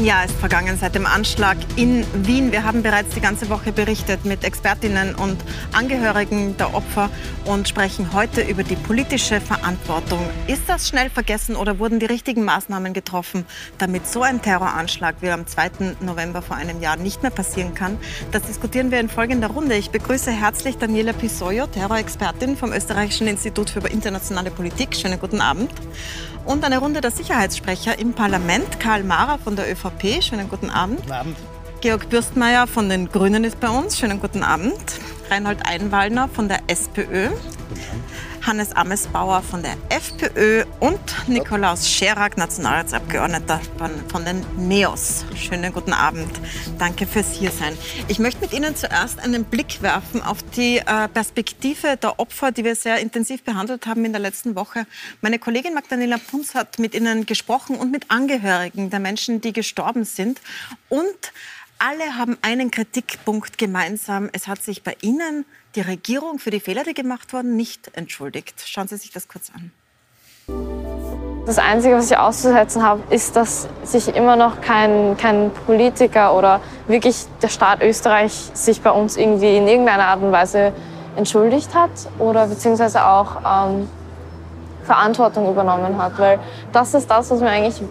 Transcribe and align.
Ein 0.00 0.06
Jahr 0.06 0.24
ist 0.24 0.34
vergangen 0.36 0.78
seit 0.80 0.94
dem 0.94 1.04
Anschlag 1.04 1.58
in 1.76 2.06
Wien. 2.26 2.52
Wir 2.52 2.64
haben 2.64 2.82
bereits 2.82 3.14
die 3.14 3.20
ganze 3.20 3.50
Woche 3.50 3.70
berichtet 3.70 4.24
mit 4.24 4.44
Expertinnen 4.44 5.14
und 5.14 5.36
Angehörigen 5.72 6.56
der 6.56 6.72
Opfer 6.72 7.10
und 7.44 7.68
sprechen 7.68 8.14
heute 8.14 8.40
über 8.40 8.62
die 8.62 8.76
politische 8.76 9.42
Verantwortung. 9.42 10.20
Ist 10.46 10.62
das 10.68 10.88
schnell 10.88 11.10
vergessen 11.10 11.54
oder 11.54 11.78
wurden 11.78 12.00
die 12.00 12.06
richtigen 12.06 12.46
Maßnahmen 12.46 12.94
getroffen, 12.94 13.44
damit 13.76 14.08
so 14.08 14.22
ein 14.22 14.40
Terroranschlag 14.40 15.16
wie 15.20 15.28
am 15.28 15.46
2. 15.46 15.96
November 16.00 16.40
vor 16.40 16.56
einem 16.56 16.80
Jahr 16.80 16.96
nicht 16.96 17.20
mehr 17.20 17.30
passieren 17.30 17.74
kann? 17.74 17.98
Das 18.32 18.44
diskutieren 18.44 18.90
wir 18.90 19.00
in 19.00 19.10
folgender 19.10 19.48
Runde. 19.48 19.74
Ich 19.74 19.90
begrüße 19.90 20.30
herzlich 20.30 20.78
Daniela 20.78 21.12
Pisoyo, 21.12 21.66
Terrorexpertin 21.66 22.56
vom 22.56 22.72
Österreichischen 22.72 23.26
Institut 23.26 23.68
für 23.68 23.80
internationale 23.80 24.50
Politik. 24.50 24.96
Schönen 24.96 25.20
guten 25.20 25.42
Abend. 25.42 25.70
Und 26.44 26.64
eine 26.64 26.78
Runde 26.78 27.00
der 27.00 27.10
Sicherheitssprecher 27.10 27.98
im 27.98 28.12
Parlament. 28.12 28.80
Karl 28.80 29.04
Mara 29.04 29.38
von 29.38 29.56
der 29.56 29.70
ÖVP. 29.70 30.22
Schönen 30.22 30.48
guten 30.48 30.70
Abend. 30.70 31.00
Guten 31.00 31.12
Abend. 31.12 31.36
Georg 31.80 32.08
Bürstmeier 32.08 32.66
von 32.66 32.88
den 32.88 33.08
Grünen 33.10 33.44
ist 33.44 33.60
bei 33.60 33.68
uns. 33.68 33.98
Schönen 33.98 34.20
guten 34.20 34.42
Abend. 34.42 34.74
Reinhold 35.30 35.66
Einwallner 35.66 36.28
von 36.28 36.48
der 36.48 36.60
SPÖ. 36.66 37.28
Hannes 38.42 38.72
Amesbauer 38.72 39.42
von 39.42 39.62
der 39.62 39.76
FPÖ 39.90 40.64
und 40.80 41.00
Nikolaus 41.28 41.88
Scherak, 41.88 42.36
Nationalratsabgeordneter 42.36 43.60
von 44.08 44.24
den 44.24 44.44
NEOS. 44.56 45.24
Schönen 45.36 45.72
guten 45.72 45.92
Abend. 45.92 46.30
Danke 46.78 47.06
fürs 47.06 47.32
Hiersein. 47.32 47.76
Ich 48.08 48.18
möchte 48.18 48.40
mit 48.40 48.52
Ihnen 48.52 48.74
zuerst 48.74 49.18
einen 49.20 49.44
Blick 49.44 49.82
werfen 49.82 50.22
auf 50.22 50.38
die 50.56 50.78
äh, 50.78 51.08
Perspektive 51.08 51.96
der 51.96 52.18
Opfer, 52.18 52.50
die 52.50 52.64
wir 52.64 52.74
sehr 52.74 52.98
intensiv 52.98 53.42
behandelt 53.42 53.86
haben 53.86 54.04
in 54.04 54.12
der 54.12 54.20
letzten 54.20 54.54
Woche. 54.54 54.86
Meine 55.20 55.38
Kollegin 55.38 55.74
Magdalena 55.74 56.18
Punz 56.18 56.54
hat 56.54 56.78
mit 56.78 56.94
Ihnen 56.94 57.26
gesprochen 57.26 57.76
und 57.76 57.92
mit 57.92 58.10
Angehörigen 58.10 58.90
der 58.90 59.00
Menschen, 59.00 59.40
die 59.40 59.52
gestorben 59.52 60.04
sind. 60.04 60.40
Und 60.88 61.32
alle 61.78 62.16
haben 62.16 62.36
einen 62.42 62.70
Kritikpunkt 62.70 63.56
gemeinsam. 63.56 64.28
Es 64.32 64.48
hat 64.48 64.62
sich 64.62 64.82
bei 64.82 64.96
Ihnen 65.00 65.46
die 65.74 65.80
Regierung 65.80 66.38
für 66.38 66.50
die 66.50 66.60
Fehler, 66.60 66.84
die 66.84 66.94
gemacht 66.94 67.32
wurden, 67.32 67.56
nicht 67.56 67.96
entschuldigt. 67.96 68.62
Schauen 68.66 68.88
Sie 68.88 68.96
sich 68.96 69.10
das 69.10 69.28
kurz 69.28 69.50
an. 69.54 69.70
Das 71.46 71.58
Einzige, 71.58 71.96
was 71.96 72.10
ich 72.10 72.16
auszusetzen 72.16 72.82
habe, 72.82 73.02
ist, 73.10 73.34
dass 73.34 73.68
sich 73.82 74.14
immer 74.14 74.36
noch 74.36 74.60
kein, 74.60 75.16
kein 75.16 75.50
Politiker 75.66 76.36
oder 76.36 76.60
wirklich 76.86 77.24
der 77.42 77.48
Staat 77.48 77.82
Österreich 77.82 78.50
sich 78.52 78.82
bei 78.82 78.90
uns 78.90 79.16
irgendwie 79.16 79.56
in 79.56 79.66
irgendeiner 79.66 80.04
Art 80.06 80.22
und 80.22 80.32
Weise 80.32 80.72
entschuldigt 81.16 81.74
hat 81.74 81.90
oder 82.18 82.46
beziehungsweise 82.46 83.04
auch 83.04 83.36
ähm, 83.44 83.88
Verantwortung 84.84 85.50
übernommen 85.50 86.00
hat. 86.00 86.18
Weil 86.18 86.38
das 86.72 86.94
ist 86.94 87.10
das, 87.10 87.30
was 87.30 87.40
mir 87.40 87.48
eigentlich 87.48 87.82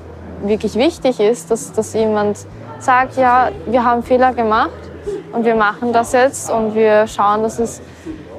wirklich 0.44 0.76
wichtig 0.76 1.20
ist, 1.20 1.52
dass, 1.52 1.72
dass 1.74 1.94
jemand 1.94 2.46
sagt, 2.80 3.18
ja, 3.18 3.50
wir 3.66 3.84
haben 3.84 4.04
Fehler 4.04 4.34
gemacht 4.34 4.89
und 5.32 5.46
wir 5.46 5.56
machen 5.56 5.94
das 5.94 6.12
jetzt 6.14 6.50
und 6.50 6.76
wir 6.76 7.08
schauen, 7.08 7.44
dass 7.44 7.60
es 7.60 7.82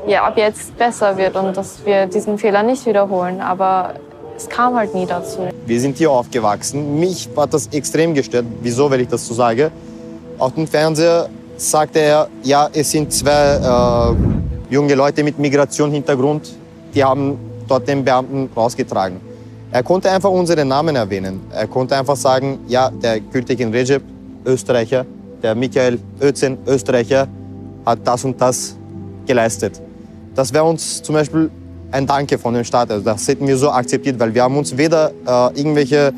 ja, 0.07 0.25
ab 0.25 0.37
jetzt 0.37 0.77
besser 0.77 1.17
wird 1.17 1.37
und 1.37 1.57
dass 1.57 1.85
wir 1.85 2.07
diesen 2.07 2.39
Fehler 2.39 2.63
nicht 2.63 2.87
wiederholen. 2.87 3.41
Aber 3.41 3.95
es 4.37 4.49
kam 4.49 4.75
halt 4.75 4.95
nie 4.95 5.07
dazu. 5.07 5.49
Wir 5.67 5.81
sind 5.81 5.99
hier 5.99 6.11
aufgewachsen. 6.11 6.99
Mich 6.99 7.29
hat 7.37 7.53
das 7.53 7.69
extrem 7.69 8.15
gestört. 8.15 8.47
Wieso, 8.63 8.91
weil 8.91 9.03
ich 9.03 9.09
das 9.09 9.27
so 9.27 9.35
sage? 9.35 9.71
Auf 10.39 10.55
dem 10.55 10.67
Fernseher 10.67 11.29
sagte 11.57 11.99
er, 12.01 12.29
ja, 12.43 12.69
es 12.73 12.91
sind 12.91 13.13
zwei 13.13 13.59
äh, 13.61 14.73
junge 14.73 14.95
Leute 14.95 15.23
mit 15.23 15.39
Migrationshintergrund, 15.39 16.55
die 16.95 17.05
haben 17.05 17.39
dort 17.69 17.87
den 17.87 18.03
Beamten 18.03 18.49
rausgetragen. 18.57 19.21
Er 19.71 19.83
konnte 19.83 20.11
einfach 20.11 20.31
unsere 20.31 20.65
Namen 20.65 20.97
erwähnen. 20.97 21.43
Er 21.53 21.67
konnte 21.69 21.97
einfach 21.97 22.17
sagen, 22.17 22.61
ja, 22.67 22.91
der 22.91 23.21
Gültekin 23.21 23.71
Recep, 23.71 24.03
Österreicher, 24.45 25.05
der 25.43 25.55
Michael 25.55 25.99
Özen, 26.21 26.59
Österreicher, 26.67 27.29
hat 27.87 28.01
das 28.05 28.25
und 28.25 28.41
das 28.41 28.77
geleistet. 29.27 29.81
Das 30.35 30.53
wäre 30.53 30.65
uns 30.65 31.03
zum 31.03 31.15
Beispiel 31.15 31.51
ein 31.91 32.07
Danke 32.07 32.39
von 32.39 32.55
dem 32.55 32.65
Staat. 32.65 32.91
Also 32.91 33.05
das 33.05 33.27
hätten 33.27 33.47
wir 33.47 33.57
so 33.57 33.71
akzeptiert, 33.71 34.19
weil 34.19 34.35
wir 34.35 34.43
haben 34.43 34.57
uns 34.57 34.77
weder 34.77 35.11
äh, 35.27 35.59
irgendwelche 35.59 36.13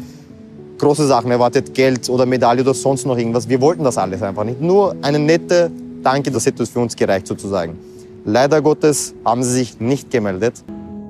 große 0.78 1.06
Sachen 1.06 1.30
erwartet, 1.30 1.72
Geld 1.74 2.08
oder 2.08 2.26
Medaille 2.26 2.62
oder 2.62 2.74
sonst 2.74 3.06
noch 3.06 3.16
irgendwas. 3.16 3.48
Wir 3.48 3.60
wollten 3.60 3.84
das 3.84 3.96
alles 3.98 4.22
einfach 4.22 4.44
nicht. 4.44 4.60
Nur 4.60 4.96
eine 5.02 5.18
nette 5.18 5.70
Danke, 6.02 6.32
das 6.32 6.46
hätte 6.46 6.66
für 6.66 6.80
uns 6.80 6.96
gereicht 6.96 7.28
sozusagen. 7.28 7.78
Leider 8.24 8.60
Gottes 8.60 9.14
haben 9.24 9.44
sie 9.44 9.52
sich 9.52 9.80
nicht 9.80 10.10
gemeldet. 10.10 10.54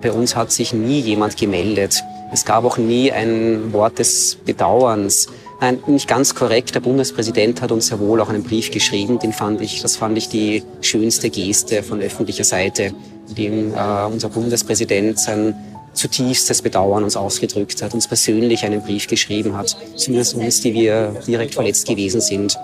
Bei 0.03 0.13
uns 0.13 0.37
hat 0.37 0.53
sich 0.53 0.75
nie 0.75 1.01
jemand 1.01 1.37
gemeldet. 1.37 2.03
Es 2.33 2.45
gab 2.45 2.65
auch 2.65 2.77
nie 2.77 3.11
ein 3.11 3.73
Wort 3.73 3.99
des 3.99 4.37
Bedauerns. 4.45 5.29
Nein, 5.63 5.79
nicht 5.87 6.09
ganz 6.09 6.35
korrekt. 6.35 6.75
Der 6.75 6.81
Bundespräsident 6.81 7.63
hat 7.63 7.71
uns 7.71 7.89
ja 7.89 8.01
wohl 8.01 8.21
auch 8.21 8.29
einen 8.29 8.43
Brief 8.43 8.73
geschrieben. 8.73 9.21
Den 9.21 9.33
fand 9.33 9.61
ich, 9.61 9.81
das 9.81 9.95
fand 9.95 10.19
ich 10.19 10.29
die 10.29 10.65
schönste 10.81 11.31
Geste 11.31 11.85
von 11.85 12.01
öffentlicher 12.01 12.43
Seite, 12.43 12.93
in 13.29 13.35
dem 13.37 13.73
äh, 13.73 14.05
unser 14.11 14.29
Bundespräsident 14.29 15.21
sein 15.21 15.55
zutiefstes 15.93 16.63
Bedauern 16.63 17.05
uns 17.05 17.17
ausgedrückt 17.17 17.81
hat, 17.81 17.95
uns 17.95 18.09
persönlich 18.09 18.65
einen 18.65 18.83
Brief 18.83 19.07
geschrieben 19.07 19.57
hat, 19.57 19.77
zumindest 19.95 20.35
uns, 20.35 20.63
die 20.63 20.75
wir 20.75 21.15
direkt 21.29 21.55
verletzt 21.55 21.87
gewesen 21.87 22.21
sind. 22.21 22.59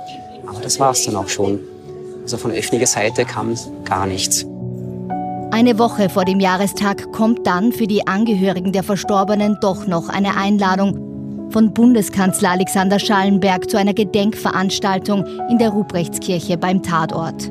Aber 0.49 0.59
das 0.61 0.81
war 0.81 0.91
es 0.91 1.05
dann 1.05 1.15
auch 1.15 1.29
schon. 1.29 1.61
Also 2.25 2.37
von 2.37 2.51
öffentlicher 2.51 2.89
Seite 2.89 3.25
kam 3.25 3.55
gar 3.85 4.07
nichts. 4.07 4.45
Eine 5.53 5.79
Woche 5.79 6.09
vor 6.09 6.25
dem 6.25 6.41
Jahrestag 6.41 7.13
kommt 7.13 7.47
dann 7.47 7.71
für 7.71 7.87
die 7.87 8.09
Angehörigen 8.09 8.73
der 8.73 8.83
Verstorbenen 8.83 9.57
doch 9.61 9.87
noch 9.87 10.09
eine 10.09 10.37
Einladung 10.37 11.08
von 11.51 11.73
Bundeskanzler 11.73 12.51
Alexander 12.51 12.99
Schallenberg 12.99 13.69
zu 13.71 13.79
einer 13.79 13.95
Gedenkveranstaltung 13.95 15.25
in 15.49 15.59
der 15.59 15.71
Ruprechtskirche 15.71 16.57
beim 16.57 16.83
Tatort. 16.83 17.51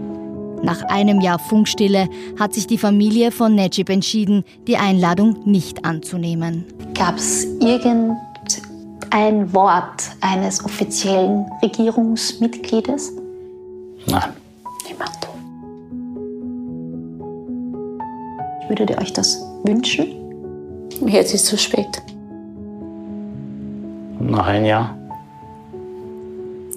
Nach 0.64 0.82
einem 0.84 1.22
Jahr 1.22 1.40
Funkstille 1.40 2.10
hat 2.40 2.54
sich 2.54 2.68
die 2.68 2.78
Familie 2.78 3.32
von 3.32 3.56
Necip 3.56 3.90
entschieden, 3.90 4.44
die 4.68 4.78
Einladung 4.78 5.38
nicht 5.46 5.86
anzunehmen. 5.86 6.66
Gab 6.96 7.18
es 7.18 7.46
irgendein 7.60 9.54
Wort 9.54 10.04
eines 10.22 10.64
offiziellen 10.64 11.46
Regierungsmitgliedes? 11.62 13.14
Nein. 14.08 14.34
Niemand. 14.88 15.28
Würdet 18.68 18.90
ihr 18.90 18.98
euch 18.98 19.14
das 19.14 19.40
wünschen? 19.64 20.08
Jetzt 21.06 21.34
ist 21.34 21.44
es 21.44 21.46
zu 21.46 21.58
spät 21.58 22.02
nach 24.32 24.48
einem 24.48 24.66
Jahr. 24.66 24.98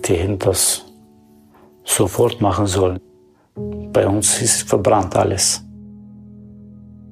Die 0.05 0.15
hätten 0.15 0.39
das 0.39 0.85
sofort 1.85 2.41
machen 2.41 2.67
sollen. 2.67 3.01
Bei 3.93 4.07
uns 4.07 4.41
ist 4.41 4.69
verbrannt 4.69 5.17
alles. 5.17 5.63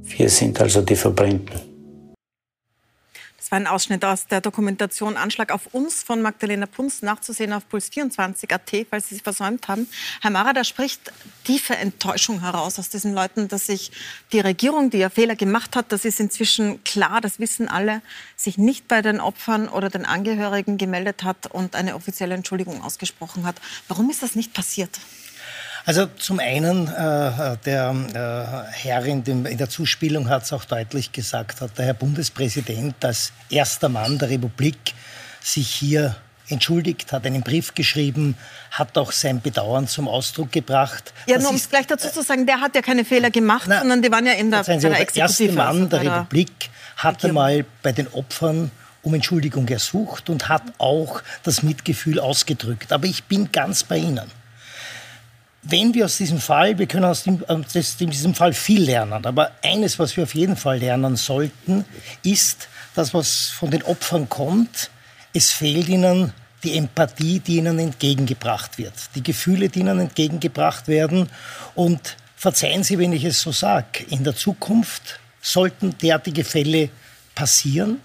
Wir 0.03 0.29
sind 0.29 0.61
also 0.61 0.81
die 0.83 0.97
Verbrennten. 0.97 1.68
Das 3.49 3.53
war 3.53 3.61
ein 3.61 3.67
Ausschnitt 3.67 4.05
aus 4.05 4.27
der 4.27 4.43
Dokumentation 4.43 5.17
Anschlag 5.17 5.53
auf 5.53 5.69
uns 5.73 6.03
von 6.03 6.21
Magdalena 6.21 6.67
Punz, 6.67 7.01
nachzusehen 7.01 7.55
auf 7.55 7.63
puls24.at, 7.73 8.87
falls 8.91 9.09
Sie 9.09 9.15
sie 9.15 9.23
versäumt 9.23 9.69
haben. 9.69 9.89
Herr 10.21 10.31
Mara, 10.31 10.53
da 10.53 10.65
spricht 10.65 11.11
tiefe 11.45 11.75
Enttäuschung 11.75 12.43
heraus 12.43 12.79
aus 12.79 12.91
diesen 12.91 13.15
Leuten, 13.15 13.49
dass 13.49 13.65
sich 13.65 13.91
die 14.33 14.41
Regierung, 14.41 14.91
die 14.91 14.99
ja 14.99 15.09
Fehler 15.09 15.35
gemacht 15.35 15.77
hat, 15.77 15.93
das 15.93 16.05
ist 16.05 16.21
inzwischen 16.21 16.85
klar, 16.85 17.23
das 17.23 17.39
wissen 17.39 17.71
alle, 17.71 18.03
sich 18.37 18.59
nicht 18.59 18.87
bei 18.87 19.01
den 19.01 19.19
Opfern 19.19 19.71
oder 19.71 19.89
den 19.89 20.05
Angehörigen 20.05 20.77
gemeldet 20.77 21.25
hat 21.25 21.47
und 21.47 21.75
eine 21.75 21.95
offizielle 21.95 22.35
Entschuldigung 22.35 22.83
ausgesprochen 22.83 23.47
hat. 23.47 23.57
Warum 23.89 24.11
ist 24.11 24.23
das 24.23 24.35
nicht 24.35 24.53
passiert? 24.53 25.01
Also 25.89 26.05
zum 26.19 26.39
einen, 26.39 26.87
äh, 26.87 27.57
der 27.65 27.95
äh, 28.13 28.73
Herr 28.77 29.07
in, 29.07 29.25
dem, 29.25 29.47
in 29.47 29.57
der 29.57 29.71
Zuspielung 29.71 30.29
hat 30.29 30.43
es 30.43 30.53
auch 30.53 30.67
deutlich 30.67 31.13
gesagt, 31.13 31.63
hat 31.63 31.79
der 31.79 31.87
Herr 31.87 31.95
Bundespräsident 31.95 33.03
als 33.03 33.33
erster 33.49 33.89
Mann 33.89 34.19
der 34.19 34.29
Republik 34.29 34.77
sich 35.41 35.67
hier 35.71 36.15
entschuldigt, 36.49 37.11
hat 37.11 37.25
einen 37.25 37.41
Brief 37.41 37.75
geschrieben, 37.75 38.37
hat 38.71 38.99
auch 38.99 39.13
sein 39.13 39.41
Bedauern 39.41 39.89
zum 39.89 40.09
Ausdruck 40.09 40.53
gebracht. 40.53 41.15
Ja, 41.27 41.39
nur 41.39 41.49
um 41.49 41.57
es 41.57 41.71
gleich 41.71 41.87
dazu 41.87 42.11
zu 42.11 42.23
sagen, 42.23 42.45
der 42.45 42.61
hat 42.61 42.75
ja 42.75 42.83
keine 42.83 43.07
Fehler 43.07 43.31
gemacht, 43.31 43.65
na, 43.67 43.79
sondern 43.79 44.03
die 44.03 44.13
waren 44.13 44.27
ja 44.27 44.35
in 44.35 44.51
der, 44.51 44.65
bei 44.65 44.77
der 44.77 45.01
Exekutive. 45.01 45.15
Der 45.15 45.23
erste 45.23 45.53
Mann 45.53 45.89
der 45.89 46.01
Republik 46.03 46.69
hat 46.99 47.25
einmal 47.25 47.65
bei 47.83 47.93
den 47.93 48.09
Opfern 48.09 48.71
um 49.01 49.15
Entschuldigung 49.15 49.67
ersucht 49.69 50.29
und 50.29 50.51
hat 50.51 50.65
auch 50.77 51.23
das 51.45 51.63
Mitgefühl 51.63 52.21
ausgedrückt. 52.21 52.93
Aber 52.93 53.07
ich 53.07 53.25
bin 53.25 53.51
ganz 53.53 53.85
bei 53.85 53.97
Ihnen 53.97 54.31
wenn 55.71 55.93
wir 55.93 56.07
aus 56.07 56.17
diesem 56.17 56.41
Fall, 56.41 56.79
wir 56.79 56.87
können 56.87 57.05
aus, 57.05 57.25
dem, 57.25 57.45
aus 57.47 57.97
diesem 57.99 58.35
Fall 58.35 58.55
viel 58.55 58.83
lernen, 58.83 59.27
aber 59.27 59.53
eines, 59.63 59.99
was 59.99 60.17
wir 60.17 60.25
auf 60.25 60.35
jeden 60.35 60.57
Fall 60.57 60.79
lernen 60.79 61.17
sollten, 61.17 61.85
ist, 62.23 62.69
dass 62.95 63.13
was 63.13 63.49
von 63.49 63.71
den 63.71 63.83
Opfern 63.83 64.29
kommt, 64.29 64.91
es 65.35 65.51
fehlt 65.53 65.89
ihnen 65.89 66.33
die 66.65 66.77
Empathie, 66.77 67.39
die 67.41 67.57
ihnen 67.57 67.79
entgegengebracht 67.79 68.79
wird, 68.79 68.95
die 69.15 69.23
Gefühle, 69.23 69.69
die 69.69 69.81
ihnen 69.81 70.01
entgegengebracht 70.01 70.89
werden. 70.89 71.29
Und 71.75 72.17
verzeihen 72.35 72.83
Sie, 72.83 72.99
wenn 72.99 73.13
ich 73.13 73.25
es 73.25 73.41
so 73.41 73.53
sage, 73.53 74.05
in 74.09 74.25
der 74.25 74.35
Zukunft 74.35 75.21
sollten 75.41 75.97
derartige 75.99 76.45
Fälle 76.45 76.89
passieren, 77.35 78.01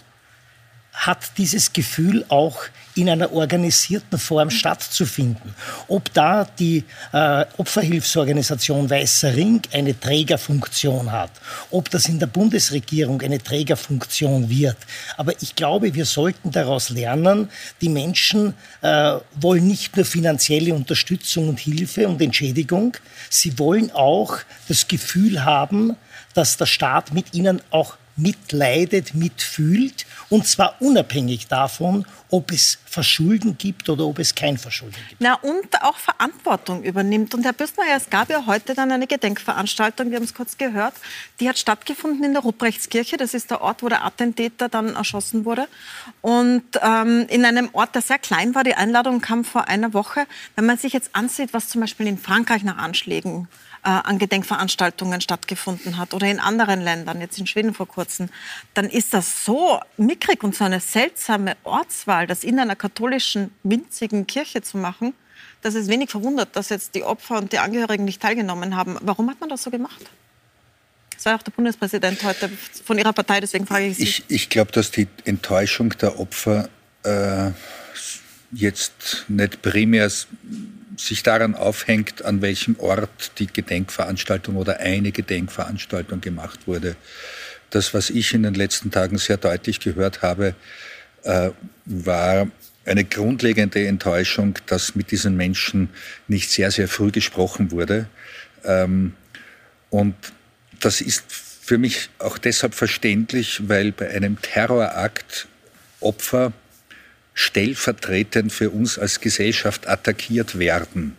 hat 0.93 1.37
dieses 1.37 1.73
Gefühl 1.73 2.23
auch 2.29 2.63
in 2.95 3.09
einer 3.09 3.33
organisierten 3.33 4.19
Form 4.19 4.51
stattzufinden. 4.51 5.55
Ob 5.87 6.13
da 6.13 6.45
die 6.45 6.83
äh, 7.11 7.45
Opferhilfsorganisation 7.57 8.89
Weißer 8.89 9.35
Ring 9.35 9.61
eine 9.71 9.99
Trägerfunktion 9.99 11.11
hat, 11.11 11.31
ob 11.71 11.89
das 11.89 12.07
in 12.07 12.19
der 12.19 12.27
Bundesregierung 12.27 13.21
eine 13.21 13.41
Trägerfunktion 13.41 14.49
wird. 14.49 14.77
Aber 15.17 15.33
ich 15.41 15.55
glaube, 15.55 15.95
wir 15.95 16.05
sollten 16.05 16.51
daraus 16.51 16.89
lernen, 16.89 17.49
die 17.81 17.89
Menschen 17.89 18.53
äh, 18.81 19.15
wollen 19.35 19.67
nicht 19.67 19.95
nur 19.95 20.05
finanzielle 20.05 20.75
Unterstützung 20.75 21.49
und 21.49 21.59
Hilfe 21.59 22.07
und 22.07 22.21
Entschädigung, 22.21 22.95
sie 23.29 23.57
wollen 23.57 23.89
auch 23.91 24.37
das 24.67 24.87
Gefühl 24.87 25.43
haben, 25.43 25.95
dass 26.35 26.57
der 26.57 26.65
Staat 26.67 27.13
mit 27.13 27.33
ihnen 27.33 27.61
auch 27.71 27.95
mitleidet, 28.15 29.15
mitfühlt 29.15 30.05
und 30.29 30.47
zwar 30.47 30.81
unabhängig 30.81 31.47
davon, 31.47 32.05
ob 32.29 32.51
es 32.51 32.79
Verschulden 32.85 33.57
gibt 33.57 33.89
oder 33.89 34.05
ob 34.05 34.17
es 34.17 34.33
kein 34.33 34.57
Verschulden 34.57 34.97
gibt. 35.09 35.21
Na, 35.21 35.35
und 35.35 35.81
auch 35.83 35.97
Verantwortung 35.97 36.83
übernimmt. 36.83 37.35
Und 37.35 37.43
Herr 37.43 37.53
Büstmeier, 37.53 37.97
es 37.97 38.09
gab 38.09 38.29
ja 38.31 38.47
heute 38.47 38.73
dann 38.73 38.91
eine 38.91 39.05
Gedenkveranstaltung, 39.05 40.09
wir 40.09 40.17
haben 40.17 40.23
es 40.23 40.33
kurz 40.33 40.57
gehört, 40.57 40.95
die 41.39 41.47
hat 41.47 41.59
stattgefunden 41.59 42.23
in 42.23 42.33
der 42.33 42.41
Ruprechtskirche. 42.41 43.17
Das 43.17 43.35
ist 43.35 43.51
der 43.51 43.61
Ort, 43.61 43.83
wo 43.83 43.89
der 43.89 44.03
Attentäter 44.03 44.69
dann 44.69 44.95
erschossen 44.95 45.45
wurde. 45.45 45.67
Und 46.21 46.63
ähm, 46.81 47.27
in 47.29 47.45
einem 47.45 47.69
Ort, 47.73 47.93
der 47.93 48.01
sehr 48.01 48.19
klein 48.19 48.55
war, 48.55 48.63
die 48.63 48.73
Einladung 48.73 49.21
kam 49.21 49.45
vor 49.45 49.67
einer 49.67 49.93
Woche. 49.93 50.25
Wenn 50.55 50.65
man 50.65 50.77
sich 50.77 50.93
jetzt 50.93 51.15
ansieht, 51.15 51.53
was 51.53 51.69
zum 51.69 51.81
Beispiel 51.81 52.07
in 52.07 52.17
Frankreich 52.17 52.63
nach 52.63 52.77
Anschlägen 52.77 53.47
äh, 53.47 53.72
an 53.83 54.17
Gedenkveranstaltungen 54.17 55.19
stattgefunden 55.21 55.97
hat 55.97 56.13
oder 56.13 56.27
in 56.27 56.39
anderen 56.39 56.81
Ländern, 56.81 57.19
jetzt 57.19 57.37
in 57.37 57.47
Schweden 57.47 57.73
vor 57.73 57.87
kurzem, 57.87 58.29
dann 58.73 58.89
ist 58.89 59.13
das 59.13 59.43
so 59.43 59.79
mickrig 59.97 60.43
und 60.43 60.55
so 60.55 60.63
eine 60.63 60.79
seltsame 60.79 61.57
Ortswahl, 61.63 62.25
das 62.25 62.43
in 62.43 62.59
einer 62.59 62.75
katholischen 62.75 63.51
winzigen 63.63 64.25
Kirche 64.25 64.61
zu 64.61 64.77
machen, 64.77 65.13
dass 65.61 65.75
es 65.75 65.87
wenig 65.87 66.09
verwundert, 66.09 66.55
dass 66.55 66.69
jetzt 66.69 66.95
die 66.95 67.03
Opfer 67.03 67.37
und 67.37 67.51
die 67.51 67.59
Angehörigen 67.59 68.05
nicht 68.05 68.21
teilgenommen 68.21 68.75
haben. 68.75 68.97
Warum 69.01 69.29
hat 69.29 69.39
man 69.39 69.49
das 69.49 69.63
so 69.63 69.71
gemacht? 69.71 70.01
Das 71.15 71.25
war 71.25 71.35
auch 71.35 71.43
der 71.43 71.51
Bundespräsident 71.51 72.23
heute 72.23 72.49
von 72.83 72.97
Ihrer 72.97 73.13
Partei, 73.13 73.39
deswegen 73.39 73.65
frage 73.65 73.87
ich 73.87 73.97
Sie. 73.97 74.03
Ich, 74.03 74.23
ich 74.27 74.49
glaube, 74.49 74.71
dass 74.71 74.91
die 74.91 75.07
Enttäuschung 75.25 75.89
der 76.01 76.19
Opfer 76.19 76.69
äh, 77.03 77.51
jetzt 78.51 79.25
nicht 79.27 79.61
primär 79.61 80.09
sich 80.97 81.23
daran 81.23 81.55
aufhängt, 81.55 82.23
an 82.23 82.41
welchem 82.41 82.79
Ort 82.79 83.39
die 83.39 83.47
Gedenkveranstaltung 83.47 84.55
oder 84.55 84.79
eine 84.79 85.11
Gedenkveranstaltung 85.11 86.21
gemacht 86.21 86.67
wurde. 86.67 86.95
Das, 87.69 87.93
was 87.93 88.09
ich 88.09 88.33
in 88.33 88.43
den 88.43 88.53
letzten 88.53 88.91
Tagen 88.91 89.17
sehr 89.17 89.37
deutlich 89.37 89.79
gehört 89.79 90.21
habe, 90.21 90.55
äh, 91.23 91.49
war 91.85 92.47
eine 92.85 93.05
grundlegende 93.05 93.87
Enttäuschung, 93.87 94.59
dass 94.65 94.95
mit 94.95 95.11
diesen 95.11 95.37
Menschen 95.37 95.89
nicht 96.27 96.51
sehr, 96.51 96.69
sehr 96.69 96.87
früh 96.87 97.11
gesprochen 97.11 97.71
wurde. 97.71 98.07
Ähm, 98.63 99.13
und 99.89 100.15
das 100.79 101.01
ist 101.01 101.23
für 101.29 101.77
mich 101.77 102.09
auch 102.19 102.37
deshalb 102.37 102.75
verständlich, 102.75 103.61
weil 103.69 103.91
bei 103.93 104.09
einem 104.09 104.41
Terrorakt 104.41 105.47
Opfer 106.01 106.51
stellvertretend 107.33 108.51
für 108.51 108.69
uns 108.69 108.99
als 108.99 109.19
Gesellschaft 109.19 109.87
attackiert 109.87 110.57
werden. 110.59 111.15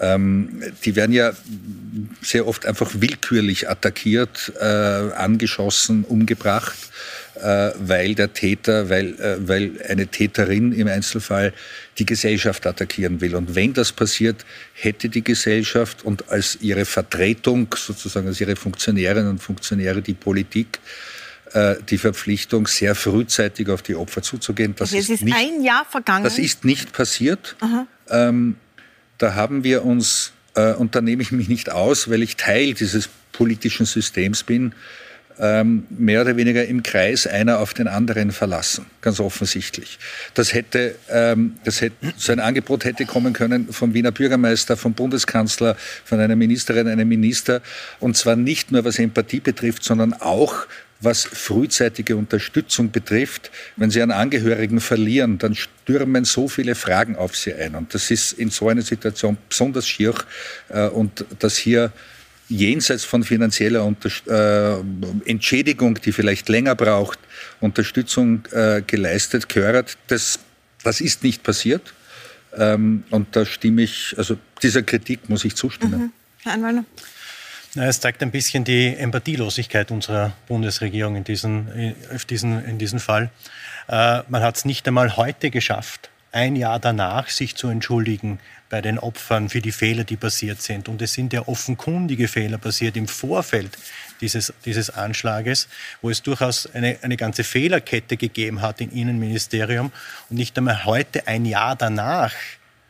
Ähm, 0.00 0.62
die 0.84 0.94
werden 0.94 1.12
ja 1.12 1.32
sehr 2.22 2.46
oft 2.46 2.66
einfach 2.66 2.90
willkürlich 2.94 3.68
attackiert, 3.68 4.52
äh, 4.60 4.64
angeschossen, 4.64 6.04
umgebracht, 6.04 6.78
äh, 7.34 7.70
weil 7.78 8.14
der 8.14 8.32
Täter, 8.32 8.88
weil, 8.90 9.18
äh, 9.20 9.36
weil 9.40 9.72
eine 9.88 10.06
Täterin 10.06 10.72
im 10.72 10.86
Einzelfall 10.86 11.52
die 11.98 12.06
Gesellschaft 12.06 12.66
attackieren 12.66 13.20
will. 13.20 13.34
Und 13.34 13.56
wenn 13.56 13.72
das 13.74 13.90
passiert, 13.90 14.44
hätte 14.72 15.08
die 15.08 15.24
Gesellschaft 15.24 16.04
und 16.04 16.28
als 16.30 16.58
ihre 16.60 16.84
Vertretung, 16.84 17.74
sozusagen 17.76 18.28
als 18.28 18.40
ihre 18.40 18.54
Funktionärinnen 18.54 19.30
und 19.30 19.42
Funktionäre, 19.42 20.00
die 20.00 20.14
Politik, 20.14 20.78
äh, 21.52 21.76
die 21.88 21.98
Verpflichtung, 21.98 22.66
sehr 22.66 22.94
frühzeitig 22.94 23.68
auf 23.68 23.82
die 23.82 23.94
Opfer 23.94 24.22
zuzugehen. 24.22 24.74
Das 24.76 24.90
okay, 24.90 25.00
ist, 25.00 25.10
ist 25.10 25.24
nicht, 25.24 25.36
ein 25.36 25.62
Jahr 25.62 25.84
vergangen. 25.88 26.24
Das 26.24 26.38
ist 26.38 26.64
nicht 26.64 26.92
passiert. 26.92 27.56
Ähm, 28.10 28.56
da 29.18 29.34
haben 29.34 29.64
wir 29.64 29.84
uns, 29.84 30.32
äh, 30.54 30.72
und 30.74 30.94
da 30.94 31.00
nehme 31.00 31.22
ich 31.22 31.32
mich 31.32 31.48
nicht 31.48 31.70
aus, 31.70 32.10
weil 32.10 32.22
ich 32.22 32.36
Teil 32.36 32.74
dieses 32.74 33.08
politischen 33.32 33.86
Systems 33.86 34.42
bin, 34.42 34.74
ähm, 35.40 35.86
mehr 35.90 36.22
oder 36.22 36.36
weniger 36.36 36.66
im 36.66 36.82
Kreis 36.82 37.26
einer 37.26 37.60
auf 37.60 37.74
den 37.74 37.86
anderen 37.86 38.32
verlassen, 38.32 38.86
ganz 39.00 39.20
offensichtlich. 39.20 39.98
Das 40.34 40.52
hätte, 40.52 40.96
ähm, 41.08 41.54
das 41.64 41.80
hätte, 41.80 42.12
so 42.16 42.32
ein 42.32 42.40
Angebot 42.40 42.84
hätte 42.84 43.06
kommen 43.06 43.32
können 43.32 43.72
vom 43.72 43.94
Wiener 43.94 44.10
Bürgermeister, 44.10 44.76
vom 44.76 44.94
Bundeskanzler, 44.94 45.76
von 46.04 46.18
einer 46.18 46.36
Ministerin, 46.36 46.88
einem 46.88 47.08
Minister, 47.08 47.62
und 48.00 48.16
zwar 48.16 48.36
nicht 48.36 48.72
nur 48.72 48.84
was 48.84 48.98
Empathie 48.98 49.40
betrifft, 49.40 49.84
sondern 49.84 50.12
auch 50.12 50.66
was 51.00 51.24
frühzeitige 51.24 52.16
Unterstützung 52.16 52.90
betrifft. 52.90 53.50
Wenn 53.76 53.90
Sie 53.90 54.02
einen 54.02 54.12
Angehörigen 54.12 54.80
verlieren, 54.80 55.38
dann 55.38 55.54
stürmen 55.54 56.24
so 56.24 56.48
viele 56.48 56.74
Fragen 56.74 57.16
auf 57.16 57.36
Sie 57.36 57.54
ein. 57.54 57.74
Und 57.74 57.94
das 57.94 58.10
ist 58.10 58.32
in 58.32 58.50
so 58.50 58.68
einer 58.68 58.82
Situation 58.82 59.36
besonders 59.48 59.86
schier. 59.86 60.14
Äh, 60.68 60.88
und 60.88 61.24
dass 61.38 61.56
hier 61.56 61.92
jenseits 62.48 63.04
von 63.04 63.22
finanzieller 63.22 63.84
Unterst 63.84 64.26
äh, 64.26 64.78
Entschädigung, 65.26 66.00
die 66.00 66.12
vielleicht 66.12 66.48
länger 66.48 66.74
braucht, 66.74 67.18
Unterstützung 67.60 68.44
äh, 68.52 68.82
geleistet 68.86 69.48
gehört, 69.48 69.98
das, 70.08 70.40
das 70.82 71.00
ist 71.00 71.22
nicht 71.22 71.42
passiert. 71.42 71.94
Ähm, 72.56 73.04
und 73.10 73.36
da 73.36 73.44
stimme 73.44 73.82
ich, 73.82 74.14
also 74.16 74.36
dieser 74.62 74.82
Kritik 74.82 75.28
muss 75.28 75.44
ich 75.44 75.54
zustimmen. 75.54 76.00
Mhm. 76.00 76.12
Herr 76.42 76.52
Anwalter. 76.54 76.84
Es 77.74 78.00
zeigt 78.00 78.22
ein 78.22 78.30
bisschen 78.30 78.64
die 78.64 78.96
Empathielosigkeit 78.96 79.90
unserer 79.90 80.32
Bundesregierung 80.46 81.16
in 81.16 81.24
diesem 81.24 81.68
in 81.74 81.94
diesen, 82.30 82.64
in 82.64 82.78
diesem 82.78 82.98
Fall. 82.98 83.30
Äh, 83.88 84.22
man 84.28 84.42
hat 84.42 84.56
es 84.56 84.64
nicht 84.64 84.88
einmal 84.88 85.16
heute 85.16 85.50
geschafft, 85.50 86.10
ein 86.32 86.56
Jahr 86.56 86.78
danach 86.78 87.28
sich 87.28 87.56
zu 87.56 87.68
entschuldigen 87.68 88.38
bei 88.70 88.82
den 88.82 88.98
Opfern 88.98 89.48
für 89.48 89.60
die 89.60 89.72
Fehler, 89.72 90.04
die 90.04 90.16
passiert 90.16 90.60
sind. 90.60 90.88
Und 90.88 91.00
es 91.00 91.14
sind 91.14 91.32
ja 91.32 91.46
offenkundige 91.48 92.28
Fehler 92.28 92.58
passiert 92.58 92.96
im 92.96 93.08
Vorfeld 93.08 93.70
dieses, 94.20 94.52
dieses 94.64 94.90
Anschlages, 94.90 95.68
wo 96.02 96.10
es 96.10 96.22
durchaus 96.22 96.66
eine, 96.74 96.98
eine 97.02 97.16
ganze 97.16 97.44
Fehlerkette 97.44 98.16
gegeben 98.16 98.60
hat 98.60 98.80
im 98.80 98.90
Innenministerium. 98.90 99.90
Und 100.28 100.36
nicht 100.36 100.56
einmal 100.58 100.84
heute, 100.84 101.26
ein 101.26 101.46
Jahr 101.46 101.76
danach, 101.76 102.32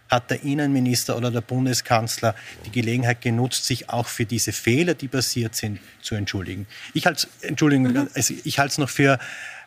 hat 0.09 0.31
der 0.31 0.43
Innenminister 0.43 1.17
oder 1.17 1.31
der 1.31 1.41
Bundeskanzler 1.41 2.35
die 2.65 2.71
Gelegenheit 2.71 3.21
genutzt, 3.21 3.67
sich 3.67 3.91
auch 3.91 4.07
für 4.07 4.25
diese 4.25 4.53
Fehler, 4.53 4.95
die 4.95 5.09
passiert 5.09 5.55
sind, 5.55 5.81
zu 6.01 6.15
entschuldigen. 6.15 6.67
Ich 6.95 7.07
halte 7.07 7.27
mhm. 7.49 8.09
also 8.15 8.35
ich 8.45 8.59
halte 8.59 8.73
es 8.73 8.79
noch 8.79 8.89
für, 8.89 9.19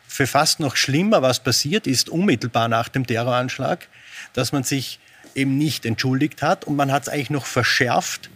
für 0.06 0.26
fast 0.26 0.60
noch 0.60 0.76
schlimmer, 0.76 1.22
was 1.22 1.40
passiert 1.40 1.86
ist, 1.86 2.08
unmittelbar 2.08 2.68
nach 2.68 2.88
dem 2.88 3.06
Terroranschlag, 3.06 3.88
dass 4.32 4.52
man 4.52 4.64
sich 4.64 4.98
eben 5.34 5.56
nicht 5.56 5.86
entschuldigt 5.86 6.42
hat 6.42 6.64
und 6.64 6.76
man 6.76 6.92
hat 6.92 7.04
es 7.04 7.08
eigentlich 7.08 7.30
noch 7.30 7.46
verschärft, 7.46 8.28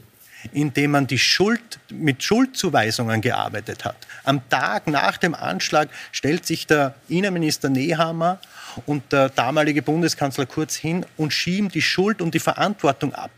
indem 0.52 0.92
man 0.92 1.06
die 1.06 1.18
Schuld, 1.18 1.80
mit 1.90 2.22
Schuldzuweisungen 2.22 3.20
gearbeitet 3.20 3.84
hat. 3.84 3.96
Am 4.24 4.48
Tag 4.48 4.86
nach 4.86 5.16
dem 5.18 5.34
Anschlag 5.34 5.88
stellt 6.12 6.46
sich 6.46 6.66
der 6.66 6.94
Innenminister 7.08 7.68
Nehammer 7.68 8.38
und 8.84 9.12
der 9.12 9.30
damalige 9.30 9.82
Bundeskanzler 9.82 10.46
Kurz 10.46 10.76
hin 10.76 11.06
und 11.16 11.32
schieben 11.32 11.70
die 11.70 11.82
Schuld 11.82 12.20
und 12.20 12.34
die 12.34 12.40
Verantwortung 12.40 13.14
ab. 13.14 13.30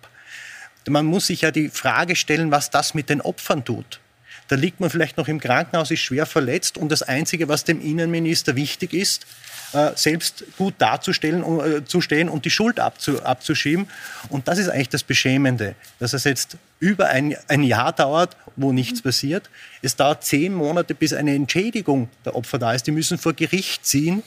Man 0.88 1.07
muss 1.07 1.26
sich 1.26 1.42
ja 1.42 1.50
die 1.50 1.68
Frage 1.68 2.16
stellen, 2.16 2.50
was 2.50 2.71
das 2.71 2.95
mit 2.95 3.11
den 3.11 3.21
Opfern 3.21 3.64
tut. 3.64 4.00
Da 4.49 4.57
liegt 4.57 4.80
man 4.80 4.88
vielleicht 4.88 5.18
noch 5.18 5.28
im 5.28 5.40
Krankenhaus, 5.40 5.90
ist 5.90 6.00
schwer 6.00 6.25
verletzt 6.25 6.78
und 6.78 6.90
das 6.90 7.02
Einzige, 7.02 7.49
was 7.49 7.64
dem 7.64 7.83
Innenminister 7.83 8.57
wichtig 8.57 8.95
ist, 8.95 9.26
äh, 9.75 9.90
selbst 9.95 10.45
gut 10.57 10.75
darzustellen, 10.78 11.42
äh, 11.61 11.85
zu 11.85 12.00
stehen 12.00 12.30
und 12.30 12.47
die 12.47 12.50
Schuld 12.50 12.80
abzu, 12.80 13.23
abzuschieben. 13.23 13.87
Und 14.30 14.49
das 14.49 14.59
ist 14.59 14.71
eigentlich 14.71 14.88
das 14.88 15.02
Beschämende, 15.02 15.75
dass 15.99 16.14
es 16.14 16.25
jetzt 16.25 16.57
über 16.80 17.09
ein, 17.09 17.37
ein 17.49 17.62
Jahr 17.62 17.92
dauert, 17.92 18.35
wo 18.57 18.73
nichts 18.73 19.02
passiert. 19.02 19.50
Es 19.83 19.95
dauert 19.95 20.25
zehn 20.25 20.54
Monate, 20.54 20.95
bis 20.95 21.12
eine 21.12 21.35
Entschädigung 21.35 22.09
der 22.25 22.35
Opfer 22.35 22.59
da 22.59 22.73
ist. 22.73 22.87
Die 22.87 22.92
müssen 22.92 23.18
vor 23.18 23.35
Gericht 23.35 23.85
ziehen 23.85 24.23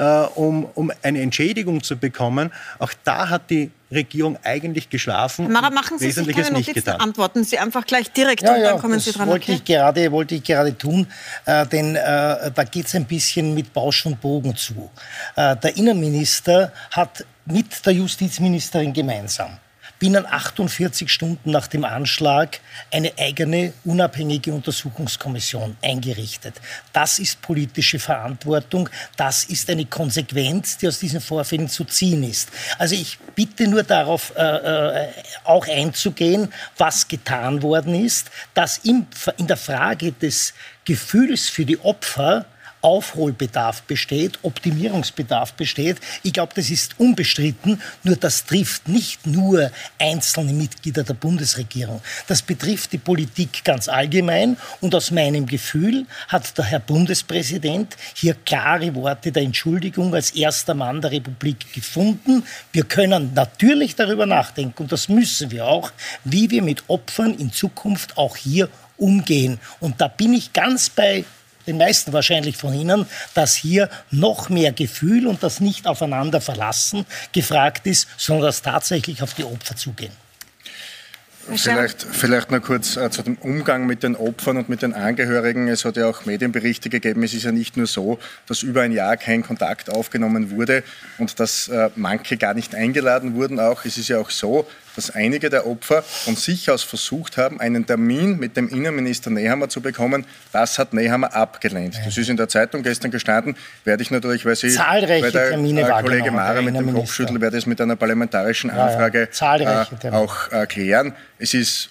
äh, 0.00 0.26
um, 0.34 0.64
um 0.74 0.90
eine 1.02 1.20
Entschädigung 1.20 1.82
zu 1.82 1.96
bekommen. 1.96 2.50
Auch 2.78 2.92
da 3.04 3.28
hat 3.28 3.50
die 3.50 3.70
Regierung 3.92 4.38
eigentlich 4.42 4.88
geschlafen. 4.88 5.52
Mara, 5.52 5.68
machen 5.68 5.98
Sie 5.98 6.10
sich 6.10 6.26
keine 6.28 6.62
getan. 6.62 7.00
antworten 7.00 7.44
Sie 7.44 7.58
einfach 7.58 7.84
gleich 7.84 8.10
direkt 8.12 8.42
ja, 8.42 8.54
und 8.54 8.62
dann 8.62 8.78
kommen 8.78 8.98
Sie 8.98 9.12
dran. 9.12 9.28
Wollte, 9.28 9.44
okay? 9.44 9.54
ich 9.56 9.64
gerade, 9.64 10.10
wollte 10.12 10.34
ich 10.36 10.44
gerade 10.44 10.76
tun, 10.76 11.06
äh, 11.44 11.66
denn 11.66 11.96
äh, 11.96 12.50
da 12.54 12.64
geht 12.64 12.86
es 12.86 12.94
ein 12.94 13.04
bisschen 13.04 13.54
mit 13.54 13.72
Bausch 13.72 14.06
und 14.06 14.20
Bogen 14.20 14.56
zu. 14.56 14.90
Äh, 15.36 15.56
der 15.56 15.76
Innenminister 15.76 16.72
hat 16.92 17.26
mit 17.44 17.84
der 17.84 17.92
Justizministerin 17.92 18.92
gemeinsam 18.92 19.58
binnen 20.00 20.26
48 20.26 21.12
Stunden 21.12 21.50
nach 21.52 21.68
dem 21.68 21.84
Anschlag 21.84 22.58
eine 22.90 23.12
eigene 23.18 23.74
unabhängige 23.84 24.52
Untersuchungskommission 24.52 25.76
eingerichtet. 25.82 26.54
Das 26.92 27.18
ist 27.20 27.40
politische 27.42 27.98
Verantwortung. 27.98 28.88
Das 29.16 29.44
ist 29.44 29.68
eine 29.70 29.84
Konsequenz, 29.84 30.78
die 30.78 30.88
aus 30.88 30.98
diesen 30.98 31.20
Vorfällen 31.20 31.68
zu 31.68 31.84
ziehen 31.84 32.24
ist. 32.24 32.48
Also 32.78 32.94
ich 32.94 33.18
bitte 33.36 33.68
nur 33.68 33.84
darauf 33.84 34.32
äh, 34.36 34.42
äh 34.42 35.08
auch 35.44 35.68
einzugehen, 35.68 36.52
was 36.78 37.06
getan 37.06 37.62
worden 37.62 37.94
ist, 37.94 38.30
dass 38.54 38.78
in, 38.78 39.06
in 39.36 39.46
der 39.46 39.56
Frage 39.56 40.12
des 40.12 40.54
Gefühls 40.84 41.48
für 41.48 41.66
die 41.66 41.78
Opfer 41.80 42.46
Aufholbedarf 42.82 43.82
besteht, 43.82 44.38
Optimierungsbedarf 44.42 45.52
besteht. 45.54 45.98
Ich 46.22 46.32
glaube, 46.32 46.52
das 46.54 46.70
ist 46.70 46.98
unbestritten. 46.98 47.80
Nur 48.02 48.16
das 48.16 48.44
trifft 48.44 48.88
nicht 48.88 49.26
nur 49.26 49.70
einzelne 49.98 50.52
Mitglieder 50.52 51.02
der 51.02 51.14
Bundesregierung. 51.14 52.00
Das 52.26 52.42
betrifft 52.42 52.92
die 52.92 52.98
Politik 52.98 53.64
ganz 53.64 53.88
allgemein. 53.88 54.56
Und 54.80 54.94
aus 54.94 55.10
meinem 55.10 55.46
Gefühl 55.46 56.06
hat 56.28 56.56
der 56.56 56.64
Herr 56.64 56.80
Bundespräsident 56.80 57.96
hier 58.14 58.34
klare 58.34 58.94
Worte 58.94 59.32
der 59.32 59.42
Entschuldigung 59.42 60.14
als 60.14 60.30
erster 60.30 60.74
Mann 60.74 61.00
der 61.00 61.10
Republik 61.10 61.72
gefunden. 61.72 62.44
Wir 62.72 62.84
können 62.84 63.32
natürlich 63.34 63.94
darüber 63.96 64.26
nachdenken, 64.26 64.82
und 64.82 64.92
das 64.92 65.08
müssen 65.08 65.50
wir 65.50 65.66
auch, 65.66 65.92
wie 66.24 66.50
wir 66.50 66.62
mit 66.62 66.84
Opfern 66.88 67.34
in 67.34 67.52
Zukunft 67.52 68.16
auch 68.16 68.36
hier 68.36 68.68
umgehen. 68.96 69.58
Und 69.80 70.00
da 70.00 70.08
bin 70.08 70.34
ich 70.34 70.52
ganz 70.52 70.90
bei 70.90 71.24
den 71.66 71.78
meisten 71.78 72.12
wahrscheinlich 72.12 72.56
von 72.56 72.74
Ihnen, 72.74 73.06
dass 73.34 73.54
hier 73.54 73.88
noch 74.10 74.48
mehr 74.48 74.72
Gefühl 74.72 75.26
und 75.26 75.42
das 75.42 75.60
nicht 75.60 75.86
aufeinander 75.86 76.40
verlassen 76.40 77.06
gefragt 77.32 77.86
ist, 77.86 78.08
sondern 78.16 78.46
das 78.46 78.62
tatsächlich 78.62 79.22
auf 79.22 79.34
die 79.34 79.44
Opfer 79.44 79.76
zugehen. 79.76 80.12
Vielleicht, 81.56 82.02
vielleicht 82.02 82.50
noch 82.50 82.62
kurz 82.62 82.96
äh, 82.96 83.10
zu 83.10 83.22
dem 83.22 83.36
Umgang 83.36 83.86
mit 83.86 84.02
den 84.02 84.14
Opfern 84.14 84.58
und 84.58 84.68
mit 84.68 84.82
den 84.82 84.92
Angehörigen. 84.92 85.68
Es 85.68 85.84
hat 85.84 85.96
ja 85.96 86.06
auch 86.06 86.24
Medienberichte 86.24 86.90
gegeben. 86.90 87.22
Es 87.22 87.34
ist 87.34 87.44
ja 87.44 87.50
nicht 87.50 87.76
nur 87.76 87.86
so, 87.86 88.18
dass 88.46 88.62
über 88.62 88.82
ein 88.82 88.92
Jahr 88.92 89.16
kein 89.16 89.42
Kontakt 89.42 89.90
aufgenommen 89.90 90.50
wurde 90.50 90.84
und 91.18 91.40
dass 91.40 91.68
äh, 91.68 91.90
manche 91.96 92.36
gar 92.36 92.54
nicht 92.54 92.74
eingeladen 92.74 93.34
wurden. 93.34 93.58
Auch 93.58 93.84
es 93.84 93.98
ist 93.98 94.08
ja 94.08 94.18
auch 94.18 94.30
so, 94.30 94.66
dass 94.96 95.10
einige 95.10 95.50
der 95.50 95.66
Opfer 95.66 96.02
von 96.02 96.36
sich 96.36 96.70
aus 96.70 96.82
versucht 96.82 97.36
haben, 97.36 97.60
einen 97.60 97.86
Termin 97.86 98.38
mit 98.38 98.56
dem 98.56 98.68
Innenminister 98.68 99.30
Nehammer 99.30 99.68
zu 99.68 99.80
bekommen. 99.80 100.26
Das 100.52 100.78
hat 100.78 100.92
Nehammer 100.92 101.34
abgelehnt. 101.34 102.00
Das 102.04 102.16
ist 102.16 102.28
in 102.28 102.36
der 102.36 102.48
Zeitung 102.48 102.82
gestern 102.82 103.10
gestanden. 103.10 103.56
Werde 103.84 104.02
ich 104.02 104.10
natürlich, 104.10 104.44
weil 104.44 104.56
Sie, 104.56 104.70
Zahlreiche 104.70 105.24
weil 105.24 105.32
der 105.32 105.50
Termine 105.50 105.82
äh, 105.82 106.02
Kollege 106.02 106.30
Mara 106.30 106.62
mit 106.62 106.74
dem 106.74 106.92
Kopfschüttel, 106.92 107.40
werde 107.40 107.56
es 107.56 107.66
mit 107.66 107.80
einer 107.80 107.96
parlamentarischen 107.96 108.70
Anfrage 108.70 109.28
ja, 109.38 109.56
ja. 109.56 109.86
Äh, 110.02 110.10
auch 110.10 110.50
erklären. 110.50 111.14
Es 111.38 111.54
ist 111.54 111.90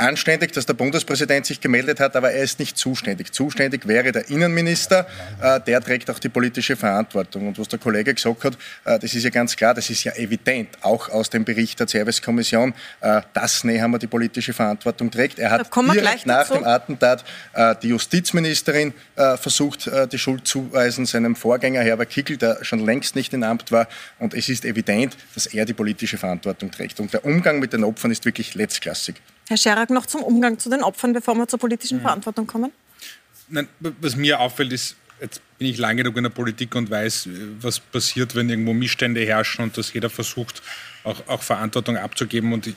anständig, 0.00 0.52
dass 0.52 0.66
der 0.66 0.74
Bundespräsident 0.74 1.46
sich 1.46 1.60
gemeldet 1.60 2.00
hat, 2.00 2.16
aber 2.16 2.32
er 2.32 2.42
ist 2.42 2.58
nicht 2.58 2.76
zuständig. 2.76 3.32
Zuständig 3.32 3.86
wäre 3.86 4.12
der 4.12 4.28
Innenminister, 4.30 5.06
äh, 5.40 5.60
der 5.60 5.80
trägt 5.80 6.10
auch 6.10 6.18
die 6.18 6.28
politische 6.28 6.76
Verantwortung. 6.76 7.48
Und 7.48 7.58
was 7.58 7.68
der 7.68 7.78
Kollege 7.78 8.14
gesagt 8.14 8.44
hat, 8.44 8.54
äh, 8.84 8.98
das 8.98 9.14
ist 9.14 9.22
ja 9.22 9.30
ganz 9.30 9.54
klar, 9.54 9.74
das 9.74 9.90
ist 9.90 10.04
ja 10.04 10.12
evident, 10.14 10.70
auch 10.80 11.08
aus 11.10 11.30
dem 11.30 11.44
Bericht 11.44 11.78
der 11.78 11.88
Servicekommission, 11.88 12.74
äh, 13.00 13.20
dass 13.34 13.64
Nehammer 13.64 13.98
die 13.98 14.06
politische 14.06 14.52
Verantwortung 14.52 15.10
trägt. 15.10 15.38
Er 15.38 15.50
hat 15.50 15.70
direkt 15.74 16.26
nach 16.26 16.48
dazu. 16.48 16.54
dem 16.54 16.64
Attentat 16.64 17.24
äh, 17.52 17.74
die 17.82 17.88
Justizministerin 17.88 18.94
versucht, 19.36 19.90
die 20.12 20.18
Schuld 20.18 20.46
zuweisen, 20.46 21.04
seinem 21.04 21.36
Vorgänger 21.36 21.82
Herbert 21.82 22.10
Kickel, 22.10 22.36
der 22.38 22.64
schon 22.64 22.78
längst 22.84 23.16
nicht 23.16 23.34
in 23.34 23.44
Amt 23.44 23.70
war. 23.70 23.86
Und 24.18 24.32
es 24.32 24.48
ist 24.48 24.64
evident, 24.64 25.16
dass 25.34 25.46
er 25.46 25.66
die 25.66 25.74
politische 25.74 26.16
Verantwortung 26.16 26.70
trägt. 26.70 27.00
Und 27.00 27.12
der 27.12 27.24
Umgang 27.24 27.58
mit 27.58 27.72
den 27.72 27.84
Opfern 27.84 28.10
ist 28.10 28.24
wirklich 28.24 28.54
letztklassig. 28.54 29.16
Herr 29.50 29.56
Scherak, 29.56 29.90
noch 29.90 30.06
zum 30.06 30.22
Umgang 30.22 30.60
zu 30.60 30.70
den 30.70 30.80
Opfern, 30.80 31.12
bevor 31.12 31.34
wir 31.34 31.48
zur 31.48 31.58
politischen 31.58 31.98
mhm. 31.98 32.02
Verantwortung 32.02 32.46
kommen? 32.46 32.70
Nein, 33.48 33.66
was 33.80 34.14
mir 34.14 34.38
auffällt, 34.38 34.72
ist, 34.72 34.94
jetzt 35.20 35.42
bin 35.58 35.66
ich 35.66 35.76
lange 35.76 36.04
genug 36.04 36.16
in 36.16 36.22
der 36.22 36.30
Politik 36.30 36.72
und 36.76 36.88
weiß, 36.88 37.28
was 37.60 37.80
passiert, 37.80 38.36
wenn 38.36 38.48
irgendwo 38.48 38.72
Missstände 38.72 39.26
herrschen 39.26 39.64
und 39.64 39.76
dass 39.76 39.92
jeder 39.92 40.08
versucht, 40.08 40.62
auch, 41.02 41.26
auch 41.26 41.42
Verantwortung 41.42 41.96
abzugeben. 41.96 42.52
Und 42.52 42.68
ich, 42.68 42.76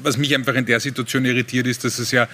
was 0.00 0.16
mich 0.16 0.32
einfach 0.36 0.54
in 0.54 0.66
der 0.66 0.78
Situation 0.78 1.24
irritiert, 1.24 1.66
ist, 1.66 1.82
dass 1.82 1.98
es 1.98 2.12
ja 2.12 2.28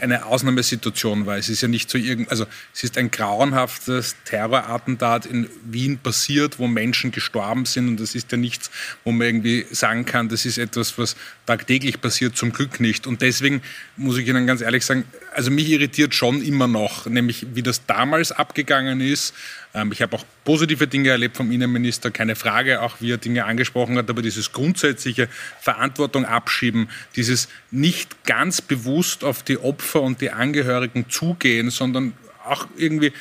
eine 0.00 0.26
Ausnahmesituation 0.26 1.26
war. 1.26 1.36
Es 1.36 1.48
ist 1.48 1.60
ja 1.60 1.68
nicht 1.68 1.88
so 1.88 1.98
irgend, 1.98 2.30
also 2.30 2.46
es 2.74 2.82
ist 2.82 2.98
ein 2.98 3.10
grauenhaftes 3.10 4.16
Terrorattentat 4.24 5.26
in 5.26 5.48
Wien 5.64 5.98
passiert, 5.98 6.58
wo 6.58 6.66
Menschen 6.66 7.12
gestorben 7.12 7.64
sind 7.64 7.88
und 7.88 8.00
das 8.00 8.14
ist 8.14 8.32
ja 8.32 8.38
nichts, 8.38 8.70
wo 9.04 9.12
man 9.12 9.26
irgendwie 9.26 9.66
sagen 9.70 10.04
kann, 10.04 10.28
das 10.28 10.46
ist 10.46 10.58
etwas, 10.58 10.98
was 10.98 11.16
tagtäglich 11.46 12.00
passiert, 12.00 12.36
zum 12.36 12.52
Glück 12.52 12.80
nicht. 12.80 13.06
Und 13.06 13.22
deswegen 13.22 13.62
muss 13.96 14.18
ich 14.18 14.26
Ihnen 14.26 14.46
ganz 14.46 14.60
ehrlich 14.60 14.84
sagen, 14.84 15.04
also 15.32 15.50
mich 15.50 15.68
irritiert 15.68 16.14
schon 16.14 16.42
immer 16.42 16.66
noch, 16.66 17.06
nämlich 17.06 17.46
wie 17.54 17.62
das 17.62 17.86
damals 17.86 18.32
abgegangen 18.32 19.00
ist. 19.00 19.34
Ähm, 19.74 19.92
ich 19.92 20.00
habe 20.00 20.16
auch 20.16 20.24
positive 20.44 20.86
Dinge 20.86 21.10
erlebt 21.10 21.36
vom 21.36 21.50
Innenminister, 21.50 22.10
keine 22.10 22.36
Frage, 22.36 22.80
auch 22.80 23.00
wie 23.00 23.12
er 23.12 23.18
Dinge 23.18 23.44
angesprochen 23.44 23.98
hat, 23.98 24.08
aber 24.08 24.22
dieses 24.22 24.52
grundsätzliche 24.52 25.28
Verantwortung 25.60 26.24
abschieben, 26.24 26.88
dieses 27.16 27.48
nicht 27.70 28.24
ganz 28.24 28.62
bewusst 28.62 29.24
auf 29.24 29.42
die 29.42 29.58
Opfer 29.58 30.02
und 30.02 30.20
die 30.20 30.30
Angehörigen 30.30 31.10
zugehen, 31.10 31.70
sondern 31.70 32.14
auch 32.44 32.66
irgendwie 32.76 33.12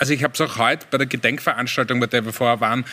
also 0.00 0.14
ich 0.14 0.24
habe 0.24 0.32
es 0.32 0.40
auch 0.40 0.56
heute 0.56 0.86
bei 0.90 0.96
der 0.96 1.06
Gedenkveranstaltung, 1.06 2.00
bei 2.00 2.06
der 2.06 2.24
wir 2.24 2.32
vorher 2.32 2.58
waren, 2.62 2.86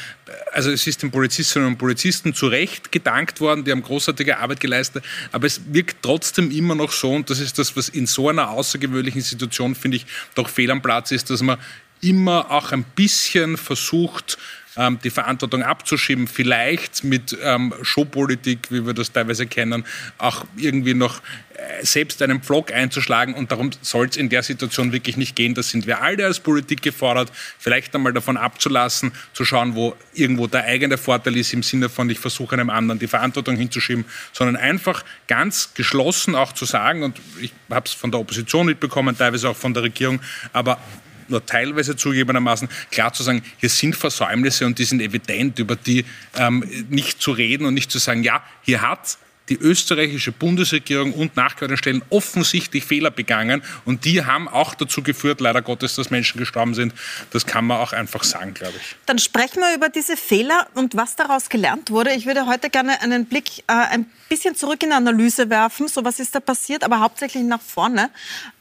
also 0.52 0.70
es 0.72 0.86
ist 0.88 1.04
den 1.04 1.10
Polizistinnen 1.10 1.66
und 1.66 1.78
Polizisten 1.78 2.34
zu 2.34 2.48
Recht 2.48 2.92
gedankt 2.92 3.40
worden, 3.40 3.64
die 3.64 3.72
haben 3.72 3.82
großartige 3.82 4.40
Arbeit 4.40 4.60
geleistet, 4.60 5.06
aber 5.32 5.48
es 5.48 5.62
wirkt 5.72 6.00
trotzdem 6.02 6.52
immer 6.52 6.76
noch 6.76 6.92
so, 6.92 7.14
und 7.14 7.30
das 7.30 7.40
ist 7.40 7.58
das, 7.60 7.78
was 7.78 7.88
in 7.88 8.08
so 8.08 8.28
einer 8.28 8.50
außergewöhnlichen 8.50 9.22
Situation, 9.22 9.74
finde 9.74 9.96
ich, 9.96 10.06
doch 10.36 10.50
fehl 10.50 10.70
am 10.70 10.82
Platz 10.82 11.12
ist, 11.12 11.30
dass 11.30 11.42
man 11.42 11.58
immer 12.02 12.52
auch 12.52 12.72
ein 12.72 12.84
bisschen 12.84 13.58
versucht, 13.58 14.38
ähm, 14.78 15.00
die 15.04 15.10
Verantwortung 15.10 15.64
abzuschieben, 15.64 16.28
vielleicht 16.28 17.04
mit 17.04 17.36
ähm, 17.42 17.74
Showpolitik, 17.82 18.72
wie 18.72 18.86
wir 18.86 18.94
das 18.94 19.12
teilweise 19.12 19.48
kennen, 19.48 19.84
auch 20.18 20.46
irgendwie 20.56 20.94
noch 20.94 21.20
äh, 21.56 21.84
selbst 21.84 22.22
einen 22.22 22.42
Pflock 22.42 22.72
einzuschlagen. 22.72 23.34
Und 23.34 23.52
darum 23.52 23.72
soll 23.82 24.08
es 24.08 24.18
in 24.18 24.30
der 24.30 24.44
Situation 24.44 24.92
wirklich 24.92 25.18
nicht 25.18 25.36
gehen. 25.36 25.56
Das 25.56 25.70
sind 25.72 25.88
wir 25.88 26.02
alle 26.02 26.26
als 26.26 26.40
Politik 26.40 26.84
gefordert, 26.84 27.32
vielleicht 27.58 27.96
einmal 27.96 28.14
davon 28.14 28.38
abzulassen, 28.38 29.12
zu 29.34 29.46
schauen, 29.46 29.74
wo 29.74 29.96
irgendwo 30.14 30.46
der 30.46 30.66
eigene 30.66 30.98
Vorteil 30.98 31.36
ist, 31.38 31.54
im 31.54 31.64
Sinne 31.64 31.90
von, 31.90 32.10
ich 32.10 32.20
versuche 32.20 32.54
einem 32.54 32.70
anderen 32.70 33.00
die 33.00 33.08
Verantwortung 33.08 33.56
hinzuschieben, 33.56 34.06
sondern 34.32 34.56
einfach 34.56 35.04
ganz 35.28 35.74
geschlossen 35.74 36.36
auch 36.36 36.54
zu 36.54 36.66
sagen, 36.66 37.02
und 37.02 37.20
ich 37.42 37.52
habe 37.72 37.88
es 37.88 37.94
von 37.94 38.12
der 38.12 38.20
Opposition 38.20 38.68
mitbekommen, 38.68 39.18
teilweise 39.18 39.50
auch 39.50 39.58
von 39.58 39.74
der 39.74 39.84
Regierung, 39.84 40.20
aber 40.54 40.80
nur 41.30 41.46
teilweise 41.46 41.96
zugegebenermaßen 41.96 42.70
klar 42.92 43.14
zu 43.14 43.24
sagen, 43.24 43.44
hier 43.58 43.70
sind 43.70 43.96
Versäumnisse 43.96 44.66
und 44.66 44.80
die 44.80 44.86
sind 44.86 45.02
evident, 45.02 45.60
über 45.60 45.76
die 45.76 46.06
ähm, 46.36 46.64
nicht 46.90 47.22
zu 47.22 47.32
reden 47.32 47.66
und 47.66 47.74
nicht 47.74 47.92
zu 47.92 48.00
sagen, 48.00 48.24
ja, 48.24 48.44
hier 48.62 48.82
hat 48.82 49.18
die 49.50 49.58
österreichische 49.58 50.32
Bundesregierung 50.32 51.14
und 51.14 51.36
Nachquartierstellen 51.36 52.02
offensichtlich 52.10 52.84
Fehler 52.84 53.12
begangen 53.12 53.64
und 53.86 54.06
die 54.06 54.26
haben 54.26 54.48
auch 54.48 54.76
dazu 54.76 55.02
geführt, 55.02 55.42
leider 55.42 55.62
Gottes, 55.62 55.96
dass 55.96 56.10
Menschen 56.10 56.38
gestorben 56.38 56.74
sind. 56.74 56.94
Das 57.32 57.46
kann 57.46 57.66
man 57.66 57.80
auch 57.80 57.94
einfach 57.94 58.24
sagen, 58.24 58.54
glaube 58.54 58.74
ich. 58.78 58.96
Dann 59.06 59.20
sprechen 59.20 59.60
wir 59.60 59.74
über 59.76 59.90
diese 59.90 60.18
Fehler 60.18 60.68
und 60.74 60.96
was 60.96 61.16
daraus 61.16 61.50
gelernt 61.50 61.92
wurde. 61.92 62.14
Ich 62.14 62.26
würde 62.26 62.46
heute 62.46 62.70
gerne 62.70 63.02
einen 63.02 63.26
Blick 63.26 63.60
äh, 63.68 63.74
ein 63.74 64.06
bisschen 64.30 64.56
zurück 64.56 64.84
in 64.84 64.90
die 64.90 64.96
Analyse 64.96 65.50
werfen. 65.50 65.88
So 65.88 66.04
was 66.04 66.20
ist 66.20 66.36
da 66.36 66.40
passiert, 66.40 66.84
aber 66.84 67.00
hauptsächlich 67.00 67.44
nach 67.44 67.62
vorne. 67.62 68.10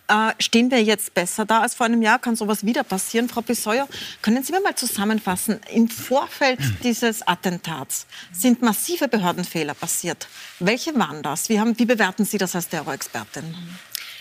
Äh, 0.08 0.32
stehen 0.38 0.70
wir 0.70 0.82
jetzt 0.82 1.14
besser 1.14 1.44
da 1.44 1.62
als 1.62 1.75
vor 1.75 1.86
einem 1.86 2.02
Jahr? 2.02 2.18
Kann 2.18 2.36
sowas 2.36 2.64
wieder 2.64 2.84
passieren? 2.84 3.28
Frau 3.28 3.40
Bisseuer, 3.40 3.88
können 4.22 4.42
Sie 4.42 4.52
mir 4.52 4.60
mal 4.60 4.75
zusammenfassen? 4.75 5.60
Im 5.72 5.88
Vorfeld 5.88 6.58
dieses 6.84 7.26
Attentats 7.26 8.06
sind 8.32 8.62
massive 8.62 9.08
Behördenfehler 9.08 9.75
passiert. 9.75 10.28
Welche 10.60 10.94
waren 10.94 11.22
das? 11.22 11.48
Wie, 11.48 11.58
haben, 11.58 11.78
wie 11.78 11.86
bewerten 11.86 12.25
Sie 12.25 12.38
das 12.38 12.54
als 12.54 12.68
Terrorexpertin? 12.68 13.54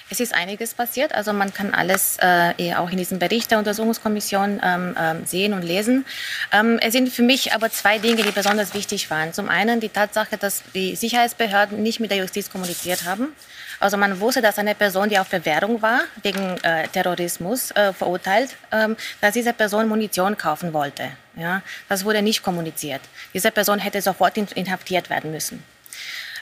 Es 0.10 0.20
ist 0.20 0.36
einiges 0.36 0.76
passiert. 0.76 1.14
Also 1.14 1.34
man 1.34 1.54
kann 1.54 1.74
alles 1.74 2.18
äh, 2.20 2.76
auch 2.76 2.92
in 2.92 2.98
diesem 2.98 3.18
Bericht 3.18 3.50
der 3.50 3.58
Untersuchungskommission 3.58 4.62
ähm, 4.64 4.96
ähm, 5.00 5.26
sehen 5.26 5.54
und 5.54 5.64
lesen. 5.64 6.06
Ähm, 6.52 6.78
es 6.80 6.94
sind 6.94 7.10
für 7.10 7.24
mich 7.24 7.54
aber 7.54 7.72
zwei 7.72 7.98
Dinge, 7.98 8.22
die 8.22 8.32
besonders 8.32 8.76
wichtig 8.76 9.10
waren. 9.10 9.34
Zum 9.34 9.50
einen 9.50 9.80
die 9.80 9.90
Tatsache, 9.90 10.38
dass 10.38 10.62
die 10.76 10.96
Sicherheitsbehörden 10.96 11.82
nicht 11.82 12.00
mit 12.00 12.12
der 12.12 12.20
Justiz 12.20 12.52
kommuniziert 12.52 13.06
haben. 13.06 13.36
Also 13.80 13.98
man 13.98 14.20
wusste, 14.20 14.42
dass 14.42 14.58
eine 14.60 14.76
Person, 14.76 15.10
die 15.10 15.20
auf 15.20 15.30
Bewährung 15.30 15.82
war, 15.82 16.02
wegen 16.22 16.58
äh, 16.64 16.88
Terrorismus 16.88 17.72
äh, 17.72 17.94
verurteilt, 17.94 18.56
ähm, 18.72 18.96
dass 19.22 19.34
diese 19.34 19.54
Person 19.54 19.88
Munition 19.88 20.38
kaufen 20.38 20.74
wollte. 20.74 21.12
Ja, 21.36 21.62
das 21.90 22.06
wurde 22.06 22.22
nicht 22.22 22.44
kommuniziert. 22.44 23.02
Diese 23.34 23.52
Person 23.52 23.80
hätte 23.80 24.02
sofort 24.02 24.38
inhaftiert 24.38 25.10
werden 25.10 25.32
müssen. 25.32 25.64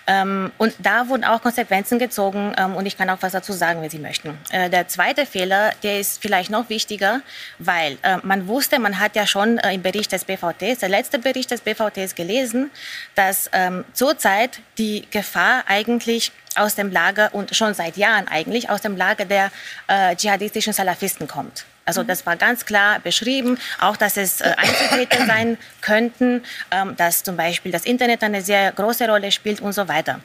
Ähm, 0.06 0.52
und 0.58 0.74
da 0.80 1.08
wurden 1.08 1.24
auch 1.24 1.42
Konsequenzen 1.42 1.98
gezogen 1.98 2.54
ähm, 2.58 2.76
und 2.76 2.86
ich 2.86 2.98
kann 2.98 3.10
auch 3.10 3.20
was 3.22 3.32
dazu 3.32 3.54
sagen, 3.54 3.82
wenn 3.82 3.90
Sie 3.90 4.00
möchten. 4.00 4.38
Äh, 4.52 4.70
der 4.70 4.88
zweite 4.88 5.26
Fehler, 5.26 5.72
der 5.82 6.00
ist 6.00 6.22
vielleicht 6.22 6.50
noch 6.50 6.70
wichtiger, 6.70 7.22
weil 7.60 7.98
äh, 8.04 8.18
man 8.24 8.48
wusste, 8.48 8.80
man 8.80 9.00
hat 9.00 9.16
ja 9.16 9.26
schon 9.26 9.60
äh, 9.60 9.74
im 9.74 9.82
Bericht 9.82 10.12
des 10.12 10.26
BVTs, 10.26 10.80
der 10.80 10.90
letzte 10.90 11.20
Bericht 11.20 11.52
des 11.52 11.62
BVTs 11.62 12.16
gelesen, 12.16 12.70
dass 13.16 13.50
ähm, 13.54 13.86
zurzeit 13.94 14.60
die 14.78 15.08
Gefahr 15.10 15.64
eigentlich 15.68 16.32
aus 16.56 16.76
dem 16.76 16.92
Lager 16.92 17.34
und 17.34 17.56
schon 17.56 17.74
seit 17.74 17.98
Jahren 17.98 18.28
eigentlich 18.28 18.70
aus 18.70 18.82
dem 18.82 18.98
Lager 18.98 19.26
der 19.26 19.52
äh, 19.88 20.16
dschihadistischen 20.16 20.74
Salafisten 20.74 21.28
kommt. 21.28 21.66
Also 21.86 22.04
das 22.04 22.26
war 22.26 22.36
ganz 22.38 22.66
klar 22.66 23.00
beschrieben, 23.00 23.58
auch 23.80 23.98
dass 23.98 24.18
es 24.18 24.42
äh, 24.42 24.54
Einzeltäter 24.58 25.26
sein 25.26 25.58
könnten, 25.82 26.44
ähm, 26.72 26.96
dass 26.96 27.24
zum 27.24 27.36
Beispiel 27.36 27.72
das 27.72 27.86
Internet 27.86 28.24
eine 28.24 28.42
sehr 28.42 28.72
große 28.72 29.08
Rolle 29.08 29.32
spielt 29.32 29.62
und 29.62 29.74
so 29.74 29.88
weiter. 29.88 30.20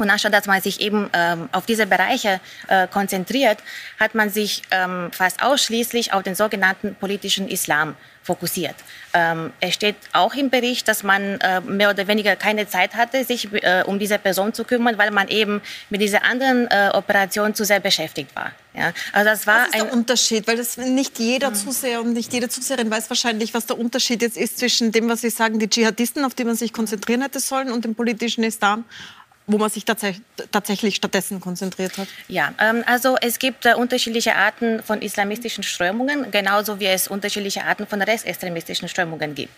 Und 0.00 0.10
anstatt 0.10 0.32
dass 0.32 0.46
man 0.46 0.60
sich 0.62 0.80
eben 0.80 1.10
ähm, 1.12 1.48
auf 1.52 1.66
diese 1.66 1.86
Bereiche 1.86 2.40
äh, 2.68 2.86
konzentriert, 2.88 3.58
hat 3.98 4.14
man 4.14 4.30
sich 4.30 4.62
ähm, 4.70 5.10
fast 5.12 5.42
ausschließlich 5.42 6.12
auf 6.12 6.22
den 6.22 6.34
sogenannten 6.34 6.94
politischen 6.94 7.48
Islam 7.48 7.96
fokussiert. 8.22 8.76
Ähm, 9.12 9.52
es 9.60 9.74
steht 9.74 9.96
auch 10.12 10.34
im 10.34 10.50
Bericht, 10.50 10.86
dass 10.88 11.02
man 11.02 11.40
äh, 11.40 11.60
mehr 11.62 11.90
oder 11.90 12.06
weniger 12.06 12.36
keine 12.36 12.68
Zeit 12.68 12.94
hatte, 12.94 13.24
sich 13.24 13.52
äh, 13.52 13.82
um 13.86 13.98
diese 13.98 14.18
Person 14.18 14.52
zu 14.52 14.64
kümmern, 14.64 14.98
weil 14.98 15.10
man 15.10 15.28
eben 15.28 15.60
mit 15.88 16.00
dieser 16.00 16.22
anderen 16.22 16.68
äh, 16.68 16.90
Operation 16.92 17.54
zu 17.54 17.64
sehr 17.64 17.80
beschäftigt 17.80 18.34
war. 18.36 18.52
Ja, 18.72 18.92
also 19.12 19.28
das 19.28 19.46
war 19.48 19.62
was 19.62 19.68
ist 19.68 19.74
ein 19.74 19.86
der 19.86 19.92
Unterschied, 19.92 20.46
weil 20.46 20.56
das 20.56 20.76
nicht 20.76 21.18
jeder 21.18 21.50
mhm. 21.50 21.54
Zuseher 21.56 22.00
und 22.02 22.12
nicht 22.12 22.32
jede 22.32 22.48
Zuseherin 22.48 22.88
weiß 22.88 23.10
wahrscheinlich, 23.10 23.52
was 23.52 23.66
der 23.66 23.78
Unterschied 23.78 24.22
jetzt 24.22 24.36
ist 24.36 24.58
zwischen 24.58 24.92
dem, 24.92 25.08
was 25.08 25.22
Sie 25.22 25.30
sagen, 25.30 25.58
die 25.58 25.68
Dschihadisten, 25.68 26.24
auf 26.24 26.34
die 26.34 26.44
man 26.44 26.54
sich 26.54 26.72
konzentrieren 26.72 27.22
hätte 27.22 27.40
sollen, 27.40 27.72
und 27.72 27.84
dem 27.84 27.96
politischen 27.96 28.44
Islam 28.44 28.84
wo 29.50 29.58
man 29.58 29.68
sich 29.68 29.84
tatsächlich, 29.84 30.24
tatsächlich 30.52 30.96
stattdessen 30.96 31.40
konzentriert 31.40 31.98
hat? 31.98 32.06
Ja, 32.28 32.54
ähm, 32.60 32.84
also 32.86 33.16
es 33.20 33.38
gibt 33.38 33.66
äh, 33.66 33.74
unterschiedliche 33.74 34.36
Arten 34.36 34.82
von 34.82 35.02
islamistischen 35.02 35.64
Strömungen, 35.64 36.30
genauso 36.30 36.78
wie 36.78 36.86
es 36.86 37.08
unterschiedliche 37.08 37.64
Arten 37.64 37.86
von 37.86 38.00
rechtsextremistischen 38.00 38.88
Strömungen 38.88 39.34
gibt. 39.34 39.52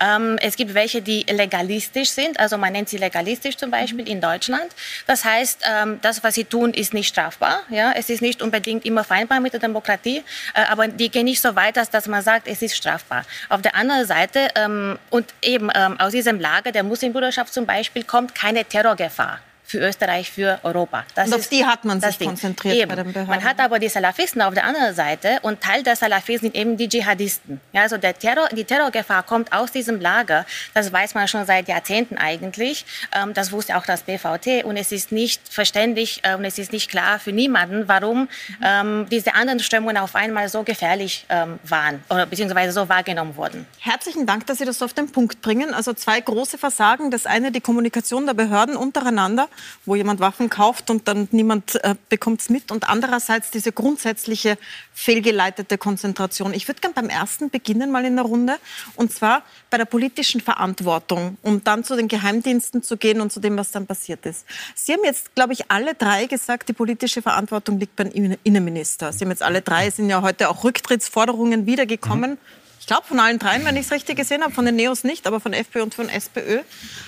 Ähm, 0.00 0.36
es 0.40 0.56
gibt 0.56 0.74
welche, 0.74 1.00
die 1.00 1.24
legalistisch 1.30 2.10
sind, 2.10 2.40
also 2.40 2.58
man 2.58 2.72
nennt 2.72 2.88
sie 2.88 2.96
legalistisch 2.96 3.56
zum 3.56 3.70
Beispiel 3.70 4.08
in 4.08 4.20
Deutschland. 4.20 4.66
Das 5.06 5.24
heißt, 5.24 5.60
ähm, 5.70 5.98
das, 6.02 6.24
was 6.24 6.34
sie 6.34 6.44
tun, 6.44 6.74
ist 6.74 6.92
nicht 6.92 7.08
strafbar. 7.08 7.60
Ja? 7.70 7.92
Es 7.92 8.10
ist 8.10 8.22
nicht 8.22 8.42
unbedingt 8.42 8.84
immer 8.84 9.04
vereinbar 9.04 9.40
mit 9.40 9.52
der 9.52 9.60
Demokratie, 9.60 10.24
äh, 10.54 10.64
aber 10.68 10.88
die 10.88 11.08
gehen 11.08 11.26
nicht 11.26 11.40
so 11.40 11.54
weit, 11.54 11.76
dass, 11.76 11.90
dass 11.90 12.08
man 12.08 12.22
sagt, 12.22 12.48
es 12.48 12.62
ist 12.62 12.76
strafbar. 12.76 13.24
Auf 13.48 13.62
der 13.62 13.76
anderen 13.76 14.06
Seite, 14.06 14.48
ähm, 14.56 14.98
und 15.10 15.32
eben 15.42 15.70
ähm, 15.74 16.00
aus 16.00 16.12
diesem 16.12 16.40
Lager 16.40 16.72
der 16.72 16.82
Muslimbruderschaft 16.82 17.52
zum 17.52 17.64
Beispiel, 17.64 18.02
kommt 18.02 18.34
keine 18.34 18.64
Terrorgefahr 18.64 19.35
für 19.66 19.78
Österreich, 19.78 20.30
für 20.30 20.60
Europa. 20.62 21.04
Das 21.16 21.26
und 21.28 21.34
auf 21.34 21.48
die 21.48 21.66
hat 21.66 21.84
man 21.84 22.00
sich 22.00 22.18
Ding. 22.18 22.28
konzentriert 22.28 22.76
eben. 22.76 22.88
bei 22.88 22.94
den 22.94 23.12
Behörden. 23.12 23.28
Man 23.28 23.42
hat 23.42 23.58
aber 23.58 23.80
die 23.80 23.88
Salafisten 23.88 24.40
auf 24.40 24.54
der 24.54 24.64
anderen 24.64 24.94
Seite 24.94 25.40
und 25.42 25.60
Teil 25.60 25.82
der 25.82 25.96
Salafisten 25.96 26.52
sind 26.52 26.54
eben 26.54 26.76
die 26.76 26.88
Dschihadisten. 26.88 27.60
Ja, 27.72 27.82
also 27.82 27.96
der 27.96 28.16
Terror, 28.16 28.48
die 28.52 28.64
Terrorgefahr 28.64 29.24
kommt 29.24 29.52
aus 29.52 29.72
diesem 29.72 30.00
Lager. 30.00 30.46
Das 30.72 30.92
weiß 30.92 31.14
man 31.14 31.26
schon 31.26 31.44
seit 31.46 31.66
Jahrzehnten 31.66 32.16
eigentlich. 32.16 32.86
Ähm, 33.12 33.34
das 33.34 33.50
wusste 33.50 33.76
auch 33.76 33.84
das 33.84 34.02
BVT 34.02 34.64
und 34.64 34.76
es 34.76 34.92
ist 34.92 35.10
nicht 35.10 35.42
verständlich 35.48 36.20
äh, 36.22 36.36
und 36.36 36.44
es 36.44 36.58
ist 36.58 36.70
nicht 36.72 36.88
klar 36.88 37.18
für 37.18 37.32
niemanden, 37.32 37.88
warum 37.88 38.28
mhm. 38.60 39.06
diese 39.10 39.34
anderen 39.34 39.58
Strömungen 39.58 39.96
auf 39.96 40.14
einmal 40.14 40.48
so 40.48 40.62
gefährlich 40.62 41.26
ähm, 41.28 41.58
waren 41.64 42.04
oder 42.08 42.26
beziehungsweise 42.26 42.72
so 42.72 42.88
wahrgenommen 42.88 43.36
wurden. 43.36 43.66
Herzlichen 43.80 44.26
Dank, 44.26 44.46
dass 44.46 44.58
Sie 44.58 44.64
das 44.64 44.80
auf 44.82 44.94
den 44.94 45.10
Punkt 45.10 45.40
bringen. 45.42 45.74
Also 45.74 45.92
zwei 45.92 46.20
große 46.20 46.56
Versagen. 46.56 47.10
Das 47.10 47.26
eine 47.26 47.50
die 47.50 47.60
Kommunikation 47.60 48.26
der 48.26 48.34
Behörden 48.34 48.76
untereinander 48.76 49.48
wo 49.84 49.94
jemand 49.94 50.20
Waffen 50.20 50.50
kauft 50.50 50.90
und 50.90 51.08
dann 51.08 51.28
niemand 51.30 51.82
äh, 51.84 51.94
bekommt 52.08 52.40
es 52.40 52.48
mit. 52.48 52.70
Und 52.70 52.88
andererseits 52.88 53.50
diese 53.50 53.72
grundsätzliche 53.72 54.58
fehlgeleitete 54.92 55.78
Konzentration. 55.78 56.54
Ich 56.54 56.68
würde 56.68 56.80
gerne 56.80 56.94
beim 56.94 57.08
ersten 57.08 57.50
beginnen 57.50 57.90
mal 57.90 58.04
in 58.04 58.16
der 58.16 58.24
Runde. 58.24 58.56
Und 58.96 59.12
zwar 59.12 59.42
bei 59.70 59.78
der 59.78 59.84
politischen 59.84 60.40
Verantwortung, 60.40 61.36
um 61.42 61.62
dann 61.62 61.84
zu 61.84 61.96
den 61.96 62.08
Geheimdiensten 62.08 62.82
zu 62.82 62.96
gehen 62.96 63.20
und 63.20 63.32
zu 63.32 63.40
dem, 63.40 63.56
was 63.56 63.70
dann 63.70 63.86
passiert 63.86 64.24
ist. 64.26 64.46
Sie 64.74 64.92
haben 64.92 65.04
jetzt, 65.04 65.34
glaube 65.34 65.52
ich, 65.52 65.70
alle 65.70 65.94
drei 65.94 66.26
gesagt, 66.26 66.68
die 66.68 66.72
politische 66.72 67.22
Verantwortung 67.22 67.78
liegt 67.78 67.96
beim 67.96 68.10
Innenminister. 68.10 69.12
Sie 69.12 69.24
haben 69.24 69.30
jetzt 69.30 69.42
alle 69.42 69.62
drei, 69.62 69.90
sind 69.90 70.08
ja 70.08 70.22
heute 70.22 70.48
auch 70.48 70.64
Rücktrittsforderungen 70.64 71.66
wiedergekommen. 71.66 72.32
Mhm. 72.32 72.65
Ich 72.86 72.88
glaube, 72.88 73.04
von 73.04 73.18
allen 73.18 73.40
dreien, 73.40 73.64
wenn 73.64 73.74
ich 73.74 73.86
es 73.86 73.90
richtig 73.90 74.16
gesehen 74.16 74.44
habe, 74.44 74.54
von 74.54 74.64
den 74.64 74.76
Neos 74.76 75.02
nicht, 75.02 75.26
aber 75.26 75.40
von 75.40 75.52
FPÖ 75.52 75.82
und 75.82 75.92
von 75.92 76.08
SPÖ. 76.08 76.60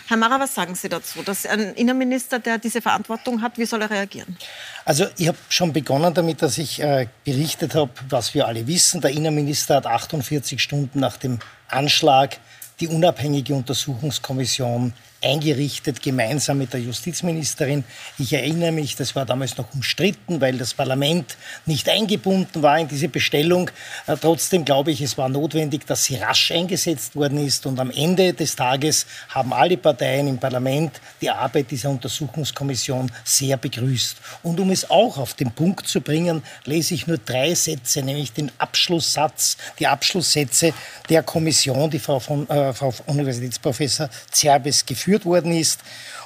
Herr 0.08 0.16
Mara, 0.16 0.40
was 0.40 0.52
sagen 0.52 0.74
Sie 0.74 0.88
dazu? 0.88 1.22
Dass 1.22 1.46
ein 1.46 1.72
Innenminister, 1.74 2.40
der 2.40 2.58
diese 2.58 2.82
Verantwortung 2.82 3.42
hat, 3.42 3.58
wie 3.58 3.64
soll 3.64 3.82
er 3.82 3.90
reagieren? 3.90 4.36
Also 4.84 5.06
ich 5.16 5.28
habe 5.28 5.38
schon 5.48 5.72
begonnen 5.72 6.12
damit, 6.14 6.42
dass 6.42 6.58
ich 6.58 6.82
äh, 6.82 7.06
berichtet 7.24 7.76
habe, 7.76 7.92
was 8.08 8.34
wir 8.34 8.48
alle 8.48 8.66
wissen. 8.66 9.00
Der 9.02 9.12
Innenminister 9.12 9.76
hat 9.76 9.86
48 9.86 10.60
Stunden 10.60 10.98
nach 10.98 11.16
dem 11.16 11.38
Anschlag 11.68 12.38
die 12.80 12.88
unabhängige 12.88 13.54
Untersuchungskommission 13.54 14.92
eingerichtet, 15.22 16.00
gemeinsam 16.00 16.58
mit 16.58 16.72
der 16.72 16.80
Justizministerin. 16.80 17.82
Ich 18.18 18.32
erinnere 18.32 18.70
mich, 18.70 18.94
das 18.94 19.16
war 19.16 19.26
damals 19.26 19.56
noch 19.56 19.72
umstritten, 19.74 20.40
weil 20.40 20.58
das 20.58 20.74
Parlament 20.74 21.36
nicht 21.66 21.88
eingebunden 21.88 22.62
war 22.62 22.78
in 22.78 22.86
diese 22.86 23.08
Bestellung. 23.08 23.70
Äh, 24.06 24.16
trotzdem 24.20 24.64
glaube 24.64 24.92
ich, 24.92 25.00
es 25.00 25.18
war 25.18 25.28
notwendig, 25.28 25.86
dass 25.86 26.04
sie 26.04 26.16
rasch 26.16 26.52
eingesetzt 26.52 27.16
worden 27.16 27.44
ist. 27.44 27.66
Und 27.66 27.80
am 27.80 27.90
Ende 27.90 28.32
des 28.32 28.54
Tages 28.54 29.06
haben 29.30 29.52
alle 29.52 29.76
Parteien 29.76 30.28
im 30.28 30.38
Parlament 30.38 31.00
die 31.20 31.30
Arbeit 31.30 31.70
dieser 31.70 31.90
Untersuchungskommission 31.90 33.10
sehr 33.24 33.56
begrüßt. 33.56 34.18
Und 34.44 34.60
um 34.60 34.70
es 34.70 34.88
auch 34.88 35.18
auf 35.18 35.34
den 35.34 35.50
Punkt 35.50 35.88
zu 35.88 36.00
bringen, 36.00 36.44
lese 36.64 36.94
ich 36.94 37.08
nur 37.08 37.18
drei 37.18 37.54
Sätze, 37.54 38.02
nämlich 38.02 38.32
den 38.32 38.52
Abschlusssatz, 38.58 39.56
die 39.80 39.86
Abschlusssätze 39.88 40.72
der 41.08 41.24
Kommission, 41.24 41.90
die 41.90 41.98
Frau, 41.98 42.20
von, 42.20 42.48
äh, 42.48 42.72
Frau 42.72 42.94
Universitätsprofessor 43.06 44.08
Zerbes 44.30 44.86
geführt 44.86 45.07
geführt 45.08 45.24
worden 45.24 45.52
ist. 45.52 45.80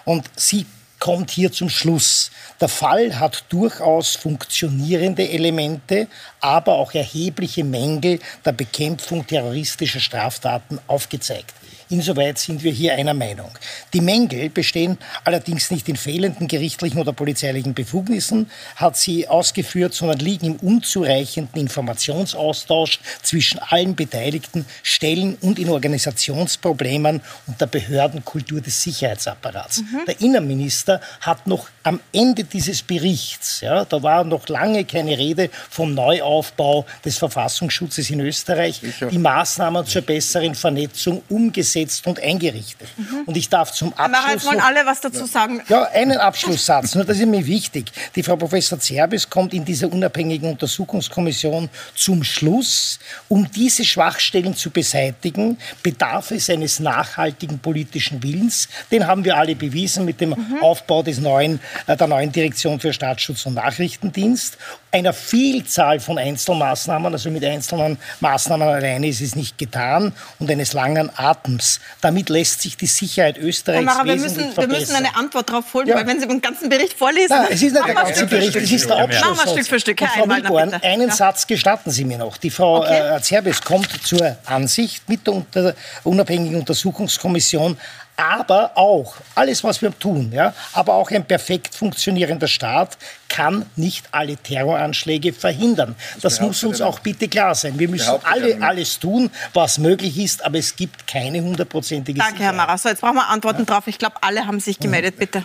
Und 0.05 0.29
sie 0.37 0.67
kommt 0.99 1.31
hier 1.31 1.53
zum 1.53 1.69
Schluss. 1.69 2.31
Der 2.61 2.69
Fall 2.69 3.19
hat 3.19 3.45
durchaus 3.49 4.17
funktionierende 4.17 5.29
Elemente, 5.29 6.09
aber 6.41 6.75
auch 6.75 6.93
erhebliche 6.93 7.65
Mängel 7.65 8.19
der 8.45 8.53
Bekämpfung 8.53 9.27
terroristischer 9.27 10.01
Straftaten 10.01 10.79
aufgezeigt. 10.87 11.55
Insoweit 11.93 12.39
sind 12.39 12.63
wir 12.63 12.73
hier 12.73 12.95
einer 12.95 13.13
Meinung. 13.13 13.51
Die 13.93 14.01
Mängel 14.01 14.49
bestehen 14.49 14.97
allerdings 15.25 15.71
nicht 15.71 15.91
in 15.91 15.97
fehlenden 15.97 16.49
gerichtlichen 16.49 16.99
oder 16.99 17.13
polizeilichen 17.13 17.75
Befugnissen, 17.75 18.51
hat 18.77 18.97
sie 18.97 19.29
ausgeführt, 19.29 19.93
sondern 19.93 20.19
liegen 20.19 20.47
im 20.47 20.57
unzureichenden 20.57 21.61
Informationsaustausch 21.61 22.99
zwischen 23.23 23.59
allen 23.59 23.95
beteiligten 23.95 24.65
Stellen 24.83 25.37
und 25.43 25.59
in 25.59 25.69
Organisationsproblemen 25.69 27.21
und 27.47 27.61
der 27.61 27.67
Behördenkultur 27.67 28.63
des 28.63 28.83
Sicherheitsapparats. 28.83 29.83
Mhm. 29.83 30.01
Der 30.07 30.21
Innenminister 30.23 30.99
hat 31.21 31.47
noch 31.47 31.69
am 31.83 32.01
Ende 32.11 32.45
dieses 32.45 32.83
Berichts, 32.83 33.61
ja, 33.61 33.85
da 33.85 34.03
war 34.03 34.25
noch 34.25 34.49
lange 34.49 34.87
keine 34.87 35.19
Rede 35.19 35.51
vom 35.69 35.93
Neuaufbau 35.93 36.87
des 37.05 37.19
Verfassungsschutzes 37.19 38.09
in 38.09 38.21
Österreich, 38.21 38.81
Sicher. 38.81 39.09
die 39.09 39.19
Maßnahmen 39.19 39.85
zur 39.85 40.03
besseren 40.03 40.55
Vernetzung 40.55 41.23
umgesetzt 41.29 41.82
umgesetzt 41.83 42.07
und 42.07 42.21
eingerichtet. 42.21 42.89
Mhm. 42.97 43.23
Und 43.27 43.37
ich 43.37 43.49
darf 43.49 43.73
zum 43.73 43.93
Abschluss. 43.95 44.19
Aber 44.19 44.33
jetzt 44.33 44.47
wollen 44.47 44.61
alle 44.61 44.87
was 44.87 45.01
dazu 45.01 45.27
sagen. 45.27 45.63
Ja, 45.69 45.85
einen 45.85 46.19
Abschlusssatz, 46.19 46.95
nur 46.95 47.05
das 47.05 47.19
ist 47.19 47.27
mir 47.27 47.47
wichtig. 47.47 47.93
Die 48.15 48.23
Frau 48.23 48.37
Professor 48.37 48.79
Zerbes 48.79 49.29
kommt 49.29 49.55
in 49.55 49.65
dieser 49.65 49.91
unabhängigen 49.93 50.51
Untersuchungskommission 50.51 51.69
zum 51.95 52.25
Schluss, 52.25 52.99
um 53.29 53.51
diese 53.51 53.85
Schwachstellen 53.85 54.55
zu 54.55 54.71
beseitigen, 54.71 55.59
bedarf 55.83 56.31
es 56.31 56.49
eines 56.51 56.81
nachhaltigen 56.81 57.59
politischen 57.59 58.23
Willens. 58.23 58.69
Den 58.91 59.07
haben 59.07 59.25
wir 59.25 59.37
alle 59.37 59.55
bewiesen 59.55 60.05
mit 60.05 60.21
dem 60.21 60.31
mhm. 60.31 60.59
Aufbau 60.61 61.03
des 61.03 61.19
neuen, 61.19 61.61
äh, 61.87 61.97
der 61.97 62.07
neuen 62.07 62.33
Direktion 62.33 62.81
für 62.81 62.93
Staatsschutz 62.93 63.47
und 63.47 63.55
Nachrichtendienst 63.55 64.59
einer 64.93 65.15
Vielzahl 65.15 66.01
von 66.01 66.19
Einzelmaßnahmen, 66.19 67.13
also 67.13 67.31
mit 67.31 67.45
einzelnen 67.45 67.97
Maßnahmen 68.21 68.69
alleine 68.69 69.09
ist 69.09 69.23
es 69.23 69.35
nicht 69.35 69.57
getan 69.57 70.13
und 70.39 70.51
eines 70.51 70.75
langen 70.75 71.11
Atems. 71.17 71.62
Damit 72.01 72.29
lässt 72.29 72.63
sich 72.63 72.77
die 72.77 72.87
Sicherheit 72.87 73.39
Österreichs 73.39 73.85
Mara, 73.85 74.05
wir 74.05 74.17
müssen, 74.17 74.53
verbessern. 74.53 74.71
Wir 74.71 74.79
müssen 74.79 74.95
eine 74.95 75.17
Antwort 75.17 75.49
darauf 75.49 75.73
holen, 75.75 75.87
ja. 75.87 75.97
weil 75.97 76.07
wenn 76.07 76.21
Sie 76.21 76.27
den 76.27 76.41
ganzen 76.41 76.69
Bericht 76.69 76.95
vorlesen... 76.95 77.29
Nein, 77.31 77.47
es 77.51 77.63
ist 77.63 77.73
nicht 77.73 77.87
der 77.87 77.95
ganze 78.03 78.27
Bericht, 78.27 78.57
es 78.57 78.71
ist 78.71 78.89
der 78.89 78.99
Abschluss. 78.99 79.37
Machen 79.37 79.47
wir 79.47 79.53
Stück 79.53 79.67
für 79.67 79.81
Stück. 79.81 80.01
Frau 80.01 80.27
Milborn, 80.27 80.75
einen 80.75 81.09
ja. 81.09 81.15
Satz 81.15 81.47
gestatten 81.47 81.91
Sie 81.91 82.05
mir 82.05 82.19
noch. 82.19 82.37
Die 82.37 82.51
Frau 82.51 82.81
okay. 82.81 83.17
äh, 83.17 83.21
Zerbes 83.21 83.63
kommt 83.63 83.91
zur 84.07 84.37
Ansicht 84.47 85.09
mit 85.09 85.27
der 85.27 85.75
unabhängigen 86.05 86.59
Untersuchungskommission, 86.59 87.77
aber 88.17 88.73
auch 88.77 89.15
alles, 89.35 89.65
was 89.65 89.81
wir 89.83 89.99
tun, 89.99 90.33
ja, 90.33 90.55
aber 90.73 90.95
auch 90.95 91.11
ein 91.11 91.25
perfekt 91.25 91.75
funktionierender 91.75 92.49
Staat 92.49 92.99
kann 93.33 93.65
nicht 93.77 94.11
alle 94.13 94.37
Terroranschläge 94.37 95.33
verhindern. 95.33 95.97
Das, 96.21 96.35
das 96.35 96.41
muss 96.43 96.63
uns 96.65 96.83
auch 96.83 96.99
bitte 96.99 97.29
klar 97.29 97.55
sein. 97.55 97.79
Wir 97.79 97.89
müssen 97.89 98.13
alle 98.25 98.63
alles 98.63 98.99
tun, 98.99 99.31
was 99.55 99.79
möglich 99.79 100.19
ist, 100.19 100.45
aber 100.45 100.59
es 100.59 100.77
gibt 100.77 101.07
keine 101.07 101.41
hundertprozentige 101.41 102.19
Danke, 102.19 102.43
Herr 102.43 102.53
Mara. 102.53 102.77
So, 102.77 102.91
jetzt 102.91 103.01
brauchen 103.01 103.17
wir 103.17 103.29
Antworten 103.29 103.61
ja. 103.61 103.65
drauf. 103.65 103.87
Ich 103.87 103.99
glaube, 103.99 104.17
alle 104.21 104.47
haben 104.47 104.61
sich 104.61 104.79
gemeldet, 104.79 105.17
bitte. 105.17 105.43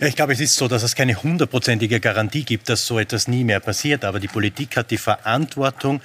Ich 0.00 0.14
glaube, 0.14 0.32
es 0.32 0.38
ist 0.38 0.54
so, 0.54 0.68
dass 0.68 0.84
es 0.84 0.94
keine 0.94 1.20
hundertprozentige 1.20 1.98
Garantie 1.98 2.44
gibt, 2.44 2.68
dass 2.68 2.86
so 2.86 3.00
etwas 3.00 3.26
nie 3.26 3.42
mehr 3.42 3.58
passiert. 3.58 4.04
Aber 4.04 4.20
die 4.20 4.28
Politik 4.28 4.76
hat 4.76 4.92
die 4.92 4.98
Verantwortung, 4.98 6.00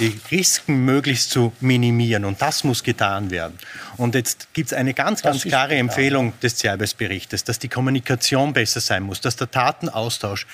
die 0.00 0.18
Risiken 0.30 0.86
möglichst 0.86 1.30
zu 1.30 1.52
minimieren. 1.60 2.24
Und 2.24 2.40
das 2.40 2.64
muss 2.64 2.82
getan 2.82 3.30
werden. 3.30 3.58
Und 3.98 4.14
jetzt 4.14 4.48
gibt 4.54 4.68
es 4.68 4.72
eine 4.72 4.94
ganz, 4.94 5.20
ganz 5.20 5.42
klare 5.42 5.74
Empfehlung 5.76 6.32
des 6.40 6.56
Cerbes-Berichtes, 6.56 7.44
dass 7.44 7.58
die 7.58 7.68
Kommunikation 7.68 8.54
besser 8.54 8.80
sein 8.80 9.02
muss, 9.02 9.20
dass 9.20 9.36
der 9.36 9.48
Datenaustausch 9.48 10.25
äh, 10.34 10.44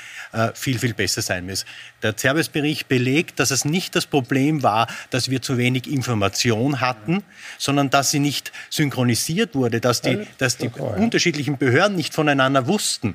viel, 0.54 0.78
viel 0.78 0.94
besser 0.94 1.22
sein 1.22 1.46
muss. 1.46 1.64
Der 2.02 2.16
Cerbes-Bericht 2.16 2.88
belegt, 2.88 3.38
dass 3.38 3.50
es 3.50 3.64
nicht 3.64 3.94
das 3.94 4.06
Problem 4.06 4.62
war, 4.62 4.86
dass 5.10 5.30
wir 5.30 5.42
zu 5.42 5.58
wenig 5.58 5.90
Information 5.90 6.80
hatten, 6.80 7.22
sondern 7.58 7.90
dass 7.90 8.10
sie 8.10 8.18
nicht 8.18 8.52
synchronisiert 8.70 9.54
wurde, 9.54 9.80
dass 9.80 10.00
die, 10.00 10.26
dass 10.38 10.56
die 10.56 10.68
unterschiedlichen 10.68 11.58
Behörden 11.58 11.96
nicht 11.96 12.14
voneinander 12.14 12.66
wussten. 12.66 13.14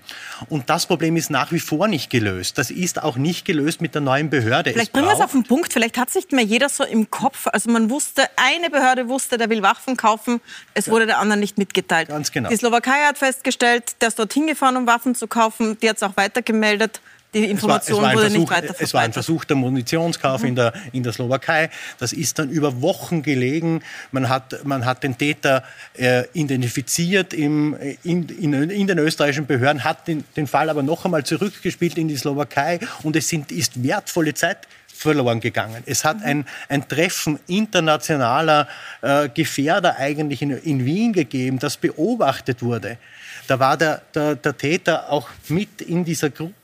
Und 0.49 0.69
das 0.69 0.85
Problem 0.85 1.17
ist 1.17 1.29
nach 1.29 1.51
wie 1.51 1.59
vor 1.59 1.87
nicht 1.87 2.09
gelöst. 2.09 2.57
Das 2.57 2.69
ist 2.69 3.01
auch 3.01 3.17
nicht 3.17 3.45
gelöst 3.45 3.81
mit 3.81 3.95
der 3.95 4.01
neuen 4.01 4.29
Behörde. 4.29 4.71
Vielleicht 4.71 4.93
bringen 4.93 5.07
wir 5.07 5.13
es 5.13 5.21
auf 5.21 5.31
den 5.31 5.43
Punkt. 5.43 5.73
Vielleicht 5.73 5.97
hat 5.97 6.09
es 6.09 6.15
nicht 6.15 6.31
mehr 6.31 6.45
jeder 6.45 6.69
so 6.69 6.83
im 6.83 7.09
Kopf. 7.09 7.47
Also 7.47 7.71
man 7.71 7.89
wusste, 7.89 8.23
eine 8.35 8.69
Behörde 8.69 9.09
wusste, 9.09 9.37
der 9.37 9.49
will 9.49 9.63
Waffen 9.63 9.97
kaufen. 9.97 10.39
Es 10.73 10.87
wurde 10.89 11.07
der 11.07 11.19
anderen 11.19 11.39
nicht 11.39 11.57
mitgeteilt. 11.57 12.09
Ganz 12.09 12.31
genau. 12.31 12.49
Die 12.49 12.55
Slowakei 12.55 13.03
hat 13.05 13.17
festgestellt, 13.17 13.95
der 14.01 14.09
ist 14.09 14.19
dorthin 14.19 14.47
gefahren, 14.47 14.77
um 14.77 14.87
Waffen 14.87 15.15
zu 15.15 15.27
kaufen. 15.27 15.77
Die 15.79 15.89
hat 15.89 15.97
es 15.97 16.03
auch 16.03 16.15
weitergemeldet. 16.15 17.01
Die 17.33 17.43
Information 17.45 17.97
es 17.97 18.03
war, 18.03 18.11
es 18.11 18.15
wurde 18.15 18.29
Versuch, 18.29 18.39
nicht 18.39 18.51
weiter 18.51 18.75
Es 18.79 18.93
war 18.93 19.01
ein 19.01 19.13
Versuch 19.13 19.45
der 19.45 19.57
Munitionskauf 19.57 20.41
mhm. 20.41 20.47
in, 20.47 20.55
der, 20.55 20.73
in 20.93 21.03
der 21.03 21.11
Slowakei. 21.11 21.69
Das 21.99 22.13
ist 22.13 22.39
dann 22.39 22.49
über 22.49 22.81
Wochen 22.81 23.21
gelegen. 23.21 23.81
Man 24.11 24.29
hat, 24.29 24.63
man 24.65 24.85
hat 24.85 25.03
den 25.03 25.17
Täter 25.17 25.63
äh, 25.97 26.23
identifiziert 26.33 27.33
im, 27.33 27.75
in, 28.03 28.29
in, 28.29 28.53
in, 28.69 28.87
den 28.87 28.97
österreichischen 28.97 29.45
Behörden, 29.45 29.83
hat 29.83 30.07
den, 30.07 30.23
den 30.37 30.47
Fall 30.47 30.69
aber 30.69 30.83
noch 30.83 31.03
einmal 31.03 31.25
zurückgespielt 31.25 31.97
in 31.97 32.07
die 32.07 32.15
Slowakei. 32.15 32.79
Und 33.03 33.15
es 33.17 33.27
sind, 33.27 33.51
ist 33.51 33.83
wertvolle 33.83 34.33
Zeit 34.33 34.59
verloren 34.87 35.39
gegangen. 35.39 35.83
Es 35.85 36.05
hat 36.05 36.23
ein, 36.23 36.45
ein 36.69 36.87
Treffen 36.87 37.39
internationaler 37.47 38.67
äh, 39.01 39.29
Gefährder 39.29 39.97
eigentlich 39.97 40.41
in, 40.41 40.51
in 40.51 40.85
Wien 40.85 41.13
gegeben, 41.13 41.59
das 41.59 41.77
beobachtet 41.77 42.63
wurde. 42.63 42.97
Da 43.47 43.59
war 43.59 43.77
der, 43.77 44.01
der, 44.13 44.35
der 44.35 44.57
Täter 44.57 45.11
auch 45.11 45.29
mit 45.49 45.81
in 45.81 46.03
dieser 46.03 46.29
Gruppe 46.29 46.55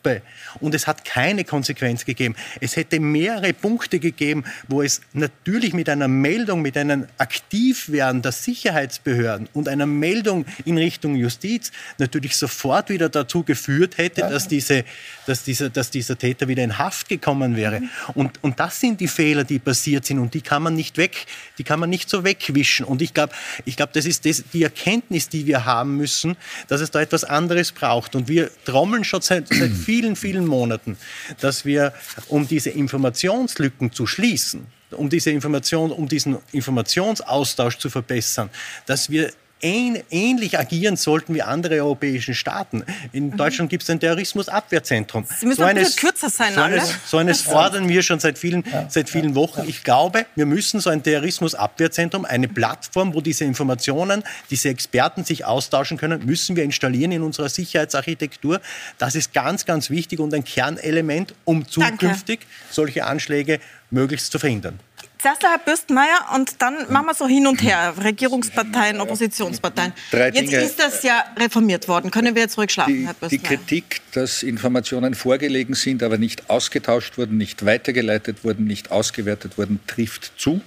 und 0.59 0.75
es 0.75 0.87
hat 0.87 1.05
keine 1.05 1.43
Konsequenz 1.43 2.05
gegeben. 2.05 2.35
Es 2.59 2.75
hätte 2.75 2.99
mehrere 2.99 3.53
Punkte 3.53 3.99
gegeben, 3.99 4.43
wo 4.67 4.81
es 4.81 5.01
natürlich 5.13 5.73
mit 5.73 5.89
einer 5.89 6.07
Meldung, 6.07 6.61
mit 6.61 6.77
einem 6.77 7.07
Aktivwerden 7.17 8.21
der 8.21 8.31
Sicherheitsbehörden 8.31 9.49
und 9.53 9.69
einer 9.69 9.85
Meldung 9.85 10.45
in 10.65 10.77
Richtung 10.77 11.15
Justiz 11.15 11.71
natürlich 11.97 12.35
sofort 12.35 12.89
wieder 12.89 13.09
dazu 13.09 13.43
geführt 13.43 13.97
hätte, 13.97 14.21
dass, 14.21 14.47
diese, 14.47 14.83
dass, 15.25 15.43
dieser, 15.43 15.69
dass 15.69 15.89
dieser 15.89 16.17
Täter 16.17 16.47
wieder 16.47 16.63
in 16.63 16.77
Haft 16.77 17.09
gekommen 17.09 17.55
wäre. 17.55 17.81
Und, 18.13 18.43
und 18.43 18.59
das 18.59 18.79
sind 18.79 18.99
die 18.99 19.07
Fehler, 19.07 19.43
die 19.43 19.59
passiert 19.59 20.05
sind 20.05 20.19
und 20.19 20.33
die 20.33 20.41
kann 20.41 20.63
man 20.63 20.75
nicht 20.75 20.97
weg, 20.97 21.25
die 21.57 21.63
kann 21.63 21.79
man 21.79 21.89
nicht 21.89 22.09
so 22.09 22.23
wegwischen. 22.23 22.85
Und 22.85 23.01
ich 23.01 23.13
glaube, 23.13 23.33
ich 23.65 23.77
glaube, 23.77 23.91
das 23.93 24.05
ist 24.05 24.25
das, 24.25 24.43
die 24.53 24.63
Erkenntnis, 24.63 25.29
die 25.29 25.45
wir 25.45 25.65
haben 25.65 25.97
müssen, 25.97 26.35
dass 26.67 26.81
es 26.81 26.91
da 26.91 27.01
etwas 27.01 27.23
anderes 27.23 27.71
braucht. 27.71 28.15
Und 28.15 28.27
wir 28.27 28.49
trommeln 28.65 29.03
schon 29.03 29.21
seit, 29.21 29.47
seit 29.47 29.71
vielen, 29.85 29.92
vielen 30.15 30.47
Monaten, 30.47 30.97
dass 31.39 31.65
wir, 31.65 31.93
um 32.27 32.47
diese 32.47 32.69
Informationslücken 32.69 33.91
zu 33.91 34.07
schließen, 34.07 34.67
um 34.91 35.09
diese 35.09 35.31
Information, 35.31 35.91
um 35.91 36.07
diesen 36.07 36.37
Informationsaustausch 36.51 37.77
zu 37.77 37.89
verbessern, 37.89 38.49
dass 38.85 39.09
wir 39.09 39.31
ähnlich 39.63 40.59
agieren 40.59 40.97
sollten 40.97 41.33
wie 41.33 41.41
andere 41.41 41.75
europäische 41.75 42.33
Staaten. 42.33 42.83
In 43.11 43.27
mhm. 43.27 43.37
Deutschland 43.37 43.69
gibt 43.69 43.83
es 43.83 43.89
ein 43.89 43.99
Terrorismusabwehrzentrum. 43.99 45.25
Sie 45.39 45.45
müssen 45.45 45.61
so 45.61 45.63
ein 45.63 45.75
bisschen 45.75 45.95
kürzer 45.95 46.29
sein, 46.29 46.53
so 46.53 46.61
eines, 46.61 46.95
so 47.05 47.17
eines 47.17 47.41
fordern 47.41 47.87
wir 47.87 48.03
schon 48.03 48.19
seit 48.19 48.37
vielen, 48.37 48.63
ja, 48.71 48.87
seit 48.89 49.09
vielen 49.09 49.35
Wochen. 49.35 49.63
Ich 49.67 49.83
glaube, 49.83 50.25
wir 50.35 50.45
müssen 50.45 50.79
so 50.79 50.89
ein 50.89 51.03
Terrorismusabwehrzentrum, 51.03 52.25
eine 52.25 52.47
Plattform, 52.47 53.13
wo 53.13 53.21
diese 53.21 53.45
Informationen, 53.45 54.23
diese 54.49 54.69
Experten 54.69 55.23
sich 55.23 55.45
austauschen 55.45 55.97
können, 55.97 56.25
müssen 56.25 56.55
wir 56.55 56.63
installieren 56.63 57.11
in 57.11 57.21
unserer 57.21 57.49
Sicherheitsarchitektur. 57.49 58.61
Das 58.97 59.15
ist 59.15 59.33
ganz, 59.33 59.65
ganz 59.65 59.89
wichtig 59.89 60.19
und 60.19 60.33
ein 60.33 60.43
Kernelement, 60.43 61.33
um 61.45 61.67
zukünftig 61.67 62.39
Danke. 62.41 62.55
solche 62.71 63.05
Anschläge 63.05 63.59
möglichst 63.89 64.31
zu 64.31 64.39
verhindern. 64.39 64.79
Zuerst 65.23 65.41
Herr 65.41 65.57
Bürstmeier 65.57 66.31
und 66.35 66.61
dann 66.61 66.91
machen 66.91 67.05
wir 67.05 67.13
so 67.13 67.25
hin 67.25 67.47
und 67.47 67.63
her, 67.63 67.93
Regierungsparteien, 68.03 68.99
Oppositionsparteien. 68.99 69.93
jetzt 70.11 70.51
ist 70.51 70.77
das 70.77 71.01
ja 71.01 71.23
reformiert 71.39 71.87
worden. 71.87 72.11
Können 72.11 72.35
wir 72.35 72.41
jetzt 72.41 72.57
ruhig 72.57 72.71
schlafen, 72.71 72.93
die, 72.93 73.05
Herr 73.05 73.13
Bürstmeier? 73.13 73.39
Die 73.41 73.55
Kritik, 73.55 74.01
dass 74.11 74.43
Informationen 74.43 75.15
vorgelegen 75.15 75.75
sind, 75.75 76.03
aber 76.03 76.17
nicht 76.17 76.49
ausgetauscht 76.49 77.17
wurden, 77.17 77.37
nicht 77.37 77.65
weitergeleitet 77.65 78.43
wurden, 78.43 78.65
nicht 78.65 78.91
ausgewertet 78.91 79.57
wurden, 79.57 79.79
trifft 79.87 80.33
zu. 80.35 80.59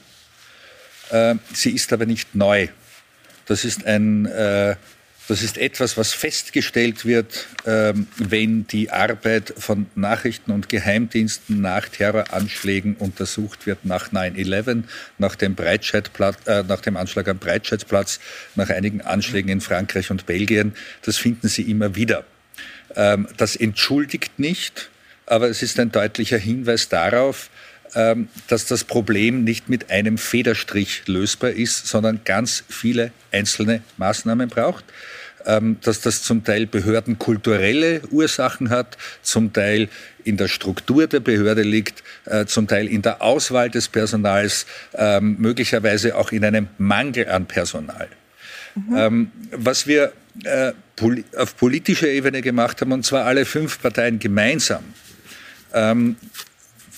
Äh, 1.10 1.34
sie 1.52 1.72
ist 1.72 1.92
aber 1.92 2.06
nicht 2.06 2.34
neu. 2.34 2.68
Das 3.44 3.62
ist 3.66 3.84
ein 3.84 4.24
äh, 4.24 4.76
das 5.28 5.42
ist 5.42 5.58
etwas, 5.58 5.96
was 5.96 6.12
festgestellt 6.12 7.04
wird, 7.04 7.46
ähm, 7.66 8.06
wenn 8.16 8.66
die 8.68 8.90
Arbeit 8.90 9.52
von 9.58 9.86
Nachrichten- 9.94 10.52
und 10.52 10.68
Geheimdiensten 10.68 11.60
nach 11.60 11.88
Terroranschlägen 11.88 12.94
untersucht 12.96 13.66
wird, 13.66 13.84
nach 13.84 14.12
9-11, 14.12 14.84
nach, 15.18 15.34
dem 15.34 15.56
äh, 15.58 16.62
nach 16.62 16.80
dem 16.80 16.96
Anschlag 16.96 17.28
am 17.28 17.38
Breitscheidplatz, 17.38 18.20
nach 18.54 18.70
einigen 18.70 19.00
Anschlägen 19.00 19.50
in 19.50 19.60
Frankreich 19.60 20.10
und 20.10 20.26
Belgien. 20.26 20.74
Das 21.02 21.16
finden 21.16 21.48
Sie 21.48 21.62
immer 21.62 21.96
wieder. 21.96 22.24
Ähm, 22.94 23.26
das 23.36 23.56
entschuldigt 23.56 24.38
nicht, 24.38 24.90
aber 25.26 25.48
es 25.48 25.62
ist 25.62 25.80
ein 25.80 25.90
deutlicher 25.90 26.38
Hinweis 26.38 26.88
darauf, 26.88 27.50
dass 28.48 28.66
das 28.66 28.84
Problem 28.84 29.42
nicht 29.42 29.70
mit 29.70 29.90
einem 29.90 30.18
Federstrich 30.18 31.04
lösbar 31.06 31.50
ist, 31.50 31.86
sondern 31.86 32.20
ganz 32.24 32.62
viele 32.68 33.10
einzelne 33.32 33.82
Maßnahmen 33.96 34.50
braucht 34.50 34.84
ähm, 35.46 35.78
dass 35.82 36.00
das 36.00 36.22
zum 36.22 36.44
Teil 36.44 36.66
behördenkulturelle 36.66 38.02
Ursachen 38.10 38.70
hat, 38.70 38.98
zum 39.22 39.52
Teil 39.52 39.88
in 40.24 40.36
der 40.36 40.48
Struktur 40.48 41.06
der 41.06 41.20
Behörde 41.20 41.62
liegt, 41.62 42.02
äh, 42.24 42.46
zum 42.46 42.66
Teil 42.66 42.88
in 42.88 43.02
der 43.02 43.22
Auswahl 43.22 43.70
des 43.70 43.88
Personals, 43.88 44.66
ähm, 44.94 45.36
möglicherweise 45.38 46.16
auch 46.16 46.32
in 46.32 46.44
einem 46.44 46.68
Mangel 46.78 47.28
an 47.28 47.46
Personal. 47.46 48.08
Mhm. 48.74 49.30
was 49.52 49.86
wir 49.86 50.12
äh, 50.44 50.72
auf 51.34 51.56
politischer 51.56 52.08
Ebene 52.08 52.42
gemacht 52.42 52.82
haben, 52.82 52.92
und 52.92 53.06
zwar 53.06 53.24
alle 53.24 53.46
fünf 53.46 53.80
Parteien 53.80 54.18
gemeinsam, 54.18 54.84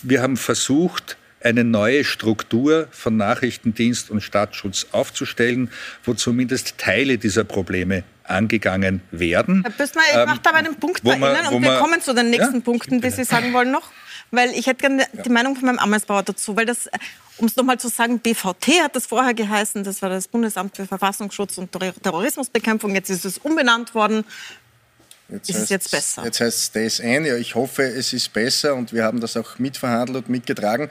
wir 0.02 0.22
haben 0.22 0.36
versucht, 0.36 1.16
eine 1.40 1.64
neue 1.64 2.04
Struktur 2.04 2.88
von 2.90 3.16
Nachrichtendienst 3.16 4.10
und 4.10 4.20
Staatsschutz 4.20 4.86
aufzustellen, 4.92 5.70
wo 6.04 6.14
zumindest 6.14 6.78
Teile 6.78 7.18
dieser 7.18 7.44
Probleme 7.44 8.02
angegangen 8.24 9.00
werden. 9.10 9.62
Herr 9.62 9.70
Bösmer, 9.70 10.02
ich 10.10 10.26
mache 10.26 10.40
da 10.42 10.50
einen 10.50 10.76
Punkt 10.76 11.02
bei 11.02 11.16
man, 11.16 11.36
Ihnen 11.36 11.54
und 11.54 11.62
wir 11.62 11.78
kommen 11.78 12.00
zu 12.00 12.14
den 12.14 12.30
nächsten 12.30 12.56
ja? 12.56 12.60
Punkten, 12.60 13.00
die 13.00 13.10
Sie 13.10 13.24
sagen 13.24 13.52
wollen 13.52 13.70
noch. 13.70 13.90
Weil 14.30 14.50
ich 14.50 14.66
hätte 14.66 14.80
gerne 14.80 15.06
die 15.24 15.30
Meinung 15.30 15.56
von 15.56 15.64
meinem 15.64 15.78
Amesbauer 15.78 16.22
dazu, 16.22 16.54
weil 16.54 16.66
das, 16.66 16.90
um 17.38 17.46
es 17.46 17.56
nochmal 17.56 17.80
zu 17.80 17.88
sagen, 17.88 18.18
BVT 18.18 18.82
hat 18.82 18.94
das 18.94 19.06
vorher 19.06 19.32
geheißen, 19.32 19.84
das 19.84 20.02
war 20.02 20.10
das 20.10 20.28
Bundesamt 20.28 20.76
für 20.76 20.86
Verfassungsschutz 20.86 21.56
und 21.56 21.72
Terrorismusbekämpfung, 21.72 22.94
jetzt 22.94 23.08
ist 23.08 23.24
es 23.24 23.38
umbenannt 23.38 23.94
worden. 23.94 24.24
Jetzt 25.28 25.50
ist 25.50 25.56
heißt, 25.56 25.64
es 25.64 25.70
jetzt 25.70 25.90
besser? 25.90 26.24
Jetzt 26.24 26.40
heißt 26.40 26.76
es 26.76 26.96
DSN. 26.96 27.24
Ja, 27.24 27.36
ich 27.36 27.54
hoffe, 27.54 27.82
es 27.82 28.12
ist 28.12 28.32
besser 28.32 28.74
und 28.74 28.92
wir 28.92 29.04
haben 29.04 29.20
das 29.20 29.36
auch 29.36 29.58
mitverhandelt 29.58 30.26
und 30.26 30.28
mitgetragen. 30.30 30.90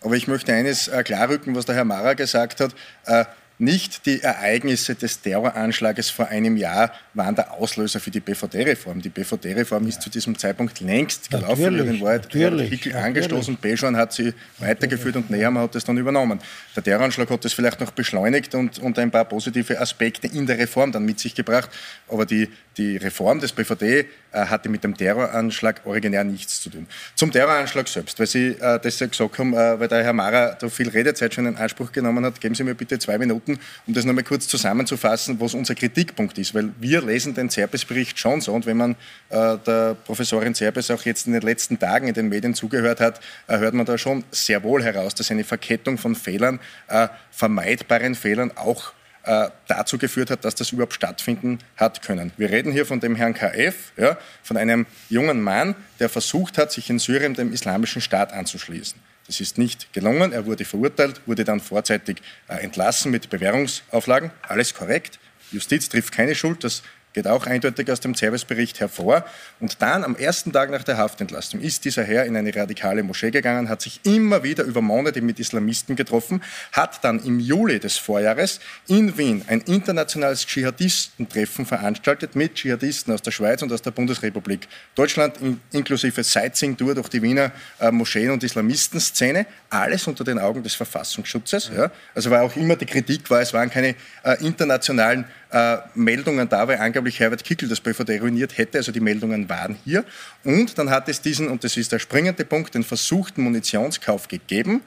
Aber 0.00 0.14
ich 0.16 0.26
möchte 0.26 0.52
eines 0.52 0.88
äh, 0.88 1.02
klarrücken, 1.02 1.54
was 1.54 1.66
der 1.66 1.74
Herr 1.74 1.84
Mara 1.84 2.14
gesagt 2.14 2.60
hat. 2.60 2.74
Äh, 3.06 3.24
nicht 3.58 4.04
die 4.04 4.22
Ereignisse 4.22 4.94
des 4.94 5.22
Terroranschlages 5.22 6.10
vor 6.10 6.28
einem 6.28 6.56
Jahr 6.56 6.92
waren 7.14 7.34
der 7.34 7.52
Auslöser 7.52 8.00
für 8.00 8.10
die 8.10 8.20
BVD-Reform. 8.20 9.00
Die 9.00 9.08
BVD-Reform 9.08 9.86
ist 9.86 10.02
zu 10.02 10.10
diesem 10.10 10.36
Zeitpunkt 10.38 10.78
längst 10.80 11.30
gelaufen. 11.30 11.62
Natürlich, 11.62 11.86
in 11.86 12.00
Wahrheit 12.02 12.34
Artikel 12.36 12.94
angestoßen, 12.94 13.56
Bejon 13.56 13.96
hat 13.96 14.12
sie 14.12 14.34
weitergeführt 14.58 15.16
und 15.16 15.30
Nehammer 15.30 15.60
hat 15.62 15.74
es 15.74 15.84
dann 15.84 15.96
übernommen. 15.96 16.38
Der 16.74 16.82
Terroranschlag 16.82 17.30
hat 17.30 17.44
das 17.44 17.54
vielleicht 17.54 17.80
noch 17.80 17.92
beschleunigt 17.92 18.54
und, 18.54 18.78
und 18.78 18.98
ein 18.98 19.10
paar 19.10 19.24
positive 19.24 19.80
Aspekte 19.80 20.26
in 20.26 20.46
der 20.46 20.58
Reform 20.58 20.92
dann 20.92 21.06
mit 21.06 21.18
sich 21.18 21.34
gebracht. 21.34 21.70
Aber 22.08 22.26
die, 22.26 22.48
die 22.76 22.98
Reform 22.98 23.40
des 23.40 23.52
BVD 23.52 24.06
hatte 24.44 24.68
mit 24.68 24.84
dem 24.84 24.96
Terroranschlag 24.96 25.80
originär 25.84 26.24
nichts 26.24 26.60
zu 26.60 26.70
tun. 26.70 26.86
Zum 27.14 27.32
Terroranschlag 27.32 27.88
selbst, 27.88 28.18
weil 28.18 28.26
Sie 28.26 28.48
äh, 28.48 28.78
das 28.80 29.00
ja 29.00 29.06
gesagt 29.06 29.38
haben, 29.38 29.54
äh, 29.54 29.80
weil 29.80 29.88
der 29.88 30.04
Herr 30.04 30.12
Mara 30.12 30.56
da 30.58 30.68
viel 30.68 30.88
Redezeit 30.88 31.34
schon 31.34 31.46
in 31.46 31.56
Anspruch 31.56 31.92
genommen 31.92 32.24
hat, 32.24 32.40
geben 32.40 32.54
Sie 32.54 32.64
mir 32.64 32.74
bitte 32.74 32.98
zwei 32.98 33.18
Minuten, 33.18 33.58
um 33.86 33.94
das 33.94 34.04
nochmal 34.04 34.24
kurz 34.24 34.48
zusammenzufassen, 34.48 35.40
was 35.40 35.54
unser 35.54 35.74
Kritikpunkt 35.74 36.38
ist, 36.38 36.54
weil 36.54 36.70
wir 36.78 37.02
lesen 37.02 37.34
den 37.34 37.50
Zerbes-Bericht 37.50 38.18
schon 38.18 38.40
so 38.40 38.52
und 38.52 38.66
wenn 38.66 38.76
man 38.76 38.96
äh, 39.30 39.56
der 39.58 39.96
Professorin 40.04 40.54
Zerbes 40.54 40.90
auch 40.90 41.02
jetzt 41.02 41.26
in 41.26 41.32
den 41.32 41.42
letzten 41.42 41.78
Tagen 41.78 42.08
in 42.08 42.14
den 42.14 42.28
Medien 42.28 42.54
zugehört 42.54 43.00
hat, 43.00 43.20
äh, 43.46 43.58
hört 43.58 43.74
man 43.74 43.86
da 43.86 43.98
schon 43.98 44.24
sehr 44.30 44.62
wohl 44.62 44.82
heraus, 44.82 45.14
dass 45.14 45.30
eine 45.30 45.44
Verkettung 45.44 45.98
von 45.98 46.14
Fehlern, 46.14 46.60
äh, 46.88 47.08
vermeidbaren 47.30 48.14
Fehlern 48.14 48.52
auch 48.56 48.92
äh, 49.26 49.50
dazu 49.66 49.98
geführt 49.98 50.30
hat, 50.30 50.44
dass 50.44 50.54
das 50.54 50.72
überhaupt 50.72 50.94
stattfinden 50.94 51.58
hat 51.76 52.02
können. 52.02 52.32
Wir 52.36 52.50
reden 52.50 52.72
hier 52.72 52.86
von 52.86 53.00
dem 53.00 53.16
Herrn 53.16 53.34
KF, 53.34 53.92
ja, 53.96 54.16
von 54.42 54.56
einem 54.56 54.86
jungen 55.08 55.40
Mann, 55.42 55.74
der 55.98 56.08
versucht 56.08 56.58
hat, 56.58 56.72
sich 56.72 56.88
in 56.90 56.98
Syrien 56.98 57.34
dem 57.34 57.52
Islamischen 57.52 58.00
Staat 58.00 58.32
anzuschließen. 58.32 58.98
Das 59.26 59.40
ist 59.40 59.58
nicht 59.58 59.92
gelungen. 59.92 60.32
Er 60.32 60.46
wurde 60.46 60.64
verurteilt, 60.64 61.20
wurde 61.26 61.44
dann 61.44 61.60
vorzeitig 61.60 62.22
äh, 62.48 62.62
entlassen 62.62 63.10
mit 63.10 63.28
Bewährungsauflagen. 63.28 64.30
Alles 64.42 64.74
korrekt. 64.74 65.18
Justiz 65.50 65.88
trifft 65.88 66.12
keine 66.12 66.34
Schuld. 66.34 66.62
Das 66.64 66.82
geht 67.16 67.26
auch 67.26 67.46
eindeutig 67.46 67.90
aus 67.90 68.00
dem 68.00 68.14
Servicebericht 68.14 68.78
hervor. 68.78 69.24
Und 69.58 69.80
dann 69.80 70.04
am 70.04 70.16
ersten 70.16 70.52
Tag 70.52 70.70
nach 70.70 70.84
der 70.84 70.98
Haftentlastung 70.98 71.60
ist 71.60 71.86
dieser 71.86 72.04
Herr 72.04 72.26
in 72.26 72.36
eine 72.36 72.54
radikale 72.54 73.02
Moschee 73.02 73.30
gegangen, 73.30 73.70
hat 73.70 73.80
sich 73.80 74.00
immer 74.04 74.42
wieder 74.42 74.64
über 74.64 74.82
Monate 74.82 75.22
mit 75.22 75.40
Islamisten 75.40 75.96
getroffen, 75.96 76.42
hat 76.72 77.02
dann 77.02 77.24
im 77.24 77.40
Juli 77.40 77.80
des 77.80 77.96
Vorjahres 77.96 78.60
in 78.86 79.16
Wien 79.16 79.42
ein 79.46 79.62
internationales 79.62 80.46
Dschihadistentreffen 80.46 81.64
veranstaltet 81.64 82.36
mit 82.36 82.54
Dschihadisten 82.54 83.14
aus 83.14 83.22
der 83.22 83.30
Schweiz 83.30 83.62
und 83.62 83.72
aus 83.72 83.80
der 83.80 83.92
Bundesrepublik 83.92 84.68
Deutschland, 84.94 85.40
in, 85.40 85.58
inklusive 85.72 86.22
Sightseeing-Tour 86.22 86.96
durch 86.96 87.08
die 87.08 87.22
Wiener 87.22 87.50
äh, 87.80 87.90
Moscheen- 87.90 88.30
und 88.30 88.44
Islamistenszene, 88.44 89.46
alles 89.70 90.06
unter 90.06 90.22
den 90.22 90.38
Augen 90.38 90.62
des 90.62 90.74
Verfassungsschutzes. 90.74 91.70
Ja. 91.74 91.90
Also 92.14 92.30
war 92.30 92.42
auch 92.42 92.54
immer 92.56 92.76
die 92.76 92.84
Kritik 92.84 93.30
war, 93.30 93.40
es 93.40 93.54
waren 93.54 93.70
keine 93.70 93.94
äh, 94.22 94.44
internationalen 94.44 95.24
äh, 95.56 95.78
Meldungen 95.94 96.48
da, 96.48 96.68
weil 96.68 96.78
angeblich 96.78 97.18
Herbert 97.18 97.42
Kickel 97.42 97.68
das 97.68 97.80
BVD 97.80 98.18
ruiniert 98.18 98.58
hätte. 98.58 98.78
Also 98.78 98.92
die 98.92 99.00
Meldungen 99.00 99.48
waren 99.48 99.76
hier. 99.84 100.04
Und 100.44 100.76
dann 100.76 100.90
hat 100.90 101.08
es 101.08 101.22
diesen, 101.22 101.48
und 101.48 101.64
das 101.64 101.76
ist 101.76 101.92
der 101.92 101.98
springende 101.98 102.44
Punkt, 102.44 102.74
den 102.74 102.82
versuchten 102.82 103.42
Munitionskauf 103.42 104.28
gegeben. 104.28 104.82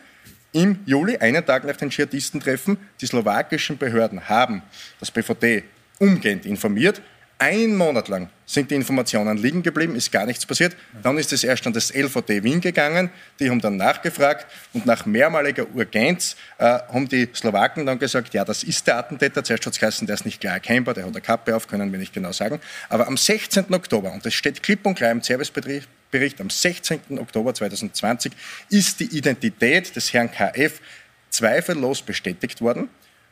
Im 0.51 0.79
Juli, 0.86 1.17
einen 1.17 1.45
Tag 1.45 1.65
nach 1.65 1.75
den 1.75 1.89
Dschihadistentreffen, 1.89 2.77
die 3.01 3.05
slowakischen 3.08 3.77
Behörden 3.77 4.29
haben 4.29 4.62
das 4.99 5.12
BVD 5.12 5.63
umgehend 5.99 6.45
informiert, 6.45 7.01
ein 7.39 7.75
Monat 7.75 8.10
lang 8.10 8.30
sind 8.45 8.69
die 8.69 8.75
Informationen 8.75 9.38
liegen 9.38 9.63
geblieben, 9.63 9.95
ist 9.95 10.12
gar 10.12 10.25
nichts 10.25 10.45
passiert. 10.45 10.75
Dann 11.02 11.17
ist 11.17 11.32
es 11.32 11.43
erst 11.43 11.65
an 11.65 11.73
das 11.73 11.93
LVD 11.93 12.43
Wien 12.43 12.60
gegangen, 12.60 13.10
die 13.39 13.49
haben 13.49 13.62
dann 13.62 13.78
nachgefragt 13.78 14.45
und 14.73 14.86
nach 14.86 15.06
mehrmaliger 15.06 15.65
Urgenz 15.73 16.36
äh, 16.58 16.65
haben 16.65 17.08
die 17.08 17.30
Slowaken 17.34 17.86
dann 17.86 17.97
gesagt, 17.97 18.34
ja, 18.34 18.43
das 18.43 18.63
ist 18.63 18.86
der 18.88 18.97
Attentäter. 18.97 19.43
Zuerst 19.43 19.65
hat 19.65 19.82
es 19.82 19.99
der 19.99 20.15
ist 20.15 20.25
nicht 20.25 20.41
klar 20.41 20.56
erkennbar, 20.56 20.93
der 20.93 21.06
hat 21.06 21.12
eine 21.12 21.21
Kappe 21.21 21.56
auf, 21.56 21.67
können 21.67 21.91
wir 21.91 21.99
nicht 21.99 22.13
genau 22.13 22.34
sagen. 22.34 22.60
Aber 22.89 23.08
am 23.08 23.15
16. 23.15 23.73
Oktober, 23.73 24.12
und 24.12 24.25
das 24.25 24.34
steht 24.34 24.62
klipp 24.62 24.86
und 24.86 24.95
klar 24.95 25.12
im 25.12 25.21
Servicebericht, 25.21 26.41
am 26.41 26.49
16. 26.49 27.19
Oktober 27.19 27.54
2020 27.54 28.34
ist 28.69 28.99
die 28.99 29.17
Identität 29.17 29.95
des 29.95 30.12
Herrn 30.12 30.30
KF 30.30 30.82
zweifellos 31.30 32.02
bestätigt 32.02 32.60
worden. 32.62 32.89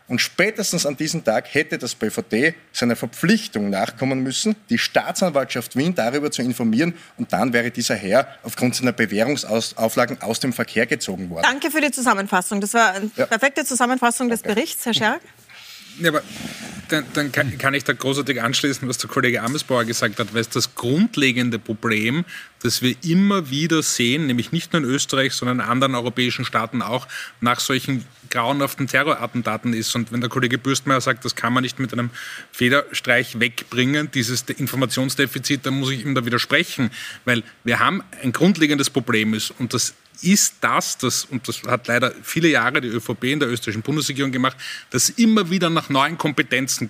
Und 0.08 0.22
spätestens 0.22 0.86
an 0.86 0.96
diesem 0.96 1.24
Tag 1.24 1.54
hätte 1.54 1.78
das 1.78 1.94
BVD 1.94 2.56
seiner 2.72 2.96
Verpflichtung 2.96 3.70
nachkommen 3.70 4.24
müssen, 4.24 4.56
die 4.70 4.78
Staatsanwaltschaft 4.78 5.76
Wien 5.76 5.96
darüber 5.96 6.32
zu 6.32 6.42
informieren. 6.42 6.94
Und 7.18 7.34
dann 7.34 7.52
wäre 7.52 7.72
dieser 7.72 7.96
Herr 7.96 8.28
aufgrund 8.44 8.76
seiner 8.76 8.94
Bewährungsauflagen 8.94 10.22
aus 10.22 10.40
dem 10.40 10.54
Verkehr 10.54 10.86
gezogen 10.86 11.30
worden. 11.30 11.44
Danke 11.44 11.72
für 11.72 11.82
die 11.82 11.92
Zusammenfassung. 11.92 12.62
Das 12.62 12.74
war 12.74 12.94
eine 12.94 13.12
ja. 13.18 13.26
perfekte 13.26 13.66
Zusammenfassung 13.66 14.30
des 14.30 14.44
Berichts, 14.44 14.86
Herr 14.86 14.94
Scherk. 14.94 15.22
Ja, 16.00 16.10
aber 16.10 16.22
dann, 16.90 17.06
dann 17.14 17.32
kann, 17.32 17.58
kann, 17.58 17.74
ich 17.74 17.84
da 17.84 17.94
großartig 17.94 18.40
anschließen, 18.42 18.88
was 18.88 19.00
der 19.00 19.10
Kollege 19.10 19.42
Amesbauer 19.42 19.84
gesagt 19.86 20.20
hat, 20.20 20.34
weil 20.34 20.42
es 20.42 20.50
das 20.50 20.76
grundlegende 20.76 21.58
Problem, 21.58 22.24
das 22.64 22.82
wir 22.82 22.96
immer 23.04 23.50
wieder 23.50 23.84
sehen, 23.84 24.28
nämlich 24.28 24.52
nicht 24.52 24.74
nur 24.74 24.82
in 24.82 24.90
Österreich, 24.90 25.34
sondern 25.34 25.60
in 25.60 25.66
anderen 25.66 25.96
europäischen 25.96 26.46
Staaten 26.46 26.82
auch, 26.82 27.08
nach 27.42 27.60
solchen 27.60 28.06
grauenhaften 28.30 28.88
Terrorattentaten 28.88 29.74
ist. 29.74 29.96
Und 29.96 30.12
wenn 30.12 30.22
der 30.22 30.30
Kollege 30.30 30.58
Bürstmeier 30.58 31.02
sagt, 31.02 31.26
das 31.26 31.36
kann 31.36 31.54
man 31.54 31.64
nicht 31.64 31.80
mit 31.80 31.94
einem 31.94 32.10
Federstreich 32.52 33.40
wegbringen, 33.40 34.12
dieses 34.12 34.42
Informationsdefizit, 34.42 35.66
dann 35.66 35.80
muss 35.80 35.92
ich 35.92 36.04
ihm 36.04 36.16
da 36.16 36.26
widersprechen, 36.26 36.92
weil 37.26 37.44
wir 37.64 37.80
haben 37.80 38.04
ein 38.22 38.32
grundlegendes 38.32 38.90
Problem 38.90 39.34
ist 39.34 39.52
und 39.52 39.74
das 39.74 39.94
ist 40.22 40.56
das, 40.62 40.98
das, 40.98 41.26
und 41.26 41.48
das 41.48 41.64
hat 41.64 41.88
leider 41.88 42.14
viele 42.24 42.48
Jahre 42.48 42.82
die 42.82 42.88
ÖVP 42.88 43.26
in 43.26 43.40
der 43.40 43.50
österreichischen 43.50 43.84
Bundesregierung 43.84 44.32
gemacht, 44.32 44.58
dass 44.90 45.10
immer 45.10 45.50
wieder 45.50 45.70
nach 45.70 45.90
neuen 45.90 46.18
Kompetenzen 46.18 46.88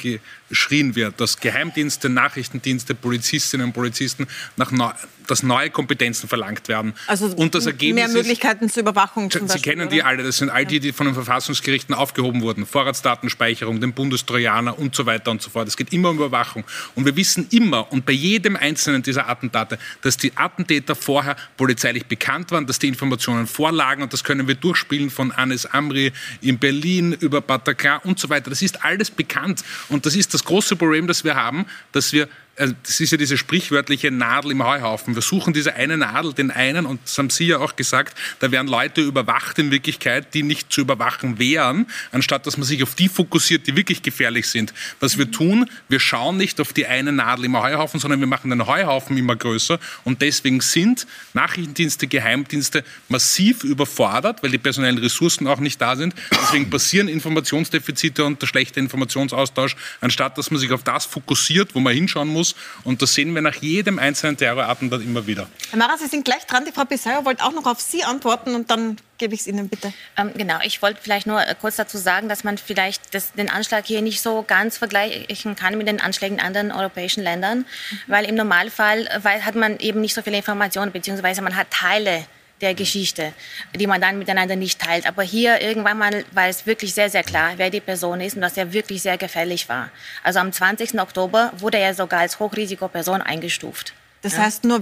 geschrien 0.50 0.96
wird, 0.96 1.20
dass 1.20 1.40
Geheimdienste, 1.40 2.10
Nachrichtendienste, 2.10 2.96
Polizistinnen 2.96 3.68
und 3.68 3.74
Polizisten 3.74 4.28
nach 4.56 4.72
neu, 4.72 4.92
dass 5.28 5.44
neue 5.44 5.70
Kompetenzen 5.70 6.28
verlangt 6.28 6.68
werden. 6.68 6.94
Also 7.08 7.28
und 7.28 7.54
das 7.54 7.66
Ergebnis 7.66 8.08
mehr 8.08 8.08
Möglichkeiten 8.14 8.66
ist, 8.66 8.74
zur 8.74 8.82
Überwachung 8.82 9.30
zum 9.30 9.42
Sie 9.42 9.54
Beispiel, 9.54 9.74
kennen 9.74 9.90
die 9.90 10.04
alle, 10.04 10.24
das 10.24 10.38
sind 10.38 10.50
all 10.50 10.66
die, 10.66 10.80
die 10.80 10.92
von 10.92 11.06
den 11.06 11.14
Verfassungsgerichten 11.14 11.94
aufgehoben 11.94 12.42
wurden. 12.42 12.66
Vorratsdatenspeicherung, 12.66 13.80
den 13.80 13.94
Bundestrojaner 13.94 14.78
und 14.78 14.96
so 14.96 15.06
weiter 15.06 15.32
und 15.32 15.42
so 15.42 15.50
fort. 15.50 15.68
Es 15.68 15.78
geht 15.78 15.94
immer 15.94 16.10
um 16.10 16.18
Überwachung. 16.18 16.64
Und 16.96 17.06
wir 17.06 17.16
wissen 17.16 17.48
immer 17.52 17.92
und 17.92 18.06
bei 18.06 18.14
jedem 18.14 18.56
einzelnen 18.56 19.04
dieser 19.04 19.30
Attentate, 19.30 19.78
dass 20.02 20.18
die 20.18 20.36
Attentäter 20.36 20.96
vorher 20.96 21.36
polizeilich 21.58 22.06
bekannt 22.06 22.52
waren, 22.52 22.66
dass 22.66 22.80
die 22.80 22.88
Informationen 22.88 23.48
vorlagen 23.48 24.04
und 24.04 24.14
das 24.14 24.24
können 24.24 24.48
wir 24.48 24.56
durchspielen 24.56 25.10
von 25.10 25.32
Anis 25.32 25.66
Amri 25.66 26.12
in 26.42 26.58
Berlin 26.60 27.14
über 27.14 27.42
Bataclan 27.42 28.00
und 28.04 28.20
so 28.20 28.30
weiter. 28.30 28.50
Das 28.50 28.62
ist 28.62 28.84
alles 28.84 29.12
bekannt 29.12 29.64
und 29.90 30.06
das 30.06 30.16
ist 30.16 30.34
das 30.34 30.44
große 30.44 30.76
Problem, 30.76 31.08
das 31.08 31.24
wir 31.24 31.36
haben, 31.36 31.66
dass 31.92 32.14
wir 32.14 32.28
das 32.58 33.00
ist 33.00 33.12
ja 33.12 33.18
diese 33.18 33.38
sprichwörtliche 33.38 34.10
Nadel 34.10 34.52
im 34.52 34.66
Heuhaufen. 34.66 35.14
Wir 35.14 35.22
suchen 35.22 35.54
diese 35.54 35.76
eine 35.76 35.96
Nadel, 35.96 36.34
den 36.34 36.50
einen, 36.50 36.88
und 36.88 37.00
das 37.06 37.16
haben 37.20 37.30
Sie 37.30 37.46
ja 37.46 37.60
auch 37.60 37.76
gesagt, 37.76 38.18
da 38.40 38.52
werden 38.52 38.68
Leute 38.68 39.02
überwacht 39.02 39.60
in 39.60 39.70
Wirklichkeit, 39.70 40.34
die 40.34 40.42
nicht 40.42 40.74
zu 40.74 40.82
überwachen 40.82 41.38
wären, 41.38 41.86
anstatt 42.12 42.48
dass 42.48 42.58
man 42.58 42.66
sich 42.66 42.82
auf 42.82 42.96
die 42.96 43.10
fokussiert, 43.10 43.68
die 43.68 43.76
wirklich 43.76 44.02
gefährlich 44.02 44.48
sind. 44.48 44.74
Was 45.00 45.20
wir 45.20 45.30
tun, 45.30 45.70
wir 45.88 46.00
schauen 46.00 46.38
nicht 46.38 46.60
auf 46.60 46.74
die 46.74 46.88
eine 46.88 47.12
Nadel 47.12 47.46
im 47.46 47.62
Heuhaufen, 47.62 48.00
sondern 48.00 48.20
wir 48.22 48.28
machen 48.28 48.50
den 48.50 48.66
Heuhaufen 48.66 49.16
immer 49.18 49.36
größer 49.36 49.80
und 50.04 50.24
deswegen 50.24 50.60
sind 50.62 51.06
Nachrichtendienste, 51.34 52.08
Geheimdienste 52.08 52.84
massiv 53.08 53.64
überfordert, 53.64 54.42
weil 54.42 54.50
die 54.50 54.58
personellen 54.58 54.98
Ressourcen 54.98 55.46
auch 55.46 55.60
nicht 55.60 55.80
da 55.80 55.96
sind. 55.96 56.16
Deswegen 56.32 56.70
passieren 56.72 57.08
Informationsdefizite 57.08 58.26
und 58.26 58.42
der 58.42 58.48
schlechte 58.48 58.80
Informationsaustausch, 58.80 59.76
anstatt 60.02 60.40
dass 60.40 60.50
man 60.50 60.60
sich 60.60 60.72
auf 60.72 60.82
das 60.82 61.06
fokussiert, 61.06 61.76
wo 61.76 61.80
man 61.80 61.94
hinschauen 61.94 62.28
muss, 62.28 62.47
muss. 62.48 62.84
Und 62.84 63.02
das 63.02 63.14
sehen 63.14 63.34
wir 63.34 63.42
nach 63.42 63.56
jedem 63.56 64.00
einzelnen 64.00 64.38
Terrorattentat 64.38 65.02
immer 65.02 65.28
wieder. 65.28 65.48
Herr 65.70 65.80
Mara, 65.80 65.98
Sie 65.98 66.08
sind 66.08 66.26
gleich 66.26 66.46
dran. 66.46 66.66
Die 66.66 66.72
Frau 66.72 66.86
Bissauer 66.86 67.26
wollte 67.26 67.44
auch 67.44 67.54
noch 67.54 67.66
auf 67.66 67.82
Sie 67.82 68.04
antworten 68.04 68.56
und 68.56 68.70
dann 68.70 68.98
gebe 69.18 69.34
ich 69.34 69.42
es 69.42 69.48
Ihnen 69.48 69.68
bitte. 69.68 69.94
Ähm, 70.16 70.32
genau, 70.36 70.60
ich 70.64 70.82
wollte 70.82 71.00
vielleicht 71.02 71.28
nur 71.28 71.42
äh, 71.42 71.56
kurz 71.60 71.76
dazu 71.76 71.98
sagen, 71.98 72.30
dass 72.30 72.44
man 72.44 72.58
vielleicht 72.58 73.14
das, 73.14 73.34
den 73.34 73.50
Anschlag 73.50 73.86
hier 73.86 74.02
nicht 74.02 74.22
so 74.22 74.44
ganz 74.48 74.78
vergleichen 74.78 75.56
kann 75.56 75.78
mit 75.78 75.88
den 75.88 76.00
Anschlägen 76.00 76.38
in 76.38 76.44
anderen 76.44 76.72
europäischen 76.72 77.24
Ländern, 77.24 77.60
mhm. 77.60 78.00
weil 78.08 78.26
im 78.26 78.36
Normalfall 78.36 79.08
äh, 79.08 79.20
weil, 79.24 79.44
hat 79.44 79.56
man 79.56 79.80
eben 79.80 80.02
nicht 80.02 80.14
so 80.14 80.22
viele 80.22 80.38
Informationen, 80.38 80.92
beziehungsweise 80.92 81.42
man 81.42 81.56
hat 81.56 81.72
Teile 81.72 82.26
der 82.62 82.74
Geschichte, 82.74 83.34
die 83.76 83.88
man 83.88 84.02
dann 84.02 84.18
miteinander 84.18 84.56
nicht 84.56 84.80
teilt. 84.80 85.08
Aber 85.08 85.24
hier 85.24 85.62
irgendwann 85.62 85.98
mal 85.98 86.26
war 86.32 86.48
es 86.48 86.66
wirklich 86.66 86.94
sehr, 86.94 87.10
sehr 87.10 87.24
klar, 87.24 87.54
wer 87.58 87.70
die 87.70 87.82
Person 87.82 88.22
ist 88.22 88.36
und 88.36 88.42
dass 88.42 88.58
er 88.58 88.74
wirklich 88.74 89.02
sehr 89.02 89.18
gefährlich 89.18 89.70
war. 89.70 89.90
Also 90.24 90.40
am 90.40 90.52
20. 90.52 91.00
Oktober 91.00 91.54
wurde 91.58 91.78
er 91.78 91.94
sogar 91.94 92.22
als 92.22 92.40
Hochrisikoperson 92.40 93.22
eingestuft. 93.22 93.94
Das 94.22 94.38
heißt 94.38 94.64
nur 94.64 94.82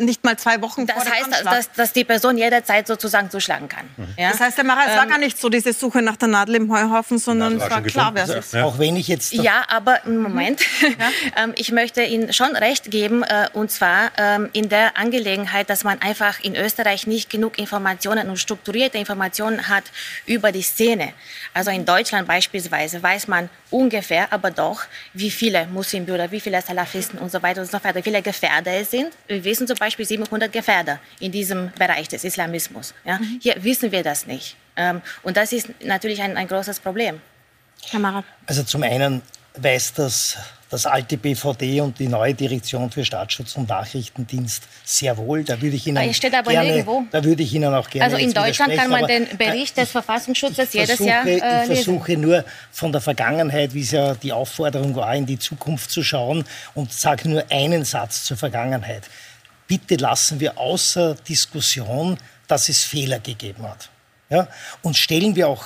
nicht 0.00 0.24
mal 0.24 0.36
zwei 0.38 0.60
Wochen 0.62 0.86
das 0.86 1.02
vor 1.02 1.12
heißt, 1.12 1.44
dass, 1.44 1.72
dass, 1.72 1.92
die 1.92 2.04
Person 2.04 2.36
jederzeit 2.36 2.86
sozusagen 2.86 3.30
zuschlagen 3.30 3.68
kann. 3.68 3.86
Mhm. 3.96 4.06
Ja? 4.16 4.30
Das 4.30 4.40
heißt, 4.40 4.56
Herr 4.56 4.64
Mara, 4.64 4.84
es 4.84 4.92
ähm, 4.92 4.98
war 4.98 5.06
gar 5.06 5.18
nicht 5.18 5.38
so 5.38 5.48
diese 5.48 5.72
Suche 5.72 6.02
nach 6.02 6.16
der 6.16 6.28
Nadel 6.28 6.56
im 6.56 6.72
Heuhaufen, 6.72 7.18
sondern 7.18 7.56
es 7.56 7.70
war 7.70 7.82
klar, 7.82 8.14
wer 8.14 8.24
es 8.24 8.30
ist. 8.30 8.56
Auch 8.56 8.78
wenn 8.78 8.96
ich 8.96 9.08
jetzt... 9.08 9.32
Ja, 9.32 9.64
aber 9.68 10.00
Moment. 10.04 10.60
Mhm. 10.80 10.96
ähm, 11.36 11.52
ich 11.56 11.72
möchte 11.72 12.02
Ihnen 12.02 12.32
schon 12.32 12.56
recht 12.56 12.90
geben, 12.90 13.22
äh, 13.22 13.48
und 13.52 13.70
zwar 13.70 14.10
ähm, 14.16 14.48
in 14.52 14.68
der 14.68 14.96
Angelegenheit, 14.96 15.68
dass 15.68 15.84
man 15.84 16.00
einfach 16.00 16.40
in 16.40 16.56
Österreich 16.56 17.06
nicht 17.06 17.30
genug 17.30 17.58
Informationen 17.58 18.28
und 18.28 18.38
strukturierte 18.38 18.98
Informationen 18.98 19.68
hat 19.68 19.84
über 20.26 20.52
die 20.52 20.62
Szene. 20.62 21.12
Also 21.54 21.70
in 21.70 21.84
Deutschland 21.84 22.26
beispielsweise 22.26 23.02
weiß 23.02 23.28
man 23.28 23.50
ungefähr, 23.70 24.32
aber 24.32 24.50
doch, 24.50 24.82
wie 25.14 25.30
viele 25.30 25.66
Muslimbrüder, 25.66 26.30
wie 26.30 26.40
viele 26.40 26.60
Salafisten 26.60 27.18
und 27.18 27.30
so 27.30 27.42
weiter 27.42 27.60
und 27.60 27.70
so 27.70 27.78
fort, 27.78 27.94
wie 27.94 28.02
viele 28.02 28.22
Gefährder 28.22 28.72
es 28.72 28.90
sind. 28.90 29.12
Wir 29.26 29.44
wissen 29.44 29.66
zum 29.66 29.76
Beispiel 29.76 29.89
700 29.98 30.52
Gefährder 30.52 31.00
in 31.20 31.32
diesem 31.32 31.72
Bereich 31.78 32.08
des 32.08 32.24
Islamismus. 32.24 32.94
Ja? 33.04 33.18
Mhm. 33.18 33.38
Hier 33.40 33.56
wissen 33.62 33.92
wir 33.92 34.02
das 34.02 34.26
nicht. 34.26 34.56
Ähm, 34.76 35.02
und 35.22 35.36
das 35.36 35.52
ist 35.52 35.68
natürlich 35.84 36.22
ein, 36.22 36.36
ein 36.36 36.48
großes 36.48 36.80
Problem. 36.80 37.20
Herr 37.90 38.00
Marat. 38.00 38.24
Also 38.46 38.62
zum 38.62 38.82
einen 38.82 39.22
weiß 39.56 39.94
das 39.94 40.36
das 40.70 40.86
alte 40.86 41.16
BVD 41.16 41.80
und 41.80 41.98
die 41.98 42.06
neue 42.06 42.32
Direktion 42.32 42.90
für 42.92 43.04
Staatsschutz 43.04 43.56
und 43.56 43.68
Nachrichtendienst 43.68 44.62
sehr 44.84 45.16
wohl. 45.16 45.42
Da 45.42 45.60
würde 45.60 45.74
ich 45.74 45.86
Ihnen 45.86 46.08
es 46.08 46.16
steht 46.16 46.32
aber 46.32 46.52
gerne. 46.52 46.84
Da 47.10 47.24
würde 47.24 47.42
ich 47.42 47.52
Ihnen 47.52 47.74
auch 47.74 47.90
gerne 47.90 48.04
Also 48.04 48.16
in 48.16 48.32
Deutschland 48.32 48.76
kann 48.76 48.88
man 48.88 49.06
den 49.06 49.36
Bericht 49.36 49.76
des 49.76 49.90
Verfassungsschutzes 49.90 50.72
jedes 50.72 50.96
versuche, 50.96 51.08
Jahr 51.08 51.26
äh, 51.26 51.62
Ich 51.62 51.84
versuche 51.84 52.16
nur 52.16 52.44
von 52.70 52.92
der 52.92 53.00
Vergangenheit, 53.00 53.74
wie 53.74 53.82
es 53.82 53.90
ja 53.90 54.14
die 54.14 54.32
Aufforderung 54.32 54.94
war, 54.94 55.14
in 55.14 55.26
die 55.26 55.40
Zukunft 55.40 55.90
zu 55.90 56.04
schauen 56.04 56.44
und 56.74 56.92
sage 56.92 57.28
nur 57.28 57.44
einen 57.50 57.84
Satz 57.84 58.24
zur 58.24 58.36
Vergangenheit. 58.36 59.02
Bitte 59.70 59.94
lassen 59.94 60.40
wir 60.40 60.58
außer 60.58 61.14
Diskussion, 61.14 62.18
dass 62.48 62.68
es 62.68 62.82
Fehler 62.82 63.20
gegeben 63.20 63.62
hat. 63.62 63.88
Ja? 64.28 64.48
Und 64.82 64.96
stellen 64.96 65.36
wir 65.36 65.46
auch 65.46 65.64